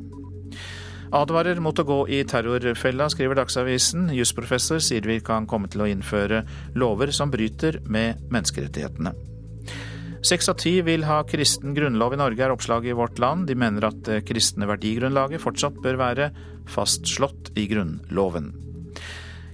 [1.11, 4.13] Advarer mot å gå i terrorfella, skriver Dagsavisen.
[4.15, 6.45] Jusprofessor sier vi kan komme til å innføre
[6.79, 9.13] lover som bryter med menneskerettighetene.
[10.23, 13.49] Seks av ti vil ha kristen grunnlov i Norge, er oppslaget i Vårt Land.
[13.51, 16.31] De mener at det kristne verdigrunnlaget fortsatt bør være
[16.71, 18.53] fastslått i Grunnloven.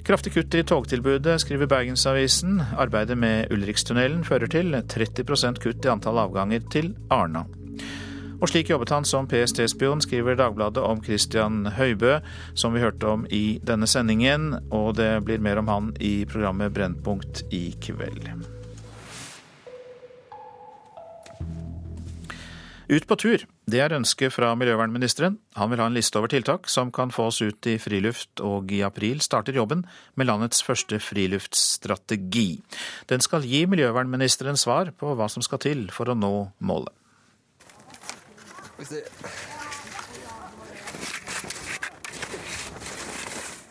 [0.07, 2.61] Kraftig kutt i togtilbudet, skriver Bergensavisen.
[2.77, 7.47] Arbeidet med Ulrikstunnelen fører til 30% kutt i antall avganger til Arna.
[8.37, 12.19] Og slik jobbet han som PST-spion, skriver Dagbladet om Christian Høibø,
[12.55, 14.53] som vi hørte om i denne sendingen.
[14.69, 18.29] Og det blir mer om han i programmet Brennpunkt i kveld.
[22.87, 25.41] Ut på tur, det er ønsket fra miljøvernministeren.
[25.59, 28.71] Han vil ha en liste over tiltak som kan få oss ut i friluft, og
[28.71, 29.83] i april starter jobben
[30.15, 32.61] med landets første friluftsstrategi.
[33.11, 36.33] Den skal gi miljøvernministeren svar på hva som skal til for å nå
[36.63, 36.95] målet.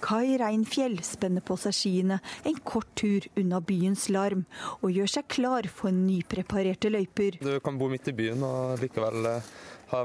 [0.06, 4.43] Kai Reinfjell spenner på seg skiene en kort tur unna byens larm,
[4.86, 7.39] og gjør seg klar for nypreparerte løyper.
[7.41, 9.47] Du kan bo midt i byen og likevel eh,
[9.89, 10.03] ha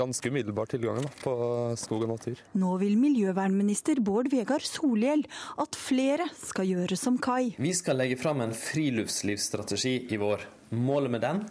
[0.00, 1.34] ganske umiddelbar tilgang på
[1.80, 2.40] skog og natur.
[2.56, 5.26] Nå vil miljøvernminister Bård Vegar Solhjell
[5.60, 7.52] at flere skal gjøre som Kai.
[7.60, 10.48] Vi skal legge fram en friluftslivsstrategi i vår.
[10.72, 11.44] Målet med den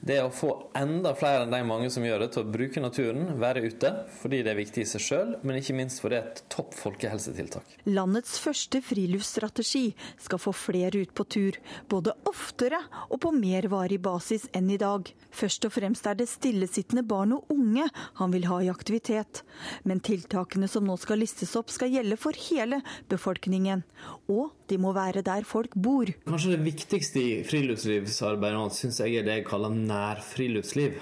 [0.00, 2.82] det er å få enda flere enn de mange som gjør det, til å bruke
[2.82, 6.20] naturen, være ute, fordi det er viktig i seg sjøl, men ikke minst fordi det
[6.20, 7.76] er et topp folkehelsetiltak.
[7.90, 9.84] Landets første friluftsstrategi
[10.22, 11.58] skal få flere ut på tur,
[11.90, 15.10] både oftere og på mer varig basis enn i dag.
[15.34, 17.88] Først og fremst er det stillesittende barn og unge
[18.20, 19.42] han vil ha i aktivitet.
[19.84, 22.80] Men tiltakene som nå skal listes opp skal gjelde for hele
[23.10, 23.84] befolkningen.
[24.32, 26.10] Og de må være der folk bor.
[26.28, 31.00] Kanskje det viktigste i friluftslivsarbeidet nå syns jeg er det jeg kaller nærfriluftsliv.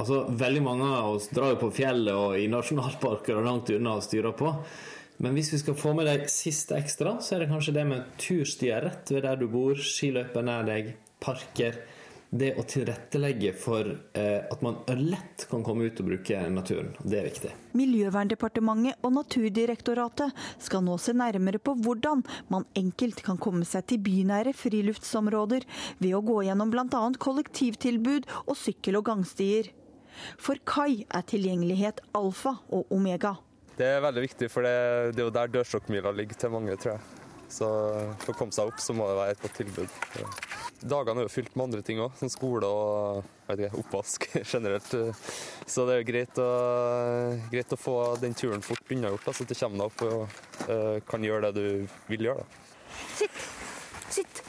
[0.00, 3.98] Altså, veldig mange av oss drar jo på fjellet og i nasjonalparker og langt unna
[3.98, 4.54] og styrer på.
[5.22, 8.14] Men hvis vi skal få med deg siste ekstra, så er det kanskje det med
[8.18, 11.76] turstier rett ved der du bor, skiløyper nær deg, parker.
[12.32, 16.94] Det å tilrettelegge for eh, at man lett kan komme ut og bruke naturen.
[17.04, 17.50] Det er viktig.
[17.76, 20.32] Miljøverndepartementet og Naturdirektoratet
[20.64, 25.68] skal nå se nærmere på hvordan man enkelt kan komme seg til bynære friluftsområder
[26.00, 27.04] ved å gå gjennom bl.a.
[27.20, 29.68] kollektivtilbud og sykkel- og gangstier.
[30.40, 33.36] For Kai er tilgjengelighet alfa og omega.
[33.76, 36.96] Det er veldig viktig, for det, det er jo der dørstokkmila ligger til mange, tror
[36.96, 37.21] jeg.
[37.52, 37.68] Så
[38.22, 39.96] for å komme seg opp, så må det være et godt tilbud.
[40.82, 44.94] Dagene er jo fylt med andre ting òg, som skole og ikke, oppvask generelt.
[45.68, 46.48] Så det er greit å,
[47.52, 51.28] greit å få den turen fort unnagjort, så du kommer deg opp og uh, kan
[51.28, 52.46] gjøre det du vil gjøre.
[52.46, 52.78] Da.
[53.20, 53.44] Sitt!
[54.12, 54.42] Sitt!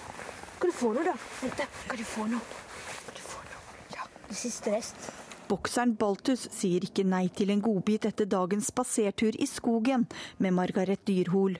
[0.59, 1.17] Kan du få noe, da?
[1.41, 2.63] Vent, kan du få noe?
[3.03, 3.61] Kan du få noe?
[3.97, 5.11] Ja, det siste rest.
[5.51, 10.07] Bokseren Baltus sier ikke nei til en godbit etter dagens spasertur i skogen
[10.39, 11.59] med Margaret Dyrhol.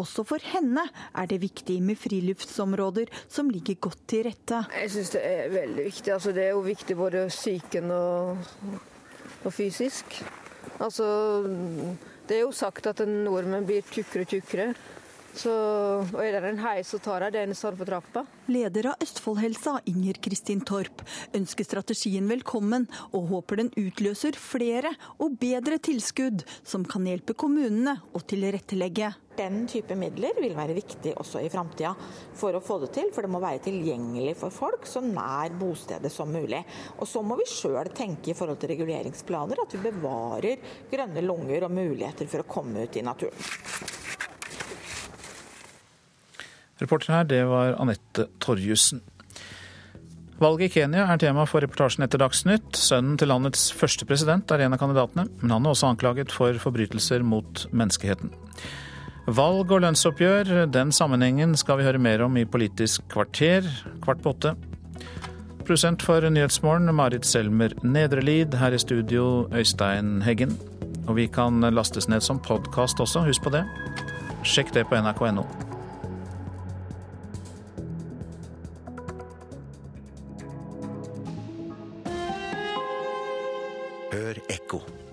[0.00, 4.64] Også for henne er det viktig med friluftsområder som ligger godt til rette.
[4.80, 6.12] Jeg syns det er veldig viktig.
[6.14, 8.50] Altså, det er jo viktig både psyken og,
[9.44, 10.18] og, fysisk.
[10.80, 11.06] Altså,
[12.28, 14.68] det er jo sagt at nordmenn blir tykkere og tykkere.
[15.34, 15.52] Så,
[16.14, 18.22] og er det en heis, så tar jeg den sånn på trappa.
[18.46, 21.02] Leder av Østfoldhelsa, Inger Kristin Torp,
[21.34, 27.96] ønsker strategien velkommen, og håper den utløser flere og bedre tilskudd som kan hjelpe kommunene
[28.14, 29.10] å tilrettelegge.
[29.34, 31.90] Den type midler vil være viktig også i framtida
[32.38, 33.10] for å få det til.
[33.10, 36.62] For det må være tilgjengelig for folk så nær bostedet som mulig.
[37.00, 41.66] Og så må vi sjøl tenke i forhold til reguleringsplaner at vi bevarer grønne lunger
[41.66, 43.50] og muligheter for å komme ut i naturen.
[46.84, 49.02] Reporter her, det var Anette Torjussen.
[50.42, 52.74] Valget i Kenya er tema for reportasjen etter Dagsnytt.
[52.76, 56.58] Sønnen til landets første president er en av kandidatene, men han er også anklaget for
[56.60, 58.34] forbrytelser mot menneskeheten.
[59.24, 63.64] Valg og lønnsoppgjør, den sammenhengen skal vi høre mer om i Politisk kvarter
[64.04, 64.52] kvart på åtte.
[65.64, 68.58] Produsent for Nyhetsmorgen, Marit Selmer Nedrelid.
[68.60, 70.58] Her i studio, Øystein Heggen.
[71.06, 73.64] Og vi kan lastes ned som podkast også, husk på det.
[74.44, 75.46] Sjekk det på nrk.no.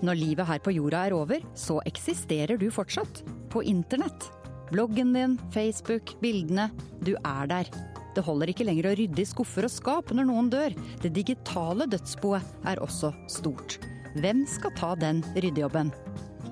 [0.02, 3.22] Når livet her på jorda er over, så eksisterer du fortsatt.
[3.52, 4.28] På internett.
[4.72, 6.70] Bloggen din, Facebook, bildene.
[7.04, 7.70] Du er der.
[8.16, 10.74] Det holder ikke lenger å rydde i skuffer og skap når noen dør.
[11.04, 13.78] Det digitale dødsboet er også stort.
[14.18, 15.94] Hvem skal ta den ryddejobben?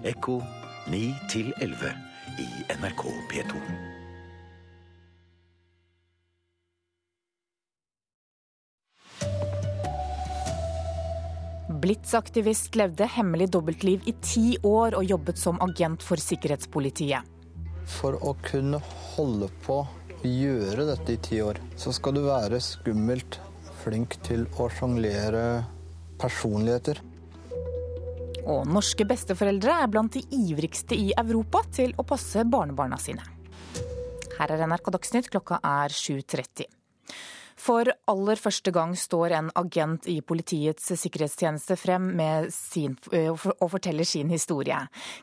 [0.09, 0.41] Ekko
[0.89, 1.03] 9
[1.61, 1.95] 11
[2.41, 3.90] i NRK P2.
[11.81, 17.25] Blitz-aktivist levde hemmelig dobbeltliv i ti år og jobbet som agent for sikkerhetspolitiet.
[17.89, 18.81] For å kunne
[19.15, 23.39] holde på å gjøre dette i ti år, så skal du være skummelt
[23.81, 25.45] flink til å sjonglere
[26.21, 27.01] personligheter.
[28.51, 33.25] Og norske besteforeldre er blant de ivrigste i Europa til å passe barnebarna sine.
[34.37, 36.69] Her er NRK Dagsnytt, klokka er 7.30.
[37.61, 42.09] For aller første gang står en agent i Politiets sikkerhetstjeneste frem
[42.55, 44.79] sin, og forteller sin historie.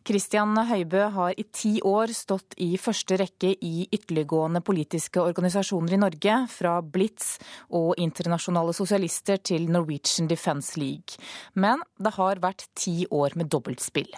[0.05, 6.01] Christian Høibø har i ti år stått i første rekke i ytterliggående politiske organisasjoner i
[6.03, 7.37] Norge, fra Blitz
[7.73, 11.17] og internasjonale sosialister til Norwegian Defence League.
[11.55, 14.13] Men det har vært ti år med dobbeltspill.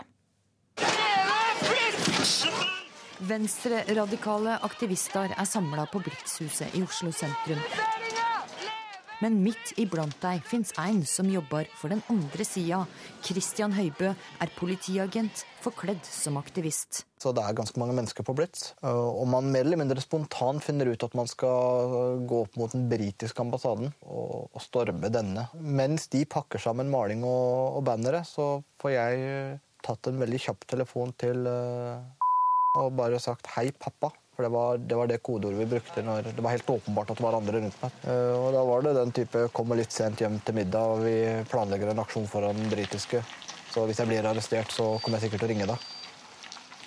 [3.19, 7.59] Venstreradikale aktivister er samla på Blitzhuset i Oslo sentrum.
[9.19, 12.85] Men midt iblant deg fins en som jobber for den andre sida.
[13.25, 17.01] Christian Høibø er politiagent forkledd som aktivist.
[17.19, 18.69] Så det er ganske mange mennesker på Blitz.
[18.87, 22.87] Og man mer eller mindre spontant finner ut at man skal gå opp mot den
[22.87, 25.49] britiske ambassaden og, storme denne.
[25.59, 31.11] Mens de pakker sammen maling og, bannere, så får jeg tatt en veldig kjapp telefon
[31.19, 31.43] til
[32.77, 34.11] og bare sagt 'hei, pappa'.
[34.35, 37.17] For det var, det var det kodeordet vi brukte når det var helt åpenbart at
[37.17, 37.91] det var andre rundt meg.
[38.39, 41.91] Og da var det den type 'kommer litt sent hjem til middag', og vi planlegger
[41.91, 43.23] en aksjon foran den britiske.
[43.71, 45.77] Så hvis jeg blir arrestert, så kommer jeg sikkert til å ringe deg.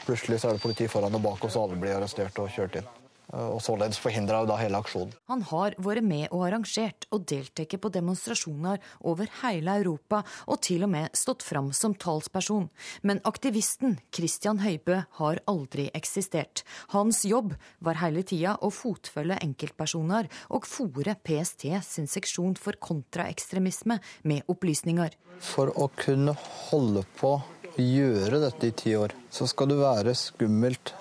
[0.07, 2.77] Plutselig så er det politi foran og bak oss, og alle blir arrestert og kjørt
[2.77, 3.02] inn
[3.33, 5.13] og således forhindra hele aksjonen.
[5.31, 10.85] Han har vært med og arrangert og deltatt på demonstrasjoner over hele Europa, og til
[10.87, 12.69] og med stått fram som talsperson.
[13.03, 16.65] Men aktivisten Christian Høibø har aldri eksistert.
[16.93, 23.99] Hans jobb var hele tida å fotfølge enkeltpersoner og fòre PST sin seksjon for kontraekstremisme
[24.29, 25.17] med opplysninger.
[25.43, 26.37] For å kunne
[26.69, 30.93] holde på å gjøre dette i ti år, så skal du være skummelt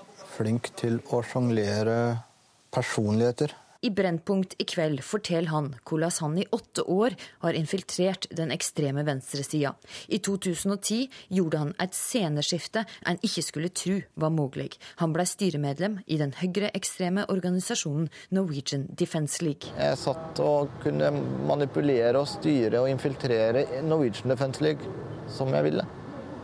[0.41, 1.97] flink til å sjonglere
[2.73, 3.53] personligheter.
[3.81, 9.01] I Brennpunkt i kveld forteller han hvordan han i åtte år har infiltrert den ekstreme
[9.07, 9.71] venstresida.
[10.05, 14.69] I 2010 gjorde han et sceneskifte en ikke skulle tro var mulig.
[15.01, 19.73] Han ble styremedlem i den høyreekstreme organisasjonen Norwegian Defence League.
[19.73, 21.09] Jeg satt og kunne
[21.49, 24.93] manipulere og styre og infiltrere Norwegian Defence League
[25.31, 25.87] som jeg ville.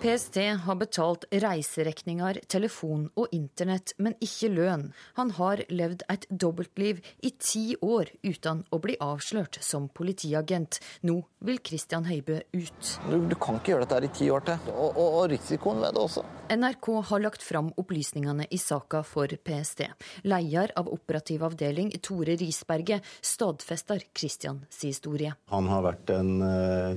[0.02, 4.84] PST har betalt reiseregninger, telefon og internett, men ikke lønn.
[5.18, 10.78] Han har levd et dobbeltliv i ti år uten å bli avslørt som politiagent.
[11.02, 12.92] Nå vil Christian Høibø ut.
[13.10, 15.82] Du, du kan ikke gjøre dette her i ti år til, og, og, og risikoen
[15.82, 16.26] ved det også.
[16.54, 19.82] NRK har lagt fram opplysningene i saka for PST.
[20.30, 25.34] Leder av operativ avdeling, Tore Risberget, stadfester Christians historie.
[25.50, 26.32] Han har vært en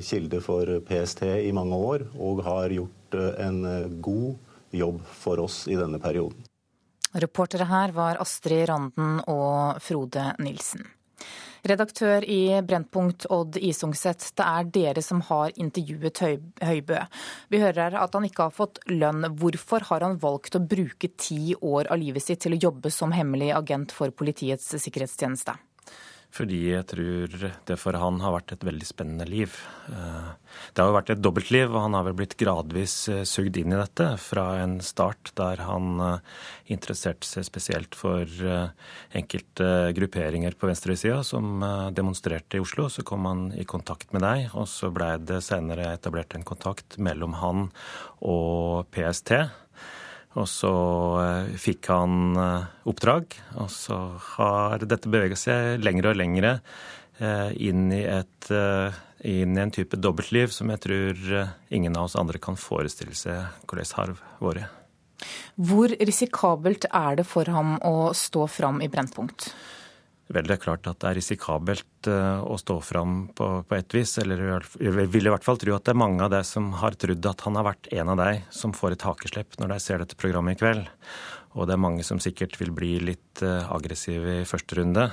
[0.05, 3.65] kilde for PST i mange år, og har gjort en
[4.01, 4.39] god
[4.71, 6.47] jobb for oss i denne perioden.
[7.13, 10.87] Reportere her var Astrid Randen og Frode Nilsen.
[11.67, 16.23] Redaktør i Brennpunkt, Odd Isungset, det er dere som har intervjuet
[16.65, 17.01] Høibø.
[17.53, 19.27] Vi hører at han ikke har fått lønn.
[19.37, 23.13] Hvorfor har han valgt å bruke ti år av livet sitt til å jobbe som
[23.13, 25.59] hemmelig agent for Politiets sikkerhetstjeneste?
[26.31, 27.33] Fordi jeg tror
[27.67, 29.57] det for han har vært et veldig spennende liv.
[29.91, 32.95] Det har jo vært et dobbeltliv, og han har vel blitt gradvis
[33.27, 34.07] sugd inn i dette.
[34.23, 35.99] Fra en start der han
[36.71, 38.31] interesserte seg spesielt for
[39.11, 41.65] enkelte grupperinger på venstresida som
[41.99, 42.87] demonstrerte i Oslo.
[42.87, 46.95] Så kom han i kontakt med deg, og så blei det senere etablert en kontakt
[47.03, 47.73] mellom han
[48.23, 49.35] og PST.
[50.39, 50.73] Og så
[51.59, 52.37] fikk han
[52.87, 53.97] oppdrag, og så
[54.37, 56.61] har dette beveget seg lenger og lenger
[57.59, 58.51] inn i, et,
[59.27, 61.25] inn i en type dobbeltliv som jeg tror
[61.75, 64.71] ingen av oss andre kan forestille seg hvordan har vært.
[65.61, 69.51] Hvor risikabelt er det for ham å stå fram i Brennpunkt?
[70.31, 74.13] Vel, det er klart at det er risikabelt å stå fram på, på et vis.
[74.23, 74.45] Eller
[74.79, 77.27] jeg vil i hvert fall tro at det er mange av deg som har trodd
[77.27, 80.19] at han har vært en av deg som får et hakeslepp når de ser dette
[80.21, 80.87] programmet i kveld.
[81.59, 85.09] Og det er mange som sikkert vil bli litt aggressive i første runde.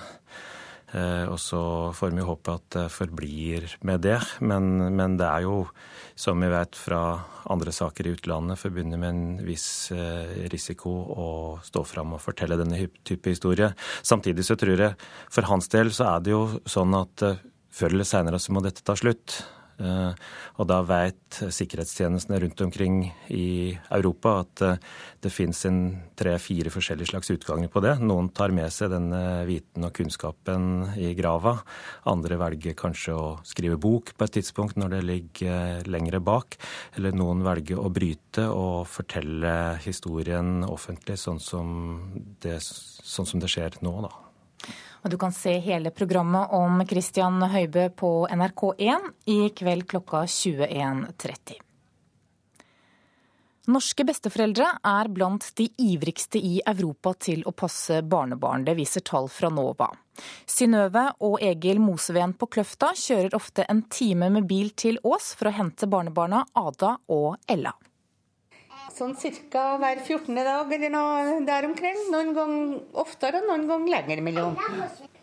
[0.95, 1.59] Og så
[1.91, 4.21] får vi håpe at det forblir med det.
[4.39, 5.57] Men, men, det er jo,
[6.15, 7.01] som vi vet fra
[7.51, 9.91] andre saker i utlandet, forbundet med en viss
[10.53, 11.27] risiko å
[11.67, 13.73] stå fram og fortelle denne type historie.
[13.99, 14.95] Samtidig så tror jeg
[15.27, 17.25] for hans del så er det jo sånn at
[17.77, 19.41] før eller seinere så må dette ta slutt.
[19.77, 20.13] Eh,
[20.57, 22.95] og da vet sikkerhetstjenestene rundt omkring
[23.29, 24.79] i Europa at eh,
[25.21, 25.65] det fins
[26.17, 27.95] tre-fire forskjellige slags utganger på det.
[28.01, 31.57] Noen tar med seg denne viten og kunnskapen i grava.
[32.09, 36.57] Andre velger kanskje å skrive bok på et tidspunkt når det ligger eh, lengre bak.
[36.97, 41.75] Eller noen velger å bryte og fortelle historien offentlig, sånn som
[42.41, 44.26] det, sånn som det skjer nå, da.
[45.03, 51.61] Og du kan se hele programmet om Christian Høibø på NRK1 i kveld klokka 21.30.
[53.67, 58.63] Norske besteforeldre er blant de ivrigste i Europa til å passe barnebarn.
[58.63, 59.89] Det viser tall fra NOVA.
[60.47, 65.51] Synnøve og Egil Moseveen på Kløfta kjører ofte en time med bil til Ås for
[65.51, 67.75] å hente barnebarna Ada og Ella.
[68.97, 69.75] Sånn ca.
[69.77, 70.33] hver 14.
[70.33, 71.97] dag eller noe der omkring.
[72.09, 74.55] Noen ganger oftere og noen ganger lenger mellom.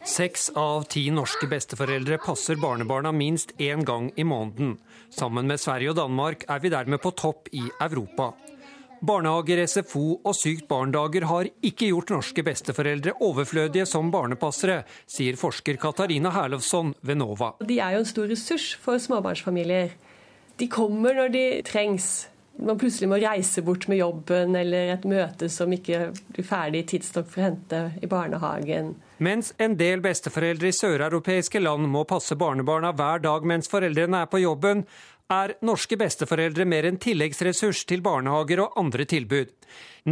[0.06, 4.76] Seks av ti norske besteforeldre passer barnebarna minst én gang i måneden.
[5.10, 8.30] Sammen med Sverige og Danmark er vi dermed på topp i Europa.
[9.04, 15.80] Barnehager, SFO og sykt barn-dager har ikke gjort norske besteforeldre overflødige som barnepassere, sier forsker
[15.82, 17.56] Katarina Herlovsson ved NOVA.
[17.66, 19.96] De er jo en stor ressurs for småbarnsfamilier.
[20.62, 25.48] De kommer når de trengs man plutselig må reise bort med jobben eller et møte
[25.52, 28.94] som ikke blir ferdig tidsnok for å hente i barnehagen.
[29.24, 34.30] Mens en del besteforeldre i søreuropeiske land må passe barnebarna hver dag mens foreldrene er
[34.30, 34.84] på jobben,
[35.32, 39.52] er norske besteforeldre mer en tilleggsressurs til barnehager og andre tilbud.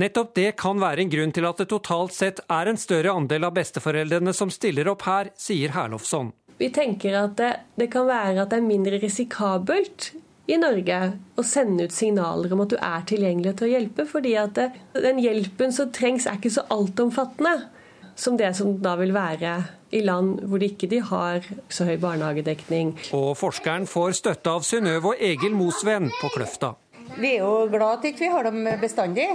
[0.01, 3.45] Nettopp det kan være en grunn til at det totalt sett er en større andel
[3.45, 6.33] av besteforeldrene som stiller opp her, sier Herlofsson.
[6.57, 10.13] Vi tenker at det, det kan være at det er mindre risikabelt
[10.51, 10.99] i Norge
[11.39, 14.07] og sende ut signaler om at du er tilgjengelig til å hjelpe.
[14.09, 14.59] fordi at
[14.95, 17.69] den hjelpen som trengs, er ikke så altomfattende
[18.15, 19.55] som det som da vil være
[19.93, 22.95] i land hvor de ikke de har så høy barnehagedekning.
[23.17, 26.75] Og forskeren får støtte av Synnøve og Egil Mosven på Kløfta.
[27.17, 29.29] Vi er jo glad at vi ikke har dem bestandig.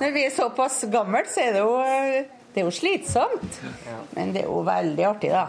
[0.00, 1.74] Når vi er såpass gamle, så er det jo,
[2.54, 3.60] det er jo slitsomt.
[4.16, 5.48] Men det er jo veldig artig, da.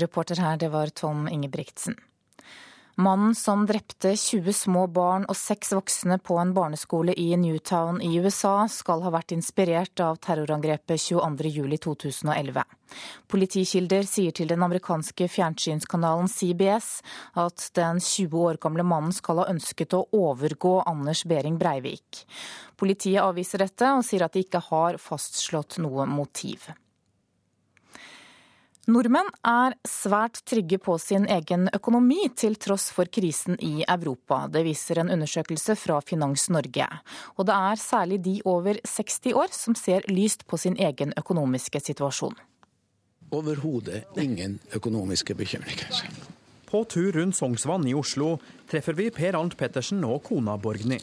[0.00, 1.98] Reporter her, det var Tom Ingebrigtsen.
[2.96, 8.12] Mannen som drepte 20 små barn og seks voksne på en barneskole i Newtown i
[8.22, 12.62] USA, skal ha vært inspirert av terrorangrepet 22.07.2011.
[13.26, 17.00] Politikilder sier til den amerikanske fjernsynskanalen CBS
[17.42, 22.22] at den 20 år gamle mannen skal ha ønsket å overgå Anders Behring Breivik.
[22.78, 26.70] Politiet avviser dette og sier at de ikke har fastslått noe motiv.
[28.84, 34.42] Nordmenn er svært trygge på sin egen økonomi til tross for krisen i Europa.
[34.52, 36.88] Det viser en undersøkelse fra Finans Norge.
[37.38, 41.80] Og det er særlig de over 60 år som ser lyst på sin egen økonomiske
[41.80, 42.36] situasjon.
[43.32, 46.04] Overhodet ingen økonomiske bekymringer.
[46.74, 48.32] På tur rundt Sognsvann i Oslo
[48.66, 50.96] treffer vi Per Arnt Pettersen og kona Borgny.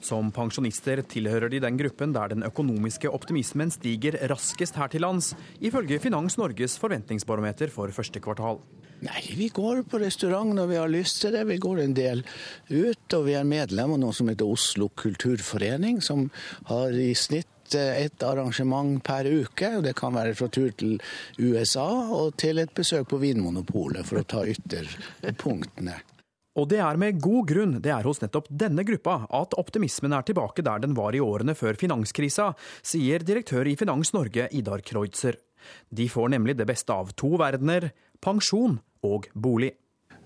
[0.00, 5.34] Som pensjonister tilhører de den gruppen der den økonomiske optimismen stiger raskest her til lands,
[5.60, 8.62] ifølge Finans Norges forventningsbarometer for første kvartal.
[9.04, 11.44] Nei, vi går på restaurant når vi har lyst til det.
[11.52, 12.24] Vi går en del
[12.72, 16.30] ut, og vi er medlem av noe som heter Oslo kulturforening, som
[16.72, 19.76] har i snitt et arrangement per uke.
[19.76, 21.00] og Det kan være fra tur til
[21.38, 25.98] USA og til et besøk på Vinmonopolet, for å ta ytterpunktene.
[26.58, 30.24] Og det er med god grunn det er hos nettopp denne gruppa at optimismen er
[30.26, 32.50] tilbake der den var i årene før finanskrisa,
[32.82, 35.38] sier direktør i Finans Norge Idar Kreutzer.
[35.90, 37.92] De får nemlig det beste av to verdener,
[38.24, 39.76] pensjon og bolig.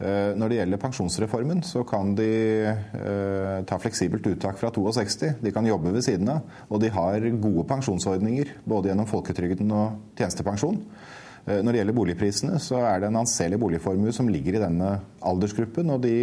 [0.03, 2.29] Eh, når det gjelder pensjonsreformen, så kan de
[2.67, 5.37] eh, ta fleksibelt uttak fra 62.
[5.45, 10.17] De kan jobbe ved siden av, og de har gode pensjonsordninger både gjennom folketrygden og
[10.19, 10.81] tjenestepensjon.
[11.47, 14.97] Eh, når det gjelder boligprisene, så er det en anselig boligformue som ligger i denne
[15.23, 16.17] aldersgruppen, og de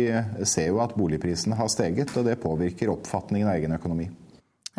[0.44, 4.10] ser jo at boligprisene har steget, og det påvirker oppfatningen av egen økonomi.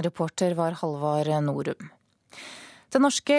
[0.01, 1.89] Reporter var Halvard Norum.
[2.91, 3.37] Det norske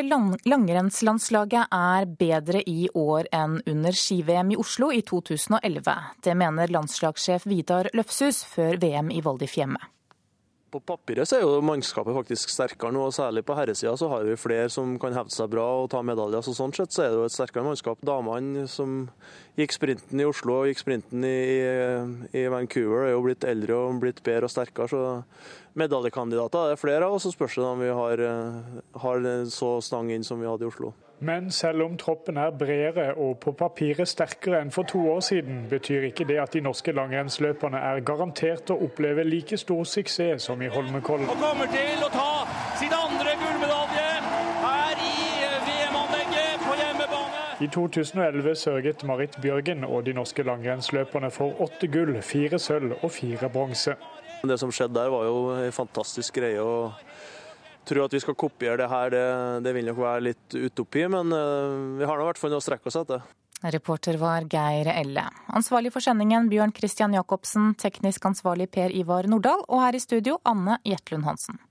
[0.47, 5.95] langrennslandslaget er bedre i år enn under ski-VM i Oslo i 2011.
[6.23, 9.81] Det mener landslagssjef Vidar Løfshus før VM i Val di Fiemme.
[10.71, 14.23] På papiret så er jo mannskapet faktisk sterkere nå, og særlig på herresida så har
[14.23, 16.45] vi flere som kan hevde seg bra og ta medaljer.
[16.47, 17.99] Så sånn sett så er det jo et sterkere mannskap.
[18.07, 19.01] Damene som
[19.59, 21.41] gikk sprinten i Oslo og gikk sprinten i,
[22.31, 24.87] i, Vancouver, er jo blitt eldre og blitt bedre og sterkere.
[24.87, 25.03] Så
[25.73, 27.25] medaljekandidater Det er flere av oss.
[27.25, 28.25] og spørs det om vi har,
[29.03, 30.93] har så stang inn som vi hadde i Oslo.
[31.23, 35.67] Men selv om troppen er bredere og på papiret sterkere enn for to år siden,
[35.69, 40.61] betyr ikke det at de norske langrennsløperne er garantert å oppleve like stor suksess som
[40.65, 41.29] i Holmenkollen.
[41.29, 42.31] Og kommer til å ta
[42.79, 44.07] sin andre gullmedalje
[44.63, 45.13] her i
[45.67, 47.45] VM-anlegget på hjemmebane.
[47.61, 53.13] I 2011 sørget Marit Bjørgen og de norske langrennsløperne for åtte gull, fire sølv og
[53.13, 53.93] fire bronse.
[54.41, 56.61] Det som skjedde der var jo en fantastisk greie.
[56.61, 56.93] og
[57.85, 59.27] tror at vi skal kopiere det her, det,
[59.65, 62.61] det vil nok være litt utopi, men uh, vi har nå i hvert fall noe
[62.61, 63.23] å strekke oss etter.
[63.61, 65.23] Reporter var Geir Elle.
[65.53, 70.39] Ansvarlig for sendingen Bjørn Christian Jacobsen, teknisk ansvarlig Per Ivar Nordahl, og her i studio
[70.49, 71.61] Anne Jetlund Hansen.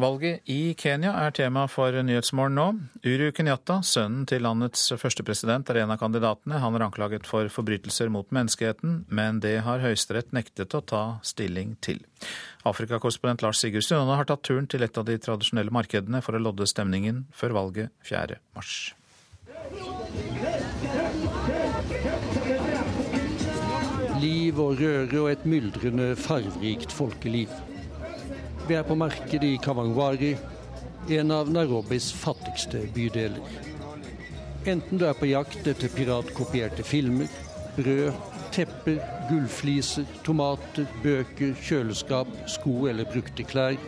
[0.00, 2.66] Valget i Kenya er tema for Nyhetsmorgen nå.
[3.04, 6.56] Uru Kenyatta, sønnen til landets første president, er en av kandidatene.
[6.62, 11.74] Han er anklaget for forbrytelser mot menneskeheten, men det har Høyesterett nektet å ta stilling
[11.84, 12.00] til.
[12.64, 16.40] Afrikakorrespondent Lars Sigurd Stunane har tatt turen til et av de tradisjonelle markedene for å
[16.48, 18.40] lodde stemningen før valget 4.
[18.56, 18.94] mars.
[24.20, 27.52] Liv og røre og et myldrende, farverikt folkeliv.
[28.68, 30.36] Vi er på markedet i Kawangwari,
[31.08, 33.40] en av Nairobis fattigste bydeler.
[34.68, 37.30] Enten du er på jakt etter piratkopierte filmer,
[37.78, 38.12] brød,
[38.52, 39.00] tepper,
[39.30, 43.78] gullfliser, tomater, bøker, kjøleskap, sko eller brukte klær.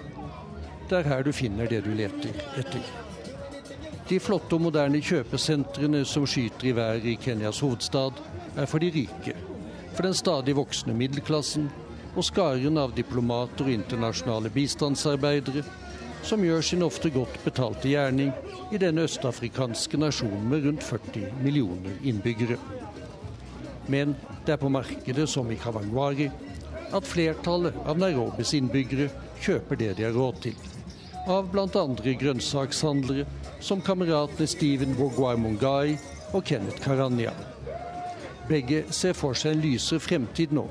[0.88, 2.82] Det er her du finner det du leter etter.
[4.08, 8.18] De flotte og moderne kjøpesentrene som skyter i været i Kenyas hovedstad,
[8.56, 9.36] er for de rike,
[9.94, 11.70] for den stadig voksende middelklassen
[12.12, 15.64] og skaren av diplomater og internasjonale bistandsarbeidere
[16.22, 18.32] som gjør sin ofte godt betalte gjerning
[18.72, 22.58] i den østafrikanske nasjonen med rundt 40 millioner innbyggere.
[23.90, 24.14] Men
[24.46, 26.28] det er på markedet som i Kawangwari
[26.92, 29.08] at flertallet av Nairobis innbyggere
[29.42, 30.58] kjøper det de har råd til.
[31.30, 31.84] Av bl.a.
[32.20, 33.26] grønnsakshandlere
[33.62, 35.96] som kameratene Steven Bogwai Mungai
[36.32, 37.32] og Kenneth Karanya.
[38.48, 40.66] Begge ser for seg en lysere fremtid nå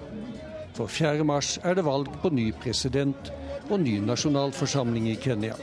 [0.81, 1.23] for 4.
[1.23, 3.29] mars er det valg på ny president
[3.69, 5.53] og ny nasjonalforsamling i Kenya.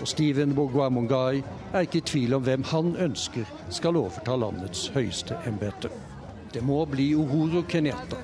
[0.00, 5.38] Og Steven Boguamongai er ikke i tvil om hvem han ønsker skal overta landets høyeste
[5.46, 5.92] embete.
[6.52, 8.18] Det må bli Uhuru Kenyatta,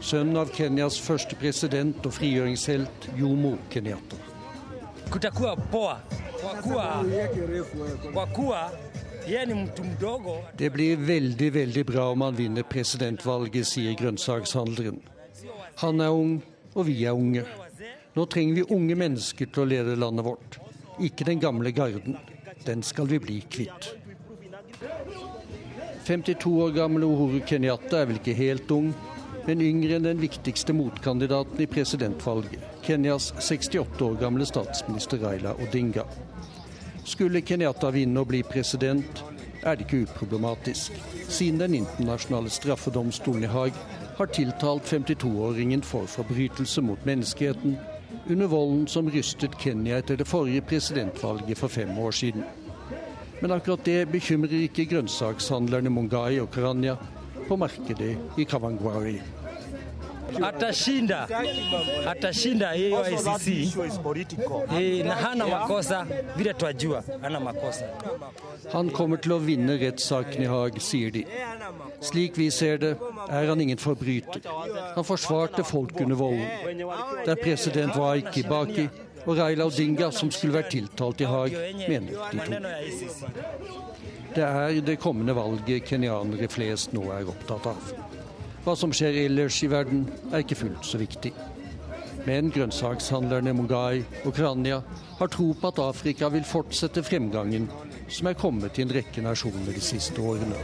[0.00, 4.22] sønn av Kenyas første president og frigjøringshelt Jomo Kenyatta.
[10.56, 15.02] Det blir veldig, veldig bra om han vinner presidentvalget, sier grønnsakshandleren.
[15.78, 16.38] Han er ung,
[16.74, 17.44] og vi er unge.
[18.16, 20.58] Nå trenger vi unge mennesker til å lede landet vårt.
[20.98, 22.16] Ikke den gamle garden.
[22.66, 23.92] Den skal vi bli kvitt.
[26.08, 28.90] 52 år gamle Uhuru Kenyatta er vel ikke helt ung,
[29.46, 36.08] men yngre enn den viktigste motkandidaten i presidentvalget, Kenyas 68 år gamle statsminister Raila Odinga.
[37.04, 39.22] Skulle Kenyatta vinne og bli president,
[39.62, 40.96] er det ikke uproblematisk,
[41.28, 43.78] siden den internasjonale straffedomstolen i Haag
[44.18, 47.76] har tiltalt 52-åringen for forbrytelse mot menneskeheten
[48.30, 52.42] under volden som rystet Kenya etter det forrige presidentvalget for fem år siden.
[53.40, 56.96] Men akkurat det bekymrer ikke grønnsakshandlerne Mungai og Karanya
[57.48, 59.20] på markedet i Kawangwari.
[60.42, 61.28] Atashinda,
[62.06, 63.48] atashinda hiyo ICC
[64.78, 66.06] e, na hana makosa
[66.36, 67.84] vile twajua hana makosa.
[68.72, 71.24] Han kommer til å vinne rettssaken i Haag, sier de.
[72.00, 72.94] Slik vi ser det,
[73.30, 74.44] er han ingen forbryter.
[74.94, 76.84] Han forsvarte folk under volden.
[77.24, 78.88] Det er president Wai Kibaki
[79.26, 81.56] og Raila Odinga som skulle vært tiltalt i Haag,
[81.88, 83.38] mener de to.
[84.34, 88.07] Det er det kommende valget kenyanere flest nå er opptatt av.
[88.68, 91.30] Hva som skjer ellers i verden, er ikke fullt så viktig.
[92.26, 94.82] Men grønnsakshandlerne Mungai og Krania
[95.16, 97.70] har tro på at Afrika vil fortsette fremgangen
[98.12, 100.60] som er kommet til en rekke nasjoner de siste årene.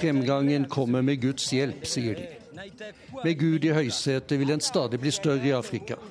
[0.00, 2.26] Fremgangen kommer med Guds hjelp, sier de.
[3.22, 6.02] Med Gud i høysetet vil den stadig bli større i Afrika.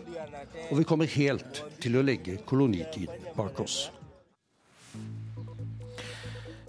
[0.69, 3.87] Og vi kommer helt til å legge kolonitiden bak oss.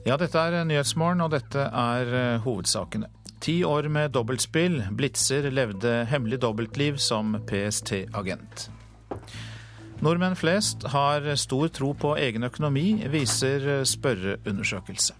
[0.07, 3.11] Ja, dette er Nyhetsmorgen, og dette er eh, hovedsakene.
[3.41, 4.83] Ti år med dobbeltspill.
[4.97, 8.69] Blitzer levde hemmelig dobbeltliv som PST-agent.
[10.01, 15.17] Nordmenn flest har stor tro på egen økonomi, viser spørreundersøkelse.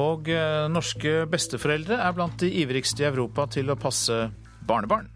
[0.00, 4.28] Og eh, norske besteforeldre er blant de ivrigste i Europa til å passe
[4.68, 5.08] barnebarn.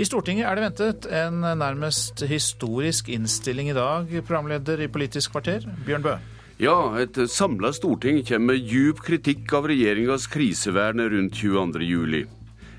[0.00, 5.66] I Stortinget er det ventet en nærmest historisk innstilling i dag, programleder i Politisk kvarter,
[5.84, 6.14] Bjørn Bø.
[6.56, 12.22] Ja, et samla storting kommer med djup kritikk av regjeringas krisevern rundt 22.07.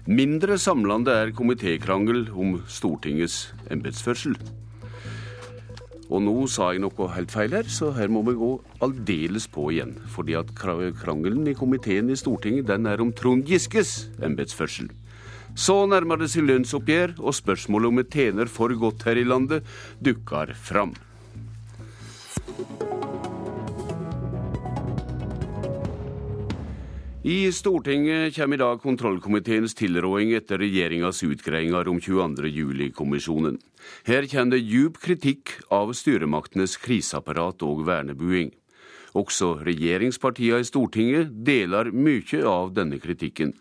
[0.09, 4.33] Mindre samlende er komitékrangel om Stortingets embetsførsel.
[6.09, 8.49] Og nå sa jeg noe helt feil her, så her må vi gå
[8.81, 9.93] aldeles på igjen.
[10.09, 14.89] Fordi at krangelen i komiteen i Stortinget den er om Trond Giskes embetsførsel.
[15.55, 19.67] Så nærmer det seg lønnsoppgjør, og spørsmålet om vi tjener for godt her i landet,
[19.99, 20.95] dukker fram.
[27.21, 33.59] I Stortinget kommer i dag kontrollkomiteens tilråding etter regjeringas utgreiinger om 22.07-kommisjonen.
[34.07, 38.49] Her kommer det djup kritikk av styremaktenes kriseapparat og vernebuing.
[39.13, 43.53] Også regjeringspartiene i Stortinget deler mye av denne kritikken.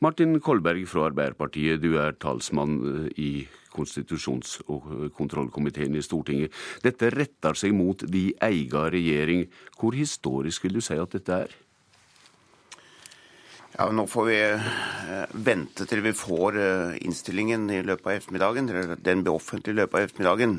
[0.00, 3.30] Martin Kolberg fra Arbeiderpartiet, du er talsmann eh, i
[3.74, 6.54] konstitusjons- og kontrollkomiteen i Stortinget.
[6.84, 9.48] Dette retter seg mot de egen regjering.
[9.78, 11.56] Hvor historisk vil du si at dette er?
[13.78, 18.70] Ja, Nå får vi eh, vente til vi får eh, innstillingen i løpet av ettermiddagen.
[19.04, 20.56] Den blir offentlig i løpet av ettermiddagen.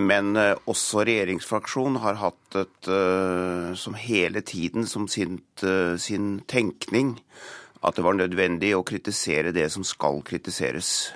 [0.00, 2.88] Men eh, også regjeringsfraksjonen har hatt et
[3.76, 5.42] som hele tiden som sin,
[6.00, 7.16] sin tenkning
[7.82, 11.12] at det var nødvendig å kritisere det som skal kritiseres.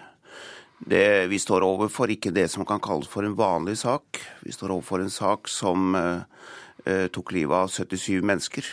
[0.81, 4.21] Det, vi står overfor ikke det som kan kalles for en vanlig sak.
[4.45, 8.65] Vi står overfor en sak som eh, tok livet av 77 mennesker.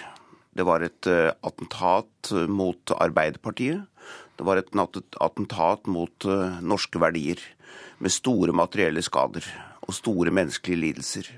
[0.55, 3.84] Det var et eh, attentat mot Arbeiderpartiet.
[4.38, 4.72] Det var et
[5.19, 7.41] attentat mot eh, norske verdier,
[7.99, 9.45] med store materielle skader
[9.84, 11.30] og store menneskelige lidelser.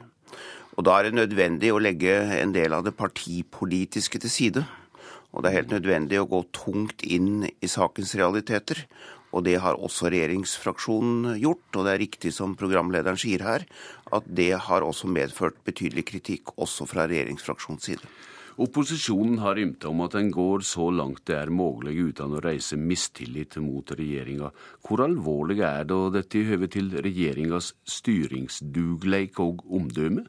[0.78, 4.64] Og Da er det nødvendig å legge en del av det partipolitiske til side.
[5.34, 8.86] Og det er helt nødvendig å gå tungt inn i sakens realiteter.
[9.30, 11.68] Og det har også regjeringsfraksjonen gjort.
[11.76, 13.68] Og det er riktig som programlederen sier her,
[14.10, 18.12] at det har også medført betydelig kritikk også fra regjeringsfraksjonens side.
[18.60, 22.76] Opposisjonen har ymta om at en går så langt det er mulig uten å reise
[22.76, 24.50] mistillit mot regjeringa.
[24.84, 30.26] Hvor alvorlig er da dette i høve til regjeringas styringsdugleik og omdømme?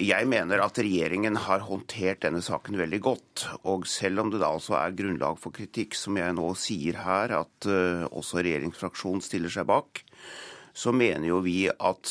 [0.00, 3.46] Jeg mener at regjeringen har håndtert denne saken veldig godt.
[3.70, 7.34] Og selv om det da altså er grunnlag for kritikk, som jeg nå sier her,
[7.42, 10.04] at uh, også regjeringsfraksjonen stiller seg bak,
[10.72, 12.10] så mener jo vi at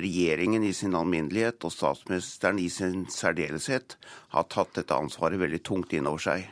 [0.00, 3.98] regjeringen i sin alminnelighet og statsministeren i sin særdeleshet
[4.34, 6.46] har tatt dette ansvaret veldig tungt inn over seg.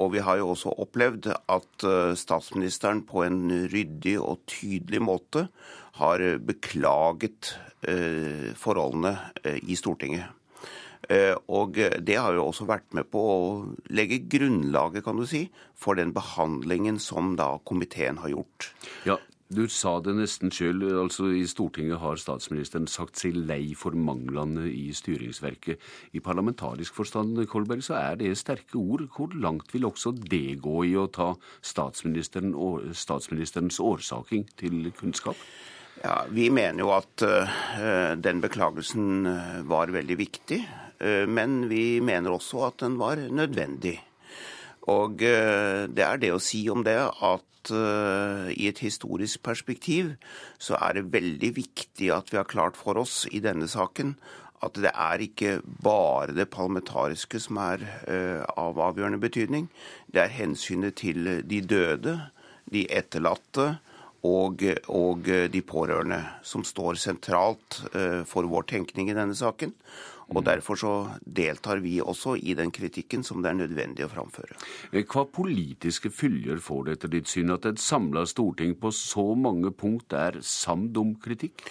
[0.00, 5.48] Og vi har jo også opplevd at eh, statsministeren på en ryddig og tydelig måte
[5.98, 7.69] har beklaget eh,
[8.60, 10.36] forholdene eh, i Stortinget.
[11.50, 13.38] Og det har jo også vært med på å
[13.90, 15.40] legge grunnlaget, kan du si,
[15.74, 18.68] for den behandlingen som da komiteen har gjort.
[19.08, 19.16] Ja,
[19.50, 20.84] du sa det nesten sjøl.
[21.00, 25.80] Altså, I Stortinget har statsministeren sagt seg lei for manglene i styringsverket.
[26.14, 29.08] I parlamentarisk forstand Kolberg, så er det sterke ord.
[29.10, 31.32] Hvor langt vil også det gå i å ta
[31.66, 35.42] statsministeren og statsministerens årsaking til kunnskap?
[36.00, 40.62] Ja, Vi mener jo at uh, den beklagelsen eh, var veldig viktig.
[40.96, 43.98] Uh, men vi mener også at den var nødvendig.
[44.88, 50.14] Og det er det å si om det at i et historisk perspektiv
[50.58, 54.14] så er det veldig viktig at vi har klart for oss i denne saken
[54.64, 55.52] at det er ikke
[55.84, 57.84] bare det parlamentariske som er
[58.56, 59.68] av avgjørende betydning.
[60.08, 62.16] Det er hensynet til de døde,
[62.72, 63.74] de etterlatte
[64.26, 69.72] og, og de pårørende som står sentralt uh, for vår tenkning i denne saken.
[70.30, 70.92] Og Derfor så
[71.26, 74.54] deltar vi også i den kritikken som det er nødvendig å framføre.
[74.92, 79.32] Eh, hva politiske følger får det etter ditt syn at et samla storting på så
[79.34, 81.66] mange punkt er samd om kritikk?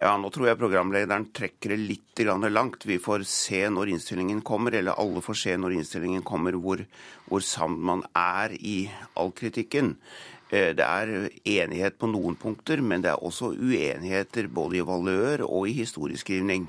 [0.00, 2.86] Ja, Nå tror jeg programlederen trekker det litt langt.
[2.88, 6.80] Vi får se når innstillingen kommer, eller alle får se når innstillingen kommer, hvor,
[7.28, 9.98] hvor samd man er i all kritikken.
[10.50, 15.46] Eh, det er enighet på noen punkter, men det er også uenigheter både i valør
[15.46, 16.68] og i historieskrivning.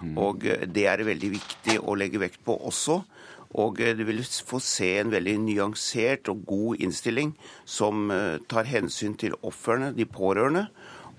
[0.00, 0.16] Mm.
[0.18, 3.00] Og eh, det er veldig viktig å legge vekt på også.
[3.60, 7.34] Og eh, du vil få se en veldig nyansert og god innstilling
[7.68, 10.68] som eh, tar hensyn til ofrene, de pårørende,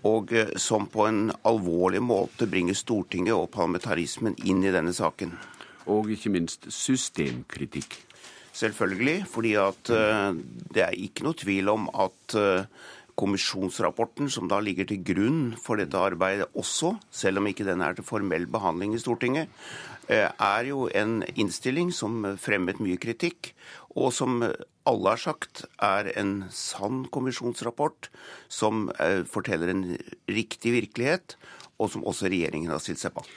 [0.07, 5.35] og som på en alvorlig måte bringer Stortinget og parlamentarismen inn i denne saken.
[5.93, 7.99] Og ikke minst systemkritikk.
[8.53, 9.89] Selvfølgelig, fordi at
[10.75, 12.35] det er ikke noe tvil om at
[13.21, 17.97] kommisjonsrapporten som da ligger til grunn for dette arbeidet også, selv om ikke den er
[17.97, 19.51] til formell behandling i Stortinget,
[20.07, 23.53] eh, er jo en innstilling som fremmet mye kritikk.
[23.93, 24.39] og som
[24.87, 28.07] alle har sagt er en sann kommisjonsrapport
[28.47, 29.97] som eh, forteller en
[30.29, 31.35] riktig virkelighet,
[31.77, 33.27] og som også regjeringen har stilt seg bak.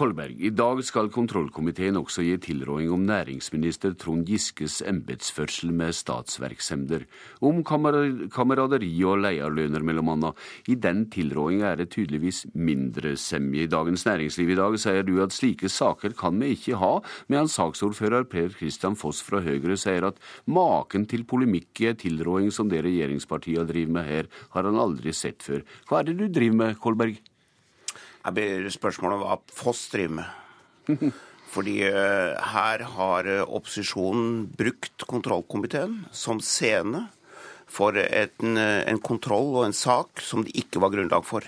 [0.00, 7.02] Kolberg, i dag skal kontrollkomiteen også gi tilråding om næringsminister Trond Giskes embetsførsel med statsverksemder,
[7.44, 10.38] om kameraderi og leierlønner mellom annet.
[10.72, 13.66] I den tilrådinga er det tydeligvis mindre semje.
[13.66, 16.94] I Dagens Næringsliv i dag sier du at slike saker kan vi ikke ha,
[17.28, 22.48] mens saksordfører Per Christian Foss fra Høyre sier at maken til polemikk i en tilråding
[22.56, 25.60] som det regjeringspartiene driver med her, har han aldri sett før.
[25.90, 27.20] Hva er det du driver med, Kolberg?
[28.20, 31.10] Jeg ber spørsmålet om hva Foss driver med.
[31.50, 37.08] Fordi uh, her har uh, opposisjonen brukt kontrollkomiteen som scene
[37.70, 41.46] for en, uh, en, kontroll og en sak som det ikke var grunnlag for.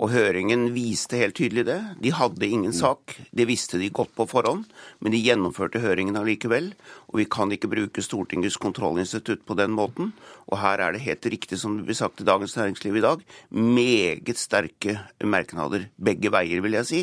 [0.00, 1.78] Og høringen viste helt tydelig det.
[2.02, 3.16] De hadde ingen sak.
[3.30, 4.64] Det visste de godt på forhånd,
[5.04, 6.72] men de gjennomførte høringen allikevel.
[7.12, 10.12] Og vi kan ikke bruke Stortingets kontrollinstitutt på den måten.
[10.48, 13.22] Og her er det helt riktig som det blir sagt i Dagens Næringsliv i dag,
[13.52, 17.02] meget sterke merknader begge veier, vil jeg si.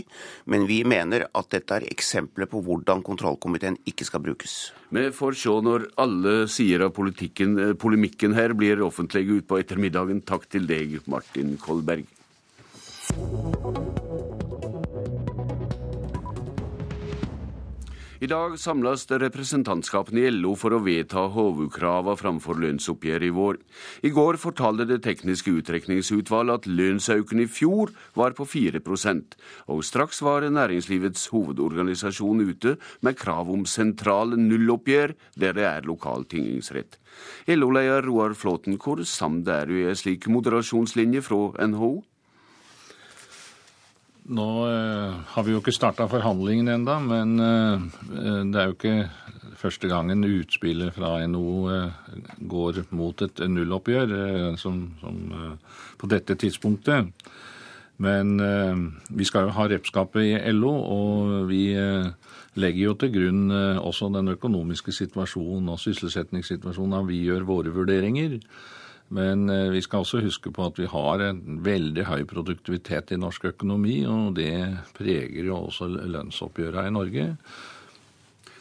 [0.49, 4.59] Men vi mener at dette er eksempler på hvordan kontrollkomiteen ikke skal brukes.
[4.89, 10.23] Vi får se når alle sider av eh, polemikken her blir offentlige utpå ettermiddagen.
[10.25, 12.18] Takk til deg, Martin Kolberg.
[18.19, 23.59] I dag samles representantskapene i LO for å vedta hovedkrava framfor lønnsoppgjør i vår.
[24.03, 28.83] I går fortalte Det tekniske utrekningsutvalget at lønnsøkningen i fjor var på 4
[29.71, 36.27] og straks var næringslivets hovedorganisasjon ute med krav om sentral nulloppgjør der det er lokal
[36.27, 36.99] tingingsrett.
[37.47, 42.03] LO-leder Roar Flåten, hvor samd er du i en slik moderasjonslinje fra NHO?
[44.29, 47.85] Nå eh, har vi jo ikke starta forhandlingene enda, men eh,
[48.45, 51.95] det er jo ikke første gangen utspillet fra NHO eh,
[52.51, 54.13] går mot et nulloppgjør
[54.61, 55.17] som, som,
[55.97, 57.09] på dette tidspunktet.
[57.99, 58.37] Men
[59.11, 61.65] vi skal jo ha repskapet i LO, og vi
[62.55, 68.37] legger jo til grunn også den økonomiske situasjonen og sysselsettingssituasjonen da vi gjør våre vurderinger.
[69.15, 73.19] Men eh, vi skal også huske på at vi har en veldig høy produktivitet i
[73.19, 74.53] norsk økonomi, og det
[74.97, 77.27] preger jo også lønnsoppgjørene i Norge.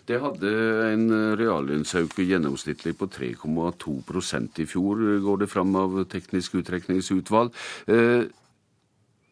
[0.08, 0.50] Det hadde
[0.88, 7.52] en reallønnsøkning gjennomsnittlig på 3,2% i fjor, går det fram av Teknisk utrekningsutvalg.
[7.92, 8.24] Eh,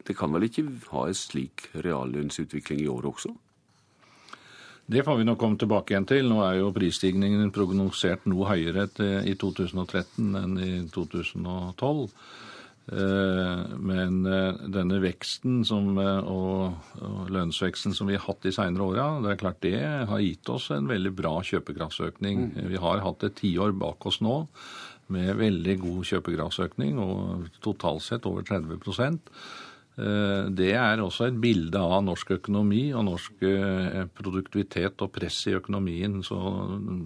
[0.06, 3.32] det kan vel ikke ha en slik reallønnsutvikling i år også?
[4.86, 6.28] Det får vi nok komme tilbake igjen til.
[6.30, 8.86] Nå er jo prisstigningen prognosert noe høyere
[9.26, 12.04] i 2013 enn i 2012.
[12.86, 18.86] Eh, men eh, denne veksten som, eh, og lønnsveksten som vi har hatt de senere
[18.86, 22.52] åra, det er klart det har gitt oss en veldig bra kjøpekraftsøkning.
[22.52, 22.68] Mm.
[22.70, 24.44] Vi har hatt et tiår bak oss nå
[25.10, 29.65] med veldig god kjøpekraftsøkning, og totalt sett over 30 Eh,
[29.96, 35.54] det er også et bilde av norsk økonomi og norsk eh, produktivitet og press i
[35.56, 36.18] økonomien.
[36.26, 37.00] Så mm,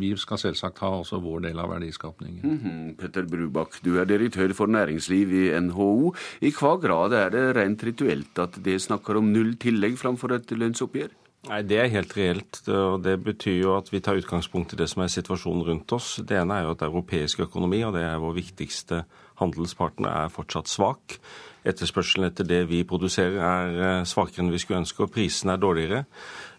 [0.00, 2.42] vi skal selvsagt ha også vår del av verdiskapningen.
[2.42, 2.96] Mm -hmm.
[2.96, 6.14] Petter Brubakk, du er direktør for næringsliv i NHO.
[6.40, 10.50] I hva grad er det rent rituelt at det snakker om null tillegg framfor et
[10.50, 11.10] lønnsoppgjør?
[11.48, 12.68] Nei, Det er helt reelt.
[12.68, 16.16] og Det betyr jo at vi tar utgangspunkt i det som er situasjonen rundt oss.
[16.16, 19.04] Det ene er jo at europeisk økonomi, og det er vår viktigste
[19.40, 21.18] handelspartner, er fortsatt svak.
[21.64, 25.62] Etterspørselen etter det vi produserer er eh, svakere enn vi skulle ønske, og prisene er
[25.62, 26.04] dårligere.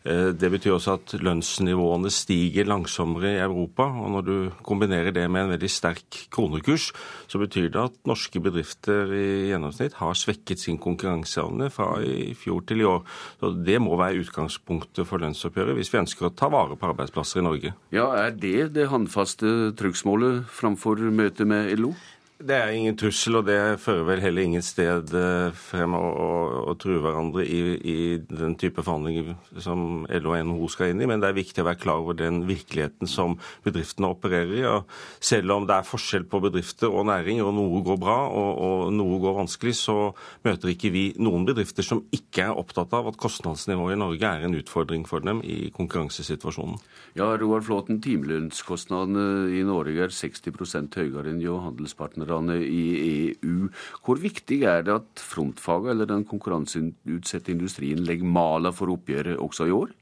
[0.04, 3.84] Eh, det betyr også at lønnsnivåene stiger langsommere i Europa.
[3.84, 6.92] og Når du kombinerer det med en veldig sterk kronekurs,
[7.28, 12.64] så betyr det at norske bedrifter i gjennomsnitt har svekket sin konkurranseevne fra i fjor
[12.68, 13.04] til i år.
[13.40, 17.40] Så Det må være utgangspunktet for lønnsoppgjøret hvis vi ønsker å ta vare på arbeidsplasser
[17.40, 17.74] i Norge.
[17.92, 21.94] Ja, Er det det håndfaste trugsmålet framfor møtet med LO?
[22.42, 26.30] Det er ingen trussel, og det fører vel heller ingen sted eh, frem å, å,
[26.72, 31.08] å true hverandre i, i, den type forhandlinger som LO og NHO skal inn i.
[31.08, 34.64] Men det er viktig å være klar over den virkeligheten som bedriftene opererer i.
[34.66, 34.90] og
[35.24, 38.92] Selv om det er forskjell på bedrifter og næring, og noe går bra og, og
[38.98, 39.98] noe går vanskelig, så
[40.44, 44.50] møter ikke vi noen bedrifter som ikke er opptatt av at kostnadsnivået i Norge er
[44.50, 46.82] en utfordring for dem i konkurransesituasjonen.
[47.16, 53.70] Ja, Roar Flåten, timelønnskostnadene i Norge er 60 høyere enn jo handelspartnere partnerne i EU.
[54.06, 59.68] Hvor viktig er det at frontfaget eller den konkurranseutsatte industrien legger mala for oppgjøret også
[59.68, 59.94] i år?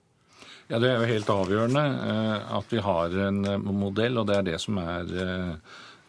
[0.70, 4.38] Ja, Det er jo helt avgjørende eh, at vi har en eh, modell, og det
[4.38, 5.56] er det som er eh,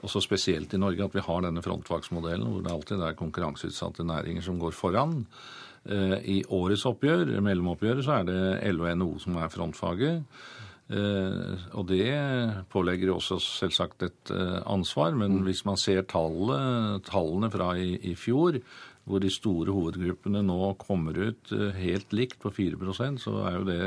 [0.07, 4.43] også spesielt i Norge, at vi har denne frontfagsmodellen hvor det alltid er konkurranseutsatte næringer
[4.43, 5.25] som går foran.
[5.83, 10.23] I årets oppgjør, mellomoppgjøret, så er det LO og NHO som er frontfaget.
[10.91, 12.09] Og det
[12.73, 14.33] pålegger jo også selvsagt et
[14.69, 15.15] ansvar.
[15.17, 15.45] Men mm.
[15.47, 18.59] hvis man ser tallene, tallene fra i, i fjor,
[19.09, 23.81] hvor de store hovedgruppene nå kommer ut helt likt på 4% så er jo det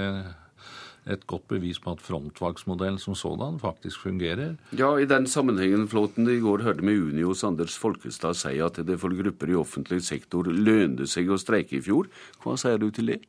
[1.06, 4.56] et godt bevis på at frontfagsmodellen som sådan faktisk fungerer.
[4.78, 9.00] Ja, I den sammenhengen, Flåten, i går hørte vi Unios Anders Folkestad si at det
[9.00, 12.10] for grupper i offentlig sektor lønte seg å streike i fjor.
[12.42, 13.22] Hva sier du til det?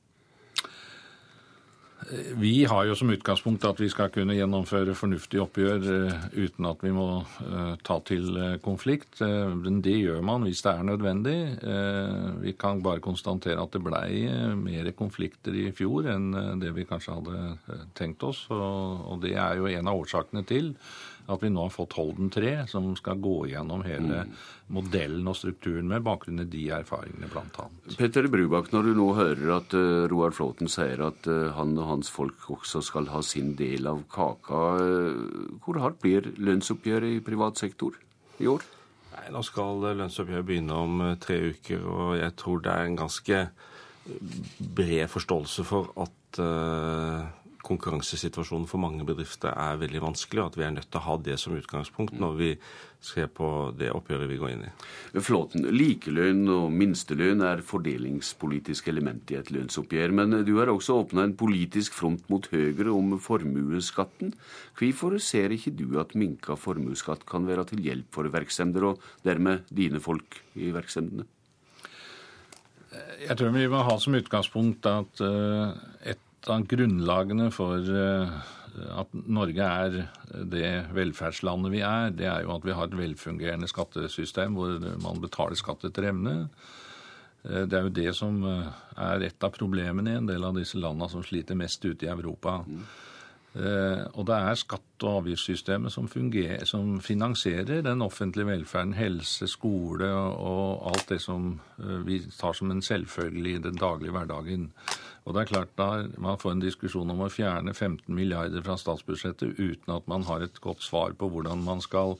[2.38, 6.84] Vi har jo som utgangspunkt at vi skal kunne gjennomføre fornuftige oppgjør eh, uten at
[6.84, 7.06] vi må
[7.42, 9.18] eh, ta til eh, konflikt.
[9.22, 11.36] Men det gjør man hvis det er nødvendig.
[12.42, 14.26] Vi kan bare konstatere at det blei
[14.58, 16.30] mer konflikter i fjor enn
[16.60, 18.44] det vi kanskje hadde tenkt oss.
[18.50, 20.74] Og det er jo en av årsakene til
[21.26, 24.34] at vi nå har fått Holden 3, som skal gå gjennom hele mm.
[24.76, 27.66] modellen og strukturen med bakgrunn i de erfaringene, bl.a.
[27.98, 31.90] Petter Brubakk, når du nå hører at uh, Roar Flåten sier at uh, han og
[31.90, 37.24] hans folk også skal ha sin del av kaka, uh, hvor hardt blir lønnsoppgjøret i
[37.26, 37.98] privat sektor
[38.38, 38.66] i år?
[39.16, 43.42] Nei, Nå skal lønnsoppgjøret begynne om tre uker, og jeg tror det er en ganske
[44.76, 46.38] bred forståelse for at
[47.66, 51.16] konkurransesituasjonen for mange bedrifter er veldig vanskelig, og at vi er nødt til å ha
[51.26, 52.50] det som utgangspunkt når vi
[53.06, 53.48] ser på
[53.78, 54.72] det oppgjøret vi går inn i.
[55.22, 60.14] Flåten, likelønn og minstelønn er fordelingspolitisk element i et lønnsoppgjør.
[60.16, 64.34] Men du har også åpna en politisk front mot Høyre om formuesskatten.
[64.78, 69.66] Hvorfor ser ikke du at minka formuesskatt kan være til hjelp for virksomheter, og dermed
[69.70, 71.28] dine folk i virksomhetene?
[73.26, 78.34] Jeg tror vi må ha som utgangspunkt at eh, et av grunnlagene for eh,
[79.00, 79.94] at Norge er
[80.52, 85.22] det velferdslandet vi er, det er jo at vi har et velfungerende skattesystem hvor man
[85.22, 86.36] betaler skatt etter evne.
[87.46, 88.68] Eh, det er jo det som eh,
[89.08, 92.12] er et av problemene i en del av disse landene som sliter mest ute i
[92.12, 92.62] Europa.
[93.56, 100.10] Og det er skatte- og avgiftssystemet som, fungerer, som, finansierer den offentlige velferden, helse, skole
[100.12, 101.54] og alt det som
[102.04, 104.66] vi tar som en selvfølgelig i den daglige hverdagen.
[105.26, 105.88] Og det er klart da
[106.22, 110.44] Man får en diskusjon om å fjerne 15 milliarder fra statsbudsjettet uten at man har
[110.44, 112.16] et godt svar på hvordan man skal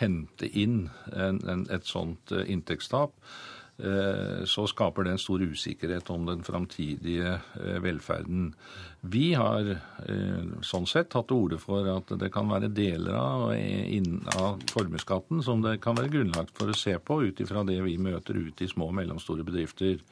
[0.00, 3.12] hente inn en, en, et sånt eh, inntektstap.
[3.80, 8.50] Eh, så skaper det en stor usikkerhet om den framtidige eh, velferden.
[9.00, 9.70] Vi har
[10.66, 13.46] sånn sett tatt til orde for at det kan være deler av,
[14.36, 17.96] av formuesskatten som det kan være grunnlag for å se på ut ifra det vi
[17.96, 20.02] møter ute i små og mellomstore bedrifter.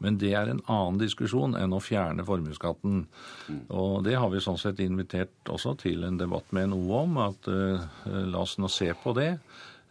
[0.00, 3.02] Men det er en annen diskusjon enn å fjerne formuesskatten.
[3.68, 7.50] Og det har vi sånn sett invitert også til en debatt med NHO om, at
[7.52, 9.34] uh, la oss nå se på det.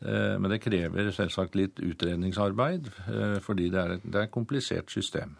[0.01, 4.33] Uh, men det krever selvsagt litt utredningsarbeid, uh, fordi det er et, det er et
[4.33, 5.37] komplisert system.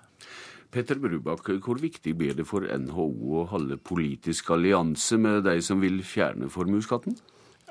[0.70, 3.10] Petter Brubakk, hvor viktig blir det for NHO
[3.40, 7.18] å holde politisk allianse med de som vil fjerne formuesskatten?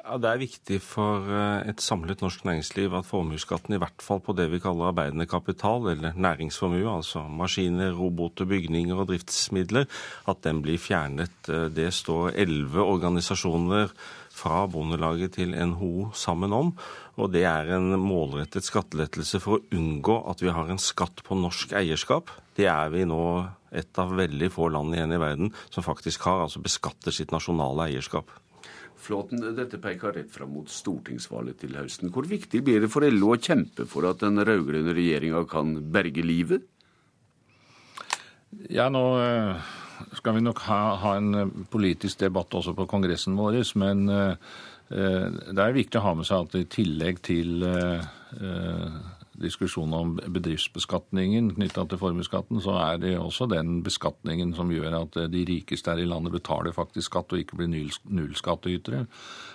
[0.08, 4.22] Ja, Det er viktig for eh, et samlet norsk næringsliv at formuesskatten, i hvert fall
[4.24, 9.84] på det vi kaller arbeidende kapital, eller næringsformue, altså maskiner, roboter, bygninger og driftsmidler,
[10.32, 11.36] at den blir fjernet.
[11.52, 13.92] Eh, det står elleve organisasjoner
[14.32, 16.72] fra Bondelaget til NHO sammen om.
[17.20, 21.36] Og det er en målrettet skattelettelse for å unngå at vi har en skatt på
[21.36, 22.32] norsk eierskap.
[22.56, 23.44] Det er vi nå
[23.76, 27.90] et av veldig få land igjen i verden som faktisk har, altså beskatter sitt nasjonale
[27.90, 28.32] eierskap.
[28.98, 32.10] Flåten, dette peker rett fram mot stortingsvalget til høsten.
[32.14, 36.24] Hvor viktig blir det for LO å kjempe for at den rød-grønne regjeringa kan berge
[36.26, 36.66] livet?
[38.72, 39.70] Ja, nå eh,
[40.18, 44.34] skal vi nok ha, ha, en eh, politisk debatt også på kongressen vår, men uh,
[44.88, 47.66] det er viktig å ha med seg at i tillegg til
[49.42, 55.18] diskusjon om bedriftsbeskatningen knytta til formuesskatten, så er det også den beskatningen som gjør at
[55.32, 59.06] de rikeste her i landet betaler faktisk skatt og ikke blir nullskattytere.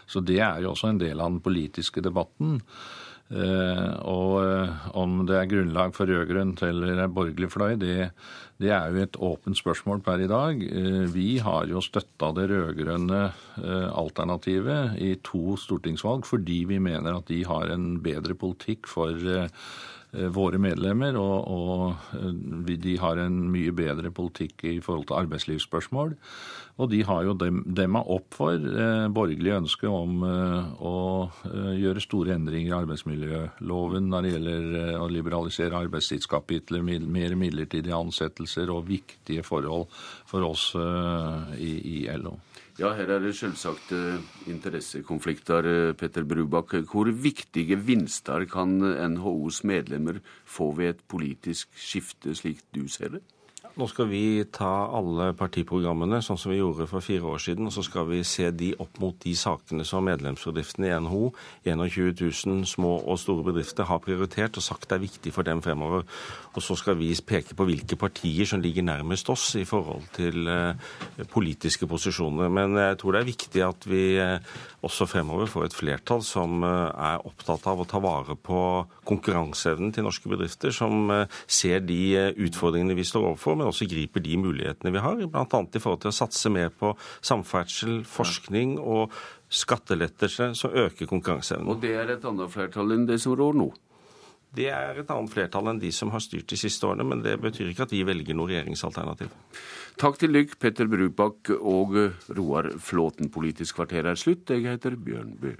[0.07, 2.61] Så det er jo også en del av den politiske debatten.
[3.31, 8.11] Eh, og eh, om det er grunnlag for rød-grønt eller borgerlig fløy, det,
[8.61, 10.59] det, er jo et åpent spørsmål per i dag.
[10.61, 13.23] Eh, vi har jo støtta det rød-grønne
[13.93, 19.17] alternativet i to stortingsvalg fordi vi mener at de har en bedre politikk for
[20.13, 26.13] våre medlemmer, og, og, de har en mye bedre politikk i forhold til arbeidslivsspørsmål.
[26.81, 30.95] Og de har jo dem, demma opp for eh, borgerlig ønske om eh, å
[31.45, 37.99] eh, gjøre store endringer i arbeidsmiljøloven når det gjelder eh, å liberalisere arbeidstidskapitler, mer midlertidige
[37.99, 39.85] ansettelser og viktige forhold
[40.25, 42.39] for oss i, i LO.
[42.81, 46.73] Ja, her er det selvsagt eh, interessekonflikter, eh, Petter Brubakk.
[46.89, 48.79] Hvor viktige vinster kan
[49.13, 50.17] NHOs medlemmer
[50.49, 53.21] få ved et politisk skifte, slik du ser det?
[53.73, 57.65] Nå skal vi ta alle partiprogrammene, sånn som vi gjorde for fire år siden.
[57.65, 61.31] Og så skal vi se de opp mot de sakene som medlemsbedriftene i NHO,
[61.65, 66.05] 21 000 små og store bedrifter, har prioritert og sagt er viktig for dem fremover.
[66.53, 70.45] Og så skal vi peke på hvilke partier som ligger nærmest oss i forhold til
[70.53, 72.53] eh, politiske posisjoner.
[72.53, 74.53] Men jeg tror det er viktig at vi eh,
[74.83, 78.59] også fremover får et flertall som eh, er opptatt av å ta vare på
[79.09, 81.11] konkurranseevnen til norske bedrifter, som
[81.47, 85.45] ser de utfordringene vi står overfor, men også griper de mulighetene vi har, bl.a.
[85.47, 86.93] i forhold til å satse mer på
[87.23, 89.13] samferdsel, forskning og
[89.53, 91.69] skattelettelser som øker konkurranseevnen.
[91.69, 93.71] Og det er et annet flertall enn det som rår nå?
[94.53, 97.39] Det er et annet flertall enn de som har styrt de siste årene, men det
[97.41, 99.31] betyr ikke at vi velger noe regjeringsalternativ.
[99.97, 101.97] Takk til dykk, Petter Brubakk og
[102.37, 103.31] Roar Flåten.
[103.33, 104.53] Politisk kvarter er slutt.
[104.53, 105.55] Jeg heter Bjørn Bø.